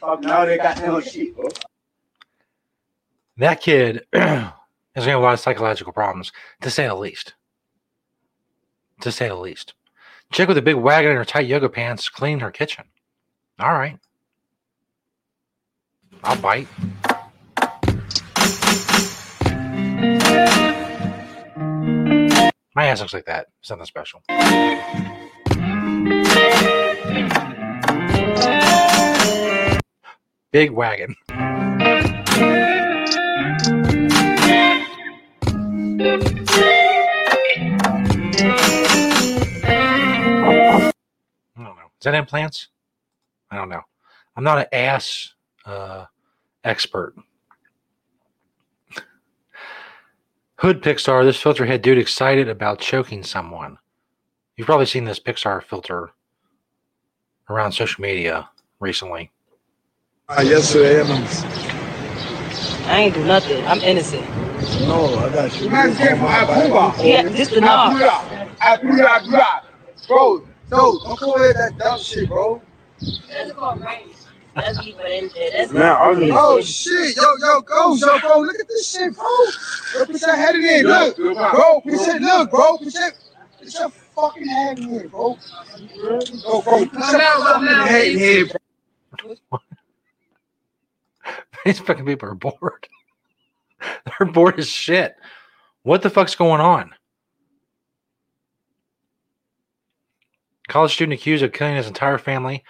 Talking 0.00 0.30
all 0.30 0.46
that 0.46 0.58
goddamn 0.58 1.02
shit, 1.02 1.36
bro. 1.36 1.48
That 3.38 3.60
kid 3.60 3.96
is 3.96 4.02
going 4.12 4.52
to 4.94 5.00
have 5.02 5.20
a 5.20 5.22
lot 5.22 5.34
of 5.34 5.40
psychological 5.40 5.92
problems, 5.92 6.32
to 6.60 6.70
say 6.70 6.86
the 6.86 6.94
least. 6.94 7.34
To 9.00 9.10
say 9.12 9.28
the 9.28 9.36
least. 9.36 9.74
Chick 10.32 10.48
with 10.48 10.58
a 10.58 10.62
big 10.62 10.76
wagon 10.76 11.12
in 11.12 11.16
her 11.16 11.24
tight 11.24 11.46
yoga 11.46 11.68
pants 11.68 12.08
cleaned 12.08 12.42
her 12.42 12.50
kitchen. 12.50 12.84
All 13.58 13.72
right. 13.72 13.98
I'll 16.24 16.36
bite. 16.40 16.68
My 22.74 22.86
ass 22.86 23.00
looks 23.00 23.12
like 23.12 23.26
that. 23.26 23.48
Something 23.60 23.84
special. 23.84 24.22
Big 30.52 30.70
wagon. 30.70 31.14
I 31.28 31.32
don't 41.56 41.76
know. 41.76 41.90
Is 41.98 42.04
that 42.04 42.14
implants? 42.14 42.68
I 43.50 43.56
don't 43.56 43.68
know. 43.68 43.82
I'm 44.34 44.44
not 44.44 44.58
an 44.58 44.66
ass 44.72 45.34
uh, 45.66 46.06
expert. 46.64 47.14
Hood 50.62 50.80
Pixar, 50.80 51.24
this 51.24 51.42
filter 51.42 51.66
had 51.66 51.82
dude 51.82 51.98
excited 51.98 52.48
about 52.48 52.78
choking 52.78 53.24
someone. 53.24 53.78
You've 54.56 54.66
probably 54.66 54.86
seen 54.86 55.06
this 55.06 55.18
Pixar 55.18 55.60
filter 55.60 56.12
around 57.50 57.72
social 57.72 58.00
media 58.00 58.48
recently. 58.78 59.32
Uh, 60.28 60.42
yesterday, 60.42 61.00
I'm 61.00 61.10
I 62.88 62.96
ain't 63.00 63.14
do 63.14 63.24
nothing. 63.24 63.66
I'm 63.66 63.80
innocent. 63.80 64.22
No, 64.86 65.16
I 65.16 65.32
got 65.32 65.60
you. 65.60 65.66
Yeah, 65.68 67.24
this 67.24 67.48
the 67.48 67.60
knob. 67.60 67.96
I 68.60 68.76
put 68.76 69.00
it 69.00 69.04
out, 69.04 69.24
drop. 69.24 69.66
Bro, 70.06 70.46
no, 70.70 71.00
don't 71.02 71.18
go 71.18 71.32
ahead 71.34 71.56
that 71.56 71.76
dumb 71.76 71.98
shit, 71.98 72.28
bro. 72.28 72.62
That's 73.28 73.50
called 73.50 73.80
rain. 73.80 74.10
That's 74.54 74.78
deeper 74.84 75.02
than 75.02 75.28
that. 75.28 75.50
That's 75.52 75.72
Man, 75.72 75.96
oh 75.98 76.60
shit, 76.60 77.16
yo, 77.16 77.22
yo, 77.40 77.60
go, 77.62 77.94
yo, 77.94 78.18
bro, 78.20 78.40
look 78.40 78.56
at 78.60 78.68
this 78.68 78.90
shit, 78.90 79.14
bro. 79.14 79.24
Bro, 79.94 80.06
put 80.06 80.20
your 80.20 80.36
head 80.36 80.54
in 80.54 80.62
there, 80.62 80.84
look, 80.84 81.16
bro, 81.16 81.80
put 81.80 82.06
your, 82.06 82.20
look, 82.20 82.50
bro, 82.50 82.78
put 82.78 82.94
your, 82.94 83.10
put 83.58 83.74
your 83.74 83.90
fucking 83.90 84.46
head 84.46 84.78
in 84.78 84.88
here, 84.88 85.08
bro. 85.08 85.38
Bro, 86.00 86.20
bro, 86.20 86.86
put 86.86 86.92
your 86.92 87.20
fucking 87.20 87.68
head 87.68 88.06
in 88.08 88.18
here, 88.18 88.46
bro. 88.46 89.60
These 91.64 91.78
fucking 91.78 92.04
people 92.04 92.28
are 92.28 92.34
bored. 92.34 92.88
They're 94.18 94.26
bored 94.26 94.58
as 94.58 94.68
shit. 94.68 95.14
What 95.82 96.02
the 96.02 96.10
fuck's 96.10 96.34
going 96.34 96.60
on? 96.60 96.92
College 100.68 100.92
student 100.92 101.18
accused 101.18 101.42
of 101.42 101.52
killing 101.52 101.76
his 101.76 101.86
entire 101.86 102.18
family 102.18 102.64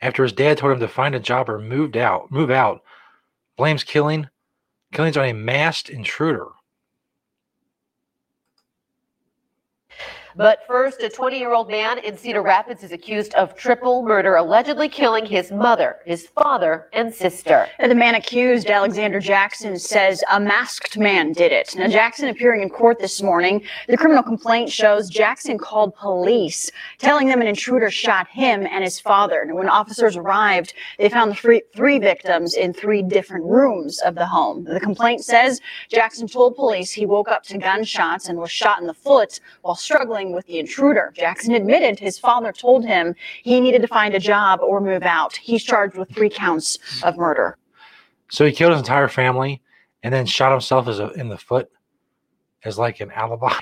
after 0.00 0.22
his 0.22 0.32
dad 0.32 0.58
told 0.58 0.72
him 0.72 0.80
to 0.80 0.88
find 0.88 1.14
a 1.14 1.20
job 1.20 1.48
or 1.48 1.58
moved 1.58 1.96
out. 1.96 2.30
Move 2.30 2.50
out. 2.50 2.82
Blames 3.56 3.84
killing. 3.84 4.28
Killings 4.92 5.16
on 5.16 5.26
a 5.26 5.32
masked 5.32 5.90
intruder. 5.90 6.48
But 10.38 10.64
first, 10.68 11.02
a 11.02 11.08
20 11.08 11.36
year 11.36 11.52
old 11.52 11.68
man 11.68 11.98
in 11.98 12.16
Cedar 12.16 12.42
Rapids 12.42 12.84
is 12.84 12.92
accused 12.92 13.34
of 13.34 13.56
triple 13.56 14.04
murder, 14.04 14.36
allegedly 14.36 14.88
killing 14.88 15.26
his 15.26 15.50
mother, 15.50 15.96
his 16.06 16.28
father, 16.28 16.86
and 16.92 17.12
sister. 17.12 17.66
The 17.80 17.92
man 17.92 18.14
accused, 18.14 18.70
Alexander 18.70 19.18
Jackson, 19.18 19.80
says 19.80 20.22
a 20.30 20.38
masked 20.38 20.96
man 20.96 21.32
did 21.32 21.50
it. 21.50 21.74
Now, 21.74 21.88
Jackson 21.88 22.28
appearing 22.28 22.62
in 22.62 22.70
court 22.70 23.00
this 23.00 23.20
morning. 23.20 23.64
The 23.88 23.96
criminal 23.96 24.22
complaint 24.22 24.70
shows 24.70 25.10
Jackson 25.10 25.58
called 25.58 25.96
police, 25.96 26.70
telling 26.98 27.26
them 27.26 27.40
an 27.40 27.48
intruder 27.48 27.90
shot 27.90 28.28
him 28.28 28.64
and 28.64 28.84
his 28.84 29.00
father. 29.00 29.40
And 29.40 29.56
when 29.56 29.68
officers 29.68 30.16
arrived, 30.16 30.72
they 31.00 31.08
found 31.08 31.32
the 31.32 31.34
three, 31.34 31.62
three 31.74 31.98
victims 31.98 32.54
in 32.54 32.72
three 32.72 33.02
different 33.02 33.44
rooms 33.44 33.98
of 34.02 34.14
the 34.14 34.26
home. 34.26 34.62
The 34.62 34.78
complaint 34.78 35.24
says 35.24 35.60
Jackson 35.90 36.28
told 36.28 36.54
police 36.54 36.92
he 36.92 37.06
woke 37.06 37.26
up 37.26 37.42
to 37.46 37.58
gunshots 37.58 38.28
and 38.28 38.38
was 38.38 38.52
shot 38.52 38.80
in 38.80 38.86
the 38.86 38.94
foot 38.94 39.40
while 39.62 39.74
struggling 39.74 40.27
with 40.32 40.46
the 40.46 40.58
intruder. 40.58 41.12
Jackson 41.16 41.54
admitted 41.54 41.98
his 41.98 42.18
father 42.18 42.52
told 42.52 42.84
him 42.84 43.14
he 43.42 43.60
needed 43.60 43.82
to 43.82 43.88
find 43.88 44.14
a 44.14 44.18
job 44.18 44.60
or 44.62 44.80
move 44.80 45.02
out. 45.02 45.36
He's 45.36 45.62
charged 45.62 45.96
with 45.96 46.10
three 46.14 46.30
counts 46.30 46.78
of 47.02 47.16
murder. 47.16 47.56
So 48.30 48.44
he 48.44 48.52
killed 48.52 48.72
his 48.72 48.80
entire 48.80 49.08
family 49.08 49.62
and 50.02 50.12
then 50.12 50.26
shot 50.26 50.52
himself 50.52 50.88
as 50.88 51.00
a, 51.00 51.10
in 51.12 51.28
the 51.28 51.38
foot 51.38 51.70
as 52.64 52.78
like 52.78 53.00
an 53.00 53.10
alibi. 53.10 53.52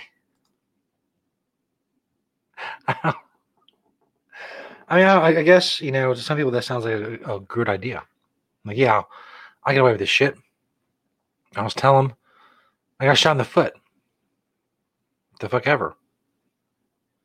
I 4.89 4.97
mean, 4.99 5.05
I, 5.05 5.39
I 5.39 5.43
guess 5.43 5.81
you 5.81 5.91
know 5.93 6.15
to 6.15 6.21
some 6.21 6.37
people 6.37 6.53
that 6.53 6.63
sounds 6.63 6.85
like 6.85 6.95
a, 6.95 7.37
a 7.37 7.41
good 7.41 7.69
idea. 7.69 8.03
Like, 8.65 8.77
yeah, 8.77 9.03
I 9.65 9.73
get 9.73 9.81
away 9.81 9.93
with 9.93 10.01
this 10.01 10.09
shit. 10.09 10.37
I 11.57 11.63
was 11.63 11.75
telling 11.75 12.07
him 12.07 12.17
I 13.01 13.07
got 13.07 13.19
shot 13.19 13.33
in 13.33 13.39
the 13.39 13.45
foot. 13.45 13.75
The 15.41 15.49
fuck 15.49 15.67
ever. 15.67 15.97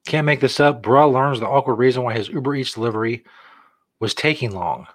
Can't 0.06 0.26
make 0.26 0.40
this 0.40 0.60
up. 0.60 0.82
Bruh 0.82 1.12
learns 1.12 1.40
the 1.40 1.48
awkward 1.48 1.76
reason 1.76 2.04
why 2.04 2.14
his 2.14 2.30
Uber 2.30 2.56
Eats 2.56 2.74
delivery 2.74 3.24
was 4.00 4.14
taking 4.14 4.52
long. 4.52 4.88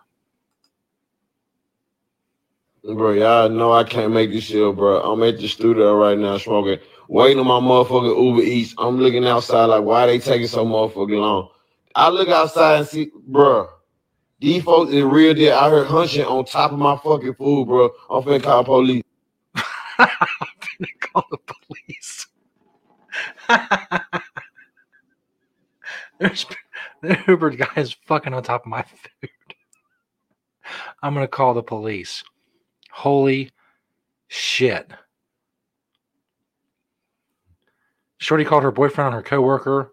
Bro, 2.83 3.13
y'all 3.13 3.49
know 3.49 3.73
I 3.73 3.85
can't 3.85 4.13
make 4.13 4.31
this 4.31 4.45
shit, 4.45 4.63
up, 4.63 4.77
bro. 4.77 5.01
I'm 5.01 5.23
at 5.25 5.39
the 5.39 5.49
studio 5.49 5.97
right 5.97 6.17
now 6.17 6.39
smoking, 6.39 6.79
waiting 7.09 7.39
on 7.39 7.47
my 7.47 7.59
motherfucking 7.59 8.25
Uber 8.25 8.43
Eats. 8.43 8.75
I'm 8.79 8.99
looking 8.99 9.27
outside 9.27 9.65
like, 9.65 9.83
why 9.83 10.07
they 10.07 10.19
taking 10.19 10.47
so 10.47 10.65
motherfucking 10.65 11.21
long? 11.21 11.49
I 11.97 12.11
look 12.11 12.29
outside 12.29 12.79
and 12.79 12.87
see, 12.87 13.11
bro, 13.27 13.69
these 14.39 14.63
folks 14.63 14.93
is 14.93 15.03
real 15.03 15.35
deal 15.35 15.55
out 15.55 15.73
here 15.73 15.85
hunching 15.85 16.25
on 16.25 16.45
top 16.45 16.73
of 16.73 16.79
my 16.79 16.97
fucking 16.99 17.35
food, 17.35 17.67
bro. 17.67 17.91
I'm 18.11 18.23
finna 18.23 18.43
call 18.43 18.65
police. 18.65 19.03
I'm 19.99 20.09
finna 20.61 21.01
call 21.01 21.25
the 21.31 21.39
police. 21.67 22.27
There's, 26.19 26.47
the 27.03 27.19
Uber 27.29 27.51
guy 27.51 27.73
is 27.77 27.97
fucking 28.07 28.33
on 28.33 28.43
top 28.43 28.63
of 28.63 28.71
my 28.71 28.83
food. 28.83 29.31
I'm 31.03 31.15
gonna 31.15 31.29
call 31.29 31.55
the 31.55 31.63
police. 31.63 32.25
Holy 32.91 33.51
shit. 34.29 34.91
Shorty 38.19 38.45
called 38.45 38.63
her 38.63 38.73
boyfriend 38.73 39.09
on 39.09 39.13
her 39.13 39.23
coworker. 39.23 39.93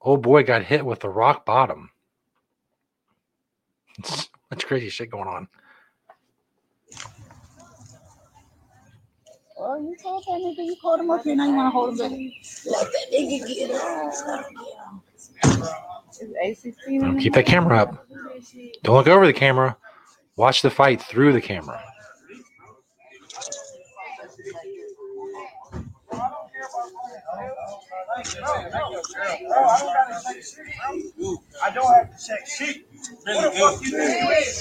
Old 0.00 0.22
boy 0.22 0.42
got 0.42 0.62
hit 0.62 0.84
with 0.84 1.00
the 1.00 1.08
rock 1.08 1.44
bottom. 1.44 1.90
That's 4.50 4.64
crazy 4.64 4.88
shit 4.88 5.10
going 5.10 5.28
on. 5.28 5.48
Oh, 9.60 9.76
you 9.76 9.96
told 10.00 10.24
you 10.26 10.76
called 10.80 11.00
him 11.00 11.10
up 11.10 11.24
here, 11.24 11.34
now 11.34 11.46
you 11.46 11.54
want 11.54 11.66
to 11.66 11.70
hold 11.70 11.90
him 11.90 11.96
back. 11.98 12.10
Let 12.64 12.86
that 12.86 13.06
nigga 13.12 13.46
get 13.46 13.70
up. 13.72 15.02
Keep 17.20 17.34
that 17.34 17.46
camera 17.46 17.78
up. 17.78 18.06
Don't 18.82 18.96
look 18.96 19.08
over 19.08 19.26
the 19.26 19.32
camera. 19.32 19.76
Watch 20.36 20.62
the 20.62 20.70
fight 20.70 21.02
through 21.02 21.32
the 21.32 21.40
camera. 21.40 21.82
I 31.62 31.70
don't 31.74 31.94
have 31.94 32.16
to 32.16 32.26
check 32.26 32.46
shit. 32.46 32.86
Really 33.26 33.56
good. 33.56 33.80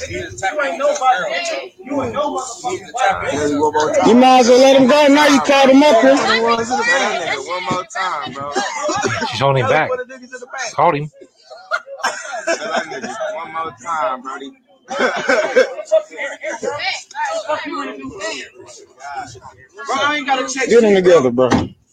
You 0.10 0.62
ain't 0.62 0.78
nobody. 0.78 1.74
You 1.84 2.04
ain't 2.04 2.14
no 2.14 2.36
motherfucking 2.36 4.08
You 4.08 4.16
might 4.16 4.40
as 4.40 4.50
well 4.50 4.60
let 4.60 4.82
him 4.82 4.88
go 4.88 5.08
now. 5.08 5.28
You 5.28 5.40
called 5.42 5.70
him 5.70 5.84
up 5.84 6.02
here. 6.02 6.16
One 7.48 7.64
more 7.64 7.86
time, 7.86 8.34
bro. 8.34 8.54
She's 9.32 9.40
holding 9.40 9.64
him 9.64 9.70
back. 9.70 9.90
Called 10.74 10.96
him. 10.96 11.12
One 13.34 13.54
more 13.54 13.76
time, 13.82 14.22
buddy. 14.22 14.52
Bro, 19.76 19.96
I 19.96 20.16
ain't 20.18 20.26
gotta 20.26 20.48
check 20.54 20.70
Get 20.70 20.82
them 20.82 20.96
together, 20.96 21.32
bro. 21.32 21.50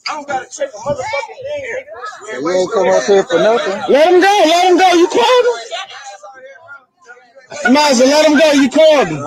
I 0.08 0.14
don't 0.16 0.28
gotta 0.28 0.48
check 0.50 0.68
a 0.68 0.76
motherfucking 0.76 1.40
thing, 1.42 1.64
nigga. 1.64 2.42
We 2.44 2.52
ain't 2.52 2.72
come 2.72 2.88
up 2.88 3.04
here 3.04 3.22
for 3.24 3.38
nothing. 3.38 3.92
Let 3.92 4.12
him 4.12 4.20
go. 4.20 4.42
Let 4.46 4.66
him 4.70 4.78
go. 4.78 4.92
You 4.92 5.08
called 5.08 5.46
him. 5.46 5.56
You 7.64 7.72
might 7.72 7.92
let 7.98 8.26
him 8.28 8.38
go. 8.38 8.52
You 8.52 8.68
called 8.70 9.08
him. 9.08 9.26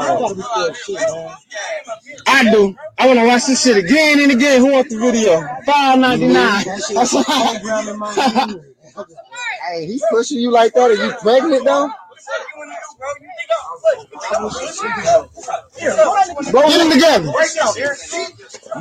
I 2.27 2.43
do. 2.51 2.75
I 2.99 3.07
want 3.07 3.19
to 3.19 3.25
watch 3.25 3.45
this 3.47 3.63
shit 3.63 3.77
again 3.77 4.19
and 4.19 4.31
again. 4.31 4.61
Who 4.61 4.71
wants 4.73 4.93
the 4.93 4.99
video? 4.99 5.41
Five 5.65 5.99
ninety 5.99 6.27
nine. 6.27 6.65
That's 6.65 7.13
all. 7.15 7.23
Hey, 9.69 9.85
he's 9.85 10.03
pushing 10.11 10.39
you 10.39 10.51
like 10.51 10.73
that. 10.73 10.91
Are 10.91 10.93
you 10.93 11.11
pregnant 11.21 11.65
though? 11.65 11.89
Bro, 16.51 16.67
get 16.67 16.77
them 16.77 16.91
together. 16.91 17.31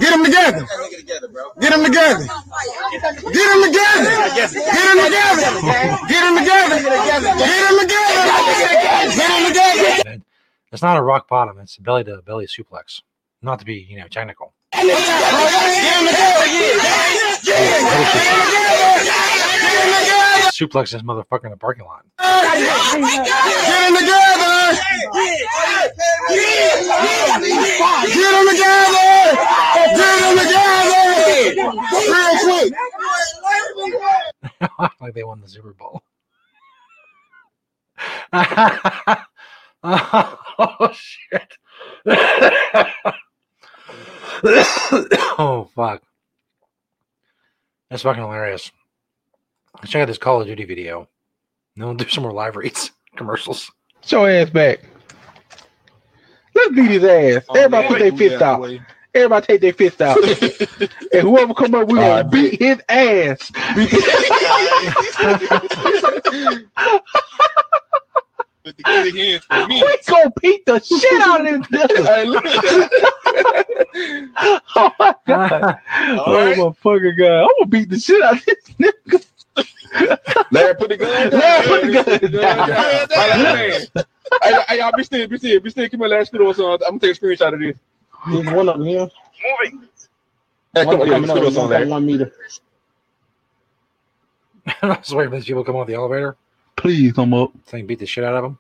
Get 0.01 0.11
them 0.11 0.25
together. 0.25 0.67
Get 1.61 1.71
them 1.71 1.85
together. 1.85 2.27
Get 3.33 3.47
them 3.47 3.63
together. 3.63 4.07
Get 4.07 4.27
them 4.27 5.01
together. 5.05 5.47
Get 6.09 6.23
them 6.23 6.37
together. 6.37 6.77
Get 6.77 7.61
them 7.63 7.79
together. 7.79 8.17
Get 9.17 9.29
them 9.29 9.45
together. 9.49 10.23
It's 10.73 10.83
not 10.83 10.97
a 10.97 11.03
rock 11.03 11.29
bottom. 11.29 11.59
It's 11.59 11.77
a 11.79 11.83
belly 11.83 12.05
to 12.05 12.23
belly 12.23 12.47
suplex. 12.47 13.03
Not 13.43 13.59
to 13.61 13.65
be, 13.65 13.75
you 13.89 13.99
know, 13.99 14.09
technical. 14.09 14.53
Suplex 20.57 20.93
this 20.93 21.03
motherfucker 21.03 21.45
in 21.45 21.51
the 21.51 21.57
parking 21.59 21.85
lot. 21.85 22.07
Get 22.19 22.89
them 22.89 23.03
together. 23.95 24.73
Get 28.07 28.33
them 28.33 28.49
together. 28.49 29.37
Get 29.75 29.97
them 30.01 30.39
together. 30.39 31.05
Real 32.09 32.33
quick. 32.41 32.73
like 35.01 35.13
they 35.13 35.25
won 35.25 35.43
the 35.43 35.49
Super 35.49 35.75
Bowl. 35.75 36.03
oh 39.83 40.93
shit. 40.95 41.59
oh 45.39 45.69
fuck. 45.75 46.03
That's 47.91 48.03
fucking 48.03 48.23
hilarious. 48.23 48.73
Let's 49.79 49.91
check 49.91 50.03
out 50.03 50.09
this 50.09 50.19
Call 50.19 50.41
of 50.41 50.47
Duty 50.47 50.65
video. 50.65 51.09
Then 51.77 51.87
we'll 51.87 51.95
do 51.97 52.09
some 52.09 52.23
more 52.23 52.33
live 52.33 52.57
reads, 52.57 52.93
commercials. 53.17 53.71
Show 54.03 54.27
ass 54.27 54.51
back. 54.51 54.81
Let's 56.55 56.75
beat 56.75 56.91
his 56.91 57.05
ass. 57.05 57.45
Everybody 57.55 57.89
put 57.89 57.99
their 57.99 58.13
fist 58.13 58.43
out. 58.43 58.71
Everybody 59.15 59.47
take 59.47 59.61
their 59.61 59.73
fist 59.73 60.01
out. 60.01 60.17
and 61.13 61.23
whoever 61.23 61.55
come 61.55 61.75
up, 61.75 61.89
we 61.89 61.95
gonna 61.95 62.07
uh, 62.07 62.23
beat 62.23 62.61
his 62.61 62.81
ass. 62.89 63.51
we 63.77 63.87
gonna 70.07 70.33
beat 70.41 70.67
the 70.67 70.81
shit 70.81 71.23
out 71.23 71.47
of 71.47 71.69
this 71.71 71.91
oh 74.77 74.91
my 74.99 75.15
god. 75.27 75.79
Oh 76.27 76.55
my 76.57 76.73
fucking 76.73 77.17
god. 77.19 77.43
I'm 77.43 77.49
gonna 77.59 77.67
beat 77.69 77.91
the 77.91 77.99
shit 77.99 78.23
out 78.23 78.37
of 78.37 78.45
this 78.45 78.65
nigga. 78.81 79.25
Larry, 80.51 80.75
put 80.77 80.89
the 80.91 80.97
gun 80.97 81.31
down. 81.31 81.41
Larry, 81.41 81.67
put 81.67 82.21
the 82.21 82.29
gun 82.29 82.33
down. 82.33 84.07
Hey, 84.43 84.55
hey, 84.69 84.79
y'all, 84.79 84.93
be 84.97 85.05
still, 85.05 85.27
be 85.29 85.39
still, 85.39 85.61
be 85.61 85.71
still. 85.71 85.89
Give 85.89 86.01
me 86.01 86.07
a 86.07 86.09
last 86.09 86.29
screw 86.29 86.47
or 86.47 86.55
something. 86.55 86.87
I'm 86.87 86.99
gonna 86.99 87.13
take 87.13 87.17
a 87.17 87.25
screenshot 87.25 87.55
of 87.55 87.61
this. 87.61 87.77
There's 88.31 88.47
one 88.55 88.69
of 88.69 88.79
them 88.79 88.87
here. 88.87 89.09
Moving. 89.63 89.89
Hey, 90.75 90.87
come 90.87 90.99
One 90.99 91.01
on, 91.01 91.07
yeah, 91.09 91.15
coming 91.15 91.31
up, 91.31 91.37
screw 91.37 91.47
us 91.49 91.57
on 91.57 91.63
one 91.63 91.71
got 91.71 91.79
there. 91.79 91.89
one 91.89 92.07
meter. 92.07 92.33
I 94.83 94.89
was 94.89 95.15
waiting 95.15 95.31
for 95.31 95.37
these 95.37 95.47
people 95.47 95.63
to 95.63 95.67
come 95.67 95.77
off 95.77 95.87
the 95.87 95.95
elevator. 95.95 96.37
Please 96.77 97.13
come 97.13 97.33
up. 97.35 97.53
So 97.67 97.77
you 97.77 97.83
can 97.83 97.87
beat 97.87 98.01
the 98.01 98.07
shit 98.07 98.25
out 98.25 98.35
of 98.35 98.43
them. 98.43 98.59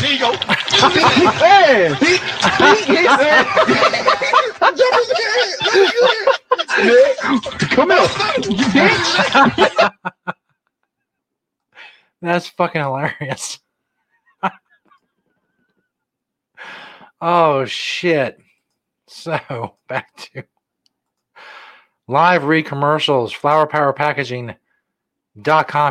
There 0.00 0.12
you 0.12 0.18
go. 0.18 0.34
Hey, 1.38 1.94
he, 2.00 2.06
he, 2.06 2.16
he 3.00 3.06
Come 7.70 7.90
here, 7.90 7.98
you 8.50 8.66
bitch. 8.72 9.90
That's 12.22 12.48
fucking 12.48 12.80
hilarious. 12.80 13.58
oh 17.20 17.66
shit. 17.66 18.38
So 19.06 19.76
back 19.88 20.16
to 20.16 20.44
live 22.08 22.44
read 22.44 22.64
commercials, 22.64 23.32
flower 23.32 23.66
power 23.66 23.92
packaging.com. 23.92 24.56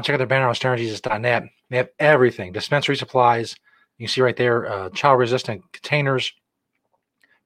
Check 0.04 0.14
out 0.14 0.18
their 0.18 0.26
banner 0.26 0.48
on 0.48 0.56
stonerjesus.net. 0.56 1.44
They 1.70 1.78
have 1.78 1.90
everything. 2.00 2.52
Dispensary 2.52 2.96
supplies. 2.96 3.56
You 3.98 4.08
can 4.08 4.12
see 4.12 4.22
right 4.22 4.36
there, 4.36 4.68
uh, 4.72 4.90
child 4.90 5.20
resistant 5.20 5.62
containers, 5.72 6.34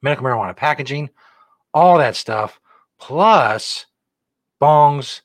medical 0.02 0.26
marijuana 0.26 0.56
packaging, 0.56 1.10
all 1.74 1.98
that 1.98 2.16
stuff, 2.16 2.62
plus 3.00 3.86
bongs, 4.62 5.22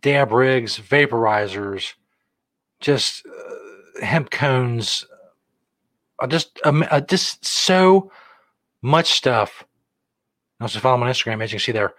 dab 0.00 0.30
rigs, 0.32 0.78
vaporizers, 0.78 1.94
just 2.80 3.26
uh, 3.26 4.04
hemp 4.04 4.30
cones, 4.30 5.06
uh, 6.18 6.26
just 6.26 6.60
um, 6.64 6.84
uh, 6.90 7.00
just 7.00 7.42
so 7.44 8.10
much 8.82 9.12
stuff. 9.12 9.64
Also 10.60 10.78
follow 10.78 10.96
them 10.96 11.04
on 11.04 11.12
Instagram, 11.12 11.42
as 11.42 11.52
you 11.52 11.56
can 11.56 11.64
see 11.64 11.72
there. 11.72 11.94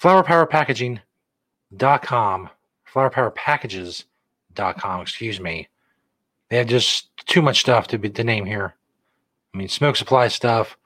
Flowerpowerpackaging.com, 0.00 2.50
flowerpowerpackages.com, 2.92 5.00
excuse 5.00 5.40
me. 5.40 5.68
They 6.50 6.56
have 6.56 6.66
just 6.66 7.16
too 7.26 7.42
much 7.42 7.60
stuff 7.60 7.86
to 7.88 7.98
be 7.98 8.08
to 8.10 8.24
name 8.24 8.46
here. 8.46 8.74
I 9.54 9.58
mean, 9.58 9.68
smoke 9.68 9.96
supply 9.96 10.28
stuff, 10.28 10.78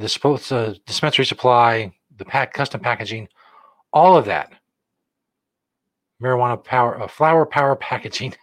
the 0.00 0.54
uh, 0.56 0.74
dispensary 0.86 1.24
supply, 1.24 1.92
the 2.16 2.24
pack 2.24 2.52
custom 2.52 2.80
packaging, 2.80 3.28
all 3.92 4.16
of 4.16 4.24
that 4.24 4.52
marijuana 6.22 6.62
power, 6.62 7.02
uh, 7.02 7.08
flower 7.08 7.46
power 7.46 7.76
packaging. 7.76 8.34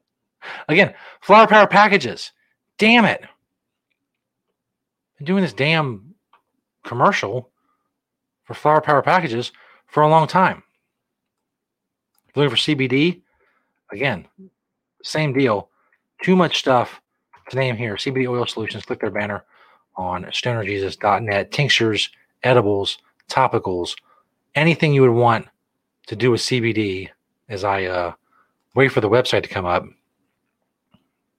Again, 0.68 0.94
flower 1.20 1.46
power 1.46 1.66
packages. 1.66 2.32
Damn 2.78 3.04
it. 3.04 3.22
Been 5.18 5.26
doing 5.26 5.42
this 5.42 5.52
damn 5.52 6.14
commercial 6.84 7.50
for 8.44 8.54
flower 8.54 8.80
power 8.80 9.02
packages 9.02 9.52
for 9.86 10.02
a 10.02 10.08
long 10.08 10.26
time. 10.26 10.62
Looking 12.34 12.50
for 12.50 12.56
CBD? 12.56 13.22
Again, 13.90 14.26
same 15.02 15.32
deal. 15.32 15.70
Too 16.22 16.36
much 16.36 16.58
stuff 16.58 17.00
to 17.50 17.56
name 17.56 17.76
here. 17.76 17.96
CBD 17.96 18.28
Oil 18.28 18.46
Solutions. 18.46 18.84
Click 18.84 19.00
their 19.00 19.10
banner 19.10 19.44
on 19.98 20.24
stonerjesus.net. 20.24 21.50
Tinctures, 21.50 22.08
edibles, 22.42 22.96
topicals, 23.28 23.94
anything 24.54 24.94
you 24.94 25.02
would 25.02 25.10
want 25.10 25.46
to 26.06 26.16
do 26.16 26.30
with 26.30 26.40
CBD 26.40 27.10
as 27.48 27.64
I 27.64 27.84
uh, 27.84 28.14
wait 28.74 28.92
for 28.92 29.02
the 29.02 29.10
website 29.10 29.42
to 29.42 29.48
come 29.48 29.66
up 29.66 29.84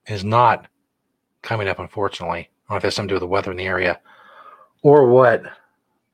is 0.08 0.24
not 0.24 0.68
coming 1.42 1.68
up, 1.68 1.80
unfortunately. 1.80 2.40
I 2.40 2.44
don't 2.44 2.70
know 2.70 2.76
if 2.78 2.84
it 2.84 2.88
has 2.88 2.96
something 2.96 3.10
to 3.10 3.14
do 3.14 3.16
with 3.16 3.22
the 3.22 3.28
weather 3.28 3.52
in 3.52 3.58
the 3.58 3.66
area 3.66 4.00
or 4.82 5.08
what. 5.08 5.44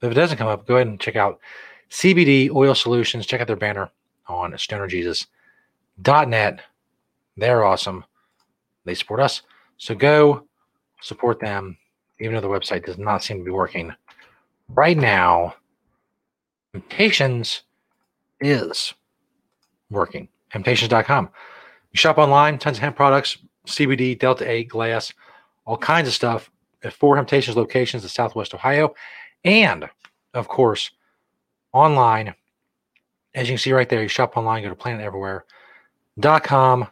If 0.02 0.12
it 0.12 0.16
doesn't 0.16 0.38
come 0.38 0.48
up, 0.48 0.68
go 0.68 0.76
ahead 0.76 0.88
and 0.88 1.00
check 1.00 1.16
out 1.16 1.40
CBD 1.90 2.52
Oil 2.52 2.76
Solutions. 2.76 3.26
Check 3.26 3.40
out 3.42 3.48
their 3.48 3.56
banner 3.56 3.90
on 4.28 4.52
stonerjesus.net. 4.54 6.60
They're 7.38 7.66
awesome. 7.66 8.06
They 8.86 8.94
support 8.94 9.20
us. 9.20 9.42
So 9.78 9.96
go 9.96 10.48
support 11.02 11.40
them, 11.40 11.78
even 12.20 12.36
though 12.36 12.42
the 12.42 12.48
website 12.48 12.86
does 12.86 12.98
not 12.98 13.24
seem 13.24 13.40
to 13.40 13.44
be 13.44 13.52
working 13.52 13.94
right 14.70 14.98
now. 14.98 15.56
Hemptations 16.74 17.62
is 18.42 18.94
working. 19.90 20.28
Hemptations.com. 20.54 21.30
You 21.92 21.98
shop 21.98 22.18
online, 22.18 22.58
tons 22.58 22.78
of 22.78 22.84
hemp 22.84 22.96
products, 22.96 23.38
CBD, 23.68 24.18
Delta 24.18 24.50
8, 24.50 24.70
glass, 24.70 25.14
all 25.66 25.78
kinds 25.78 26.08
of 26.08 26.14
stuff 26.14 26.50
at 26.84 26.94
four 26.94 27.18
Hemptations 27.18 27.56
locations 27.56 28.04
in 28.04 28.10
Southwest 28.10 28.54
Ohio. 28.54 28.94
And, 29.44 29.90
of 30.34 30.48
course, 30.48 30.92
online. 31.74 32.34
As 33.34 33.48
you 33.48 33.54
can 33.54 33.60
see 33.60 33.74
right 33.74 33.90
there, 33.90 34.02
you 34.02 34.08
shop 34.08 34.38
online, 34.38 34.64
go 34.64 34.70
to 34.70 34.76
planeteverywhere.com. 34.76 36.88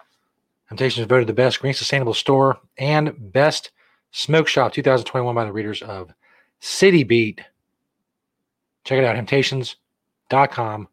Hemptations 0.72 1.08
voted 1.08 1.28
the 1.28 1.34
best 1.34 1.60
green 1.60 1.74
sustainable 1.74 2.14
store 2.14 2.60
and 2.78 3.14
best 3.32 3.72
smoke 4.14 4.48
shop 4.48 4.72
2021 4.72 5.36
by 5.36 5.44
the 5.44 5.52
readers 5.52 5.82
of 5.82 6.14
City 6.62 7.04
Beat. 7.04 7.42
Check 8.86 9.00
it 9.00 9.04
out, 9.04 9.18
Hemptations.com. 9.18 10.88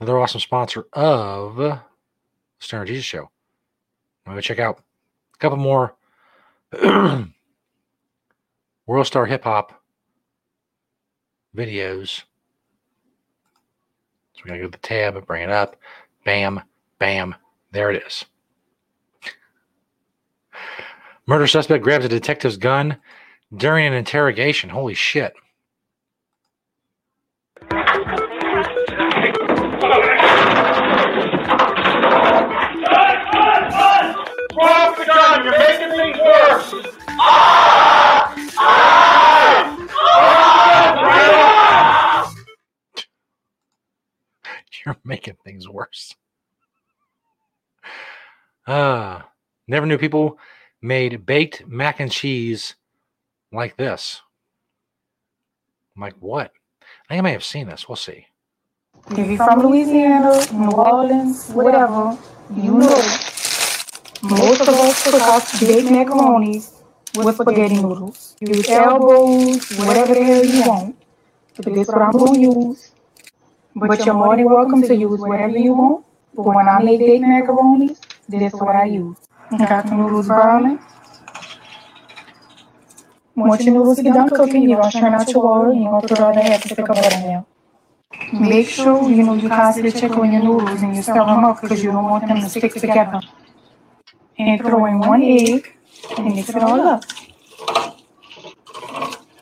Another 0.00 0.18
awesome 0.18 0.40
sponsor 0.40 0.86
of 0.94 1.56
the 1.56 1.80
Stoner 2.58 2.86
Jesus 2.86 3.04
Show. 3.04 3.30
I'm 4.26 4.32
going 4.32 4.36
to 4.36 4.42
check 4.42 4.58
out 4.58 4.80
a 5.34 5.38
couple 5.38 5.58
more 5.58 5.94
World 8.86 9.06
Star 9.06 9.26
Hip 9.26 9.44
Hop 9.44 9.82
videos. 11.54 12.22
So 14.34 14.42
we're 14.44 14.48
going 14.48 14.60
to 14.60 14.66
go 14.66 14.70
to 14.70 14.78
the 14.78 14.86
tab 14.86 15.16
and 15.16 15.26
bring 15.26 15.42
it 15.42 15.50
up. 15.50 15.76
Bam, 16.24 16.62
bam. 16.98 17.34
There 17.72 17.90
it 17.90 18.02
is. 18.06 18.24
Murder 21.26 21.46
suspect 21.46 21.82
grabs 21.82 22.04
a 22.04 22.08
detective's 22.08 22.58
gun 22.58 22.98
during 23.56 23.86
an 23.86 23.94
interrogation. 23.94 24.68
Holy 24.68 24.92
shit. 24.94 25.32
You're 35.44 35.58
making 35.58 35.90
things 35.90 36.18
worse. 36.18 36.74
You're 44.84 44.96
making 45.04 45.36
things 45.42 45.66
worse. 45.68 46.14
Ah, 48.66 49.30
never 49.66 49.86
knew 49.86 49.96
people 49.96 50.38
made 50.84 51.24
baked 51.24 51.66
mac 51.66 51.98
and 51.98 52.12
cheese 52.12 52.74
like 53.50 53.76
this. 53.78 54.20
I'm 55.96 56.02
like, 56.02 56.16
what? 56.20 56.52
I 57.08 57.14
think 57.14 57.18
I 57.20 57.22
may 57.22 57.32
have 57.32 57.44
seen 57.44 57.68
this. 57.68 57.88
We'll 57.88 57.96
see. 57.96 58.26
If 59.10 59.26
you're 59.28 59.38
from 59.38 59.60
Louisiana, 59.60 60.44
New 60.52 60.70
Orleans, 60.72 61.48
whatever, 61.50 62.18
you 62.54 62.78
know 62.78 63.02
most 64.22 64.60
of 64.62 64.68
us 64.68 65.04
cook 65.04 65.20
our 65.22 65.40
baked 65.60 65.88
macaronis 65.88 66.82
with 67.16 67.34
spaghetti 67.34 67.76
noodles. 67.82 68.36
You 68.40 68.54
use 68.54 68.68
elbows, 68.68 69.70
whatever 69.78 70.14
the 70.14 70.24
hell 70.24 70.44
you 70.44 70.62
want. 70.68 70.96
But 71.56 71.74
this 71.74 71.88
is 71.88 71.88
what 71.88 72.02
I'm 72.02 72.12
going 72.12 72.34
to 72.34 72.40
use. 72.40 72.92
But 73.74 74.04
you're 74.04 74.14
more 74.14 74.36
than 74.36 74.46
welcome 74.46 74.82
to 74.82 74.94
use 74.94 75.20
whatever 75.20 75.58
you 75.58 75.74
want. 75.74 76.06
But 76.34 76.44
when 76.44 76.68
I 76.68 76.82
make 76.82 77.00
baked 77.00 77.24
macaronis, 77.24 77.98
this 78.28 78.52
is 78.52 78.60
what 78.60 78.76
I 78.76 78.84
use. 78.84 79.16
Got 79.58 79.86
the 79.86 79.94
noodles 79.96 80.28
browning. 80.28 80.80
Once 83.36 83.64
your 83.64 83.74
noodles 83.74 84.00
get 84.00 84.14
done 84.14 84.30
cooking, 84.30 84.68
you're 84.68 84.82
to 84.82 84.90
turn 84.90 85.14
out 85.14 85.28
your 85.30 85.42
water 85.44 85.70
and 85.70 85.82
you're 85.82 86.00
to 86.02 86.16
throw 86.16 86.32
the 86.34 86.42
half 86.42 86.64
a 86.64 86.68
stick 86.68 86.88
of 86.88 86.96
butter 86.96 87.16
in 87.16 87.22
there. 87.22 87.46
Make 88.32 88.68
sure 88.68 89.10
you 89.10 89.24
know 89.24 89.34
you 89.34 89.48
constantly 89.48 89.92
check 89.92 90.12
on 90.12 90.32
your 90.32 90.42
noodles 90.42 90.82
and 90.82 90.96
you 90.96 91.02
stir 91.02 91.14
them 91.14 91.44
up 91.44 91.60
because 91.62 91.82
you 91.84 91.92
don't 91.92 92.04
want 92.04 92.28
them 92.28 92.40
to 92.40 92.48
stick 92.48 92.74
together. 92.74 93.20
And 94.38 94.60
throw 94.60 94.86
in 94.86 94.98
one 95.00 95.22
egg 95.22 95.76
and 96.18 96.34
mix 96.34 96.50
it 96.50 96.56
all 96.62 96.80
up. 96.80 97.04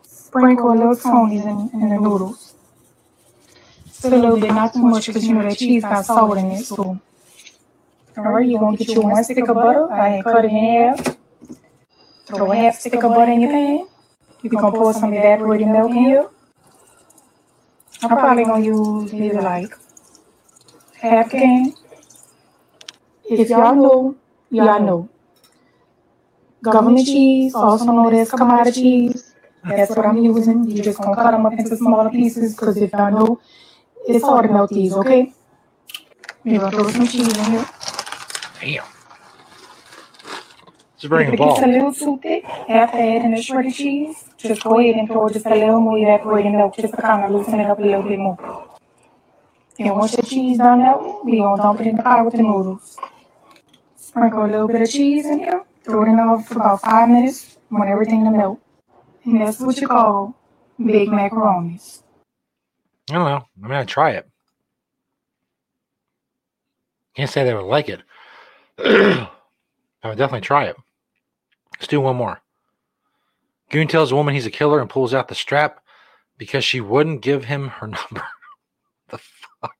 Sprinkle 0.07 0.73
a 0.73 0.75
little 0.75 0.97
Tony's 0.97 1.45
in, 1.45 1.71
in 1.75 1.89
the 1.91 1.99
noodles. 1.99 2.55
Just 3.87 4.05
a 4.05 4.11
little 4.11 4.41
bit, 4.41 4.53
not 4.53 4.75
too 4.75 4.83
much 4.83 5.07
because 5.09 5.27
you 5.27 5.35
know 5.35 5.43
that 5.43 5.59
cheese 5.59 5.83
got 5.83 6.05
salt 6.07 6.39
in 6.39 6.53
it. 6.53 6.65
So, 6.65 7.01
all 8.17 8.25
right, 8.25 8.47
you're 8.47 8.61
gonna 8.61 8.77
get 8.77 8.89
you 8.89 9.01
one 9.01 9.25
stick 9.25 9.49
of 9.49 9.55
butter. 9.55 9.91
I 9.93 10.21
cut 10.23 10.45
it 10.45 10.51
in 10.51 10.57
half. 10.57 11.17
Throw 12.27 12.53
a 12.53 12.57
half 12.57 12.79
stick 12.79 12.95
of 12.95 13.11
butter 13.11 13.33
in 13.33 13.41
your 13.41 13.51
pan. 13.51 13.89
You 14.43 14.51
can 14.51 14.61
pour 14.73 14.93
some 14.93 15.15
evaporated 15.15 15.69
milk 15.69 15.91
in 15.91 15.97
here. 15.97 16.29
I'm 18.03 18.11
probably 18.11 18.45
gonna 18.45 18.65
use 18.65 19.13
maybe 19.13 19.37
like 19.37 19.73
half 21.01 21.31
can. 21.31 21.73
If 23.25 23.49
y'all 23.49 23.75
know, 23.75 24.17
y'all 24.51 24.81
know. 24.81 25.09
Government 26.63 27.07
cheese, 27.07 27.55
also 27.55 27.87
known 27.87 28.15
as 28.15 28.31
commodity 28.31 28.83
cheese. 29.11 29.35
That's 29.65 29.97
what 29.97 30.07
I'm 30.07 30.19
using. 30.19 30.71
You're 30.71 30.85
just 30.85 30.99
gonna 30.99 31.17
cut 31.17 31.31
them 31.31 31.47
up 31.47 31.53
into 31.55 31.77
smaller 31.77 32.11
pieces 32.11 32.55
because 32.55 32.77
if 32.77 32.93
y'all 32.93 33.11
know, 33.11 33.41
it's 34.07 34.25
hard 34.25 34.47
to 34.47 34.53
melt 34.53 34.71
these, 34.71 34.93
okay? 34.93 35.33
You're 36.45 36.59
gonna 36.61 36.73
throw 36.77 36.91
some 36.91 37.07
cheese 37.07 37.37
in 37.39 37.45
here. 37.53 37.67
Damn. 38.63 38.85
Just 40.97 41.09
bring 41.09 41.27
If 41.27 41.31
a 41.31 41.35
it 41.35 41.37
gets 41.39 41.61
ball. 41.61 41.65
a 41.65 41.67
little 41.67 41.93
too 41.93 42.19
thick, 42.23 42.45
after 42.45 42.97
adding 42.97 43.33
the 43.35 43.43
shredded 43.43 43.75
cheese, 43.75 44.25
just 44.39 44.63
go 44.63 44.79
ahead 44.79 44.95
and 44.95 45.09
throw 45.09 45.29
just 45.29 45.47
a 45.47 45.51
little 45.55 45.81
more 45.81 45.99
evaporated 45.99 46.53
milk 46.53 46.77
just 46.77 46.95
to 46.95 47.03
kind 47.03 47.25
of 47.25 47.33
loosen 47.33 47.59
it 47.59 47.67
up 47.69 47.81
a 47.81 47.83
little 47.83 48.03
bit 48.05 48.21
more. 48.21 48.69
And 49.81 49.97
once 49.97 50.15
the 50.15 50.23
cheese 50.23 50.59
done 50.59 50.79
melting, 50.79 51.21
we 51.25 51.39
gonna 51.39 51.61
dump 51.61 51.81
it 51.81 51.89
in 51.89 51.97
the 51.97 52.03
pot 52.05 52.25
with 52.25 52.35
the 52.35 52.43
noodles. 52.43 52.97
Sprinkle 53.97 54.45
a 54.45 54.47
little 54.47 54.69
bit 54.69 54.83
of 54.83 54.91
cheese 54.91 55.27
in 55.27 55.41
here, 55.41 55.65
throw 55.83 56.05
it 56.05 56.09
in 56.11 56.17
the 56.17 56.23
oven 56.23 56.45
for 56.45 56.55
about 56.55 56.81
five 56.83 57.09
minutes, 57.09 57.59
want 57.71 57.91
everything 57.91 58.25
to 58.25 58.31
melt. 58.31 58.61
And 59.25 59.41
that's 59.41 59.59
what 59.59 59.81
you 59.81 59.89
call 59.89 60.37
baked 60.79 61.11
macaronis. 61.11 62.03
I 63.11 63.15
don't 63.15 63.25
know. 63.25 63.45
I 63.65 63.67
mean, 63.67 63.77
I'd 63.79 63.89
try 63.89 64.11
it. 64.13 64.29
Can't 67.17 67.29
say 67.31 67.43
that 67.45 67.53
I 67.53 67.57
would 67.57 67.67
like 67.67 67.89
it. 67.89 68.01
I 68.85 69.29
would 70.05 70.19
definitely 70.19 70.41
try 70.41 70.67
it. 70.67 70.77
Let's 71.75 71.87
do 71.87 72.01
one 72.01 72.17
more. 72.17 72.41
Goon 73.71 73.89
tells 73.89 74.13
a 74.13 74.17
woman 74.17 74.35
he's 74.35 74.47
a 74.47 74.51
killer 74.51 74.81
and 74.81 74.91
pulls 74.91 75.15
out 75.15 75.29
the 75.29 75.35
strap 75.35 75.81
because 76.39 76.65
she 76.65 76.81
wouldn't 76.81 77.23
give 77.23 77.45
him 77.45 77.69
her 77.69 77.87
number. 77.87 78.27
the 79.09 79.19
fuck? 79.19 79.77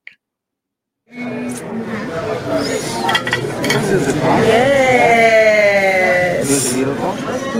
Yes. 1.11 1.61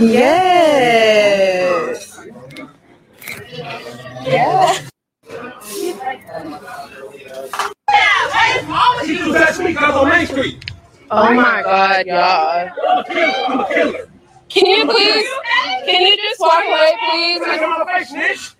Yes. 0.00 2.26
Yeah. 4.26 4.78
She 9.04 9.22
was 9.22 9.34
that 9.34 9.54
sweet 9.54 9.76
cause 9.76 9.94
on 9.94 10.08
Main 10.08 10.26
Street. 10.26 10.64
Oh, 11.16 11.28
oh 11.28 11.34
my 11.34 11.62
god, 11.62 12.06
y'all. 12.06 12.70
I'm 12.88 12.98
a 12.98 13.04
killer. 13.04 13.32
I'm 13.48 13.60
a 13.60 13.68
killer. 13.68 14.08
Can 14.48 14.66
you 14.66 14.86
please, 14.86 15.28
can 15.86 16.02
you 16.02 16.16
just 16.16 16.40
walk 16.40 16.64
away, 16.66 16.96
please? 17.10 17.40
Get 17.46 17.62
on 17.62 17.72
oh 17.72 17.84
my 17.84 17.94
face, 17.98 18.08
snitch. 18.10 18.56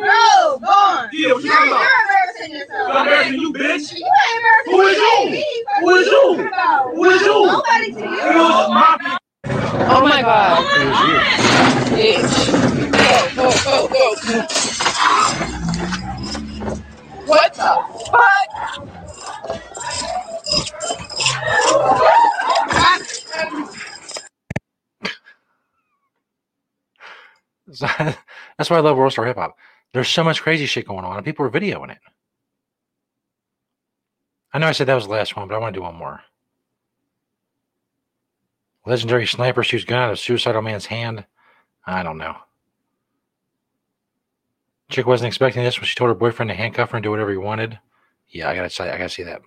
No, 0.00 0.58
go 0.60 1.08
Yeah, 1.12 1.32
what 1.32 1.44
you 1.44 1.50
talking 1.50 1.68
about? 1.68 1.82
embarrassing 1.82 2.52
yourself. 2.54 2.90
I'm 2.92 3.06
embarrassing 3.06 3.40
you, 3.40 3.52
bitch. 3.52 3.94
You 3.94 4.06
ain't 4.06 4.36
embarrassing 4.36 4.72
Who 4.72 4.82
is 4.86 4.98
you? 4.98 5.30
me. 5.30 5.64
Who 5.80 5.90
is 5.96 6.06
you? 6.06 6.50
Who 6.94 7.04
is 7.10 7.22
you? 7.22 7.46
Nobody 7.46 7.92
to 7.92 8.00
you. 8.00 8.32
Who 8.32 8.48
is 8.62 8.68
my 8.70 9.18
Oh 9.90 10.02
my 10.08 10.22
god. 10.22 10.64
Bitch. 11.94 12.92
Go, 12.92 13.30
go, 13.36 13.88
go, 13.88 13.88
go. 13.88 14.69
What 17.30 17.54
the 17.54 17.60
fuck? 18.10 18.50
That's 28.58 28.68
why 28.68 28.78
I 28.78 28.80
love 28.80 28.96
World 28.96 29.12
Star 29.12 29.26
Hip 29.26 29.36
Hop. 29.36 29.56
There's 29.92 30.08
so 30.08 30.24
much 30.24 30.42
crazy 30.42 30.66
shit 30.66 30.88
going 30.88 31.04
on, 31.04 31.18
and 31.18 31.24
people 31.24 31.46
are 31.46 31.50
videoing 31.50 31.92
it. 31.92 31.98
I 34.52 34.58
know 34.58 34.66
I 34.66 34.72
said 34.72 34.88
that 34.88 34.94
was 34.96 35.04
the 35.04 35.12
last 35.12 35.36
one, 35.36 35.46
but 35.46 35.54
I 35.54 35.58
want 35.58 35.72
to 35.72 35.78
do 35.78 35.84
one 35.84 35.94
more. 35.94 36.20
Legendary 38.86 39.28
sniper 39.28 39.62
shoots 39.62 39.84
gun 39.84 40.00
out 40.00 40.10
of 40.10 40.18
suicidal 40.18 40.62
man's 40.62 40.86
hand. 40.86 41.24
I 41.86 42.02
don't 42.02 42.18
know. 42.18 42.34
Chick 44.90 45.06
wasn't 45.06 45.28
expecting 45.28 45.62
this 45.62 45.78
when 45.78 45.86
she 45.86 45.94
told 45.94 46.08
her 46.08 46.14
boyfriend 46.14 46.50
to 46.50 46.54
handcuff 46.54 46.90
her 46.90 46.96
and 46.96 47.04
do 47.04 47.10
whatever 47.10 47.30
he 47.30 47.36
wanted. 47.36 47.78
Yeah, 48.28 48.50
I 48.50 48.56
gotta 48.56 48.70
say, 48.70 48.90
I 48.90 48.98
gotta 48.98 49.08
see 49.08 49.22
that. 49.22 49.40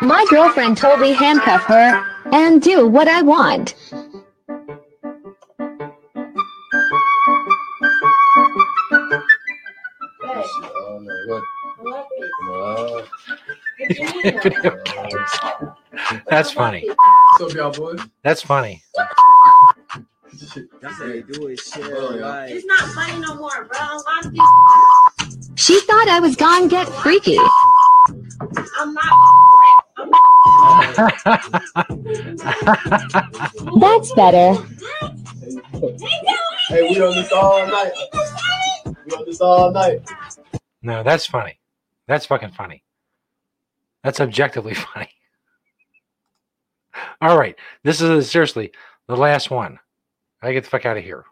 My 0.00 0.26
girlfriend 0.28 0.76
told 0.76 1.00
me 1.00 1.12
handcuff 1.12 1.62
her 1.64 2.04
and 2.32 2.60
do 2.60 2.86
what 2.86 3.08
I 3.08 3.22
want. 3.22 3.74
That's 16.28 16.50
funny. 16.50 16.88
What's 17.38 17.40
up, 17.40 17.52
y'all 17.52 17.72
boys? 17.72 18.00
That's 18.22 18.42
funny. 18.42 18.82
That's 20.80 20.98
how 20.98 21.06
they 21.06 21.22
do 21.22 21.46
it. 21.48 21.60
Shit, 21.60 21.82
right. 22.20 22.50
It's 22.50 22.66
not 22.66 22.80
funny 22.90 23.20
no 23.20 23.34
more, 23.36 23.64
bro. 23.64 23.78
A 23.78 23.96
lot 23.96 24.26
of 24.26 24.32
these 24.32 24.42
She 25.54 25.80
thought 25.80 26.08
I 26.08 26.20
was 26.20 26.36
gone 26.36 26.68
get 26.68 26.88
freaky. 26.88 27.38
I'm 28.78 28.94
not. 28.94 29.02
That's 33.80 34.12
better. 34.14 34.62
Hey, 36.68 36.82
we 36.82 37.00
on 37.00 37.14
this 37.14 37.32
all 37.32 37.66
night. 37.66 37.92
We 38.84 39.12
on 39.12 39.24
this 39.24 39.40
all 39.40 39.70
night. 39.72 40.00
No, 40.82 41.02
that's 41.02 41.26
funny. 41.26 41.58
That's 42.08 42.26
fucking 42.26 42.52
funny. 42.52 42.82
That's 44.04 44.20
objectively 44.20 44.74
funny. 44.94 45.10
All 47.20 47.38
right. 47.38 47.56
This 47.82 48.00
is 48.00 48.30
seriously 48.30 48.72
the 49.08 49.16
last 49.16 49.50
one. 49.50 49.78
I 50.42 50.52
get 50.52 50.64
the 50.64 50.70
fuck 50.70 50.86
out 50.86 50.96
of 50.96 51.04
here. 51.04 51.24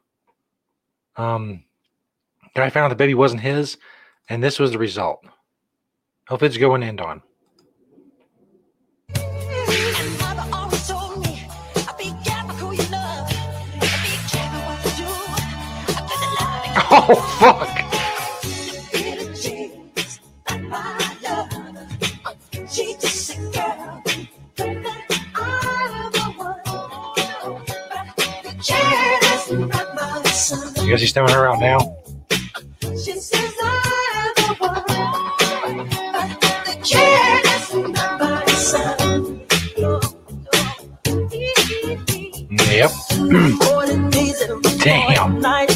Um, 1.16 1.64
guy 2.54 2.70
found 2.70 2.90
the 2.90 2.96
baby 2.96 3.14
wasn't 3.14 3.42
his, 3.42 3.76
and 4.28 4.42
this 4.42 4.58
was 4.58 4.72
the 4.72 4.78
result. 4.78 5.24
Hope 6.28 6.42
it's 6.42 6.56
going 6.56 6.82
end 6.82 7.00
on. 7.00 7.22
Oh 16.96 17.14
fuck! 17.40 17.73
You 30.84 30.90
guys, 30.90 31.00
he's 31.00 31.12
throwing 31.12 31.32
her 31.32 31.48
out 31.48 31.60
now. 31.60 31.78
Yep. 42.68 42.90
Damn. 44.82 45.44
I 45.46 45.66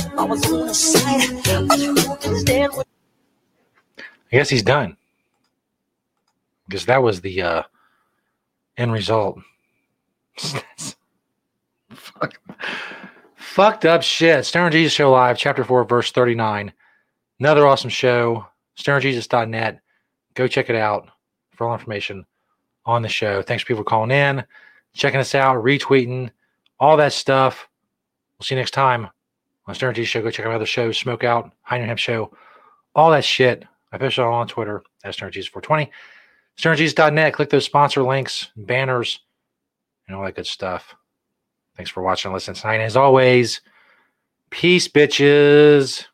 guess 4.30 4.50
he's 4.50 4.62
done. 4.62 4.98
Because 6.66 6.84
that 6.84 7.02
was 7.02 7.22
the 7.22 7.40
uh, 7.40 7.62
end 8.76 8.92
result. 8.92 9.38
Fuck. 11.94 12.38
Fucked 13.58 13.86
up 13.86 14.04
shit. 14.04 14.46
Stoner 14.46 14.70
Jesus 14.70 14.92
Show 14.92 15.10
Live, 15.10 15.36
Chapter 15.36 15.64
4, 15.64 15.82
Verse 15.82 16.12
39. 16.12 16.72
Another 17.40 17.66
awesome 17.66 17.90
show. 17.90 18.46
StonerJesus.net. 18.78 19.80
Go 20.34 20.46
check 20.46 20.70
it 20.70 20.76
out 20.76 21.08
for 21.56 21.66
all 21.66 21.74
information 21.74 22.24
on 22.86 23.02
the 23.02 23.08
show. 23.08 23.42
Thanks 23.42 23.64
for 23.64 23.66
people 23.66 23.82
calling 23.82 24.12
in, 24.12 24.44
checking 24.94 25.18
us 25.18 25.34
out, 25.34 25.64
retweeting, 25.64 26.30
all 26.78 26.96
that 26.98 27.12
stuff. 27.12 27.68
We'll 28.38 28.44
see 28.44 28.54
you 28.54 28.60
next 28.60 28.74
time 28.74 29.08
on 29.66 29.74
Stoner 29.74 29.92
Jesus 29.92 30.10
Show. 30.10 30.22
Go 30.22 30.30
check 30.30 30.46
out 30.46 30.54
other 30.54 30.64
shows, 30.64 30.96
Smoke 30.96 31.24
Out, 31.24 31.50
Heiner 31.68 31.86
Hemp 31.86 31.98
Show, 31.98 32.32
all 32.94 33.10
that 33.10 33.24
shit. 33.24 33.64
I 33.90 33.98
post 33.98 34.18
it 34.18 34.22
all 34.22 34.34
on 34.34 34.46
Twitter 34.46 34.84
at 35.02 35.16
StonerJesus420. 35.16 35.88
StonerJesus.net. 36.60 37.34
Click 37.34 37.50
those 37.50 37.64
sponsor 37.64 38.04
links, 38.04 38.52
banners, 38.56 39.18
and 40.06 40.16
all 40.16 40.24
that 40.24 40.36
good 40.36 40.46
stuff. 40.46 40.94
Thanks 41.78 41.92
for 41.92 42.02
watching 42.02 42.30
and 42.30 42.34
listening 42.34 42.56
tonight. 42.56 42.80
As 42.80 42.96
always, 42.96 43.60
peace, 44.50 44.88
bitches. 44.88 46.06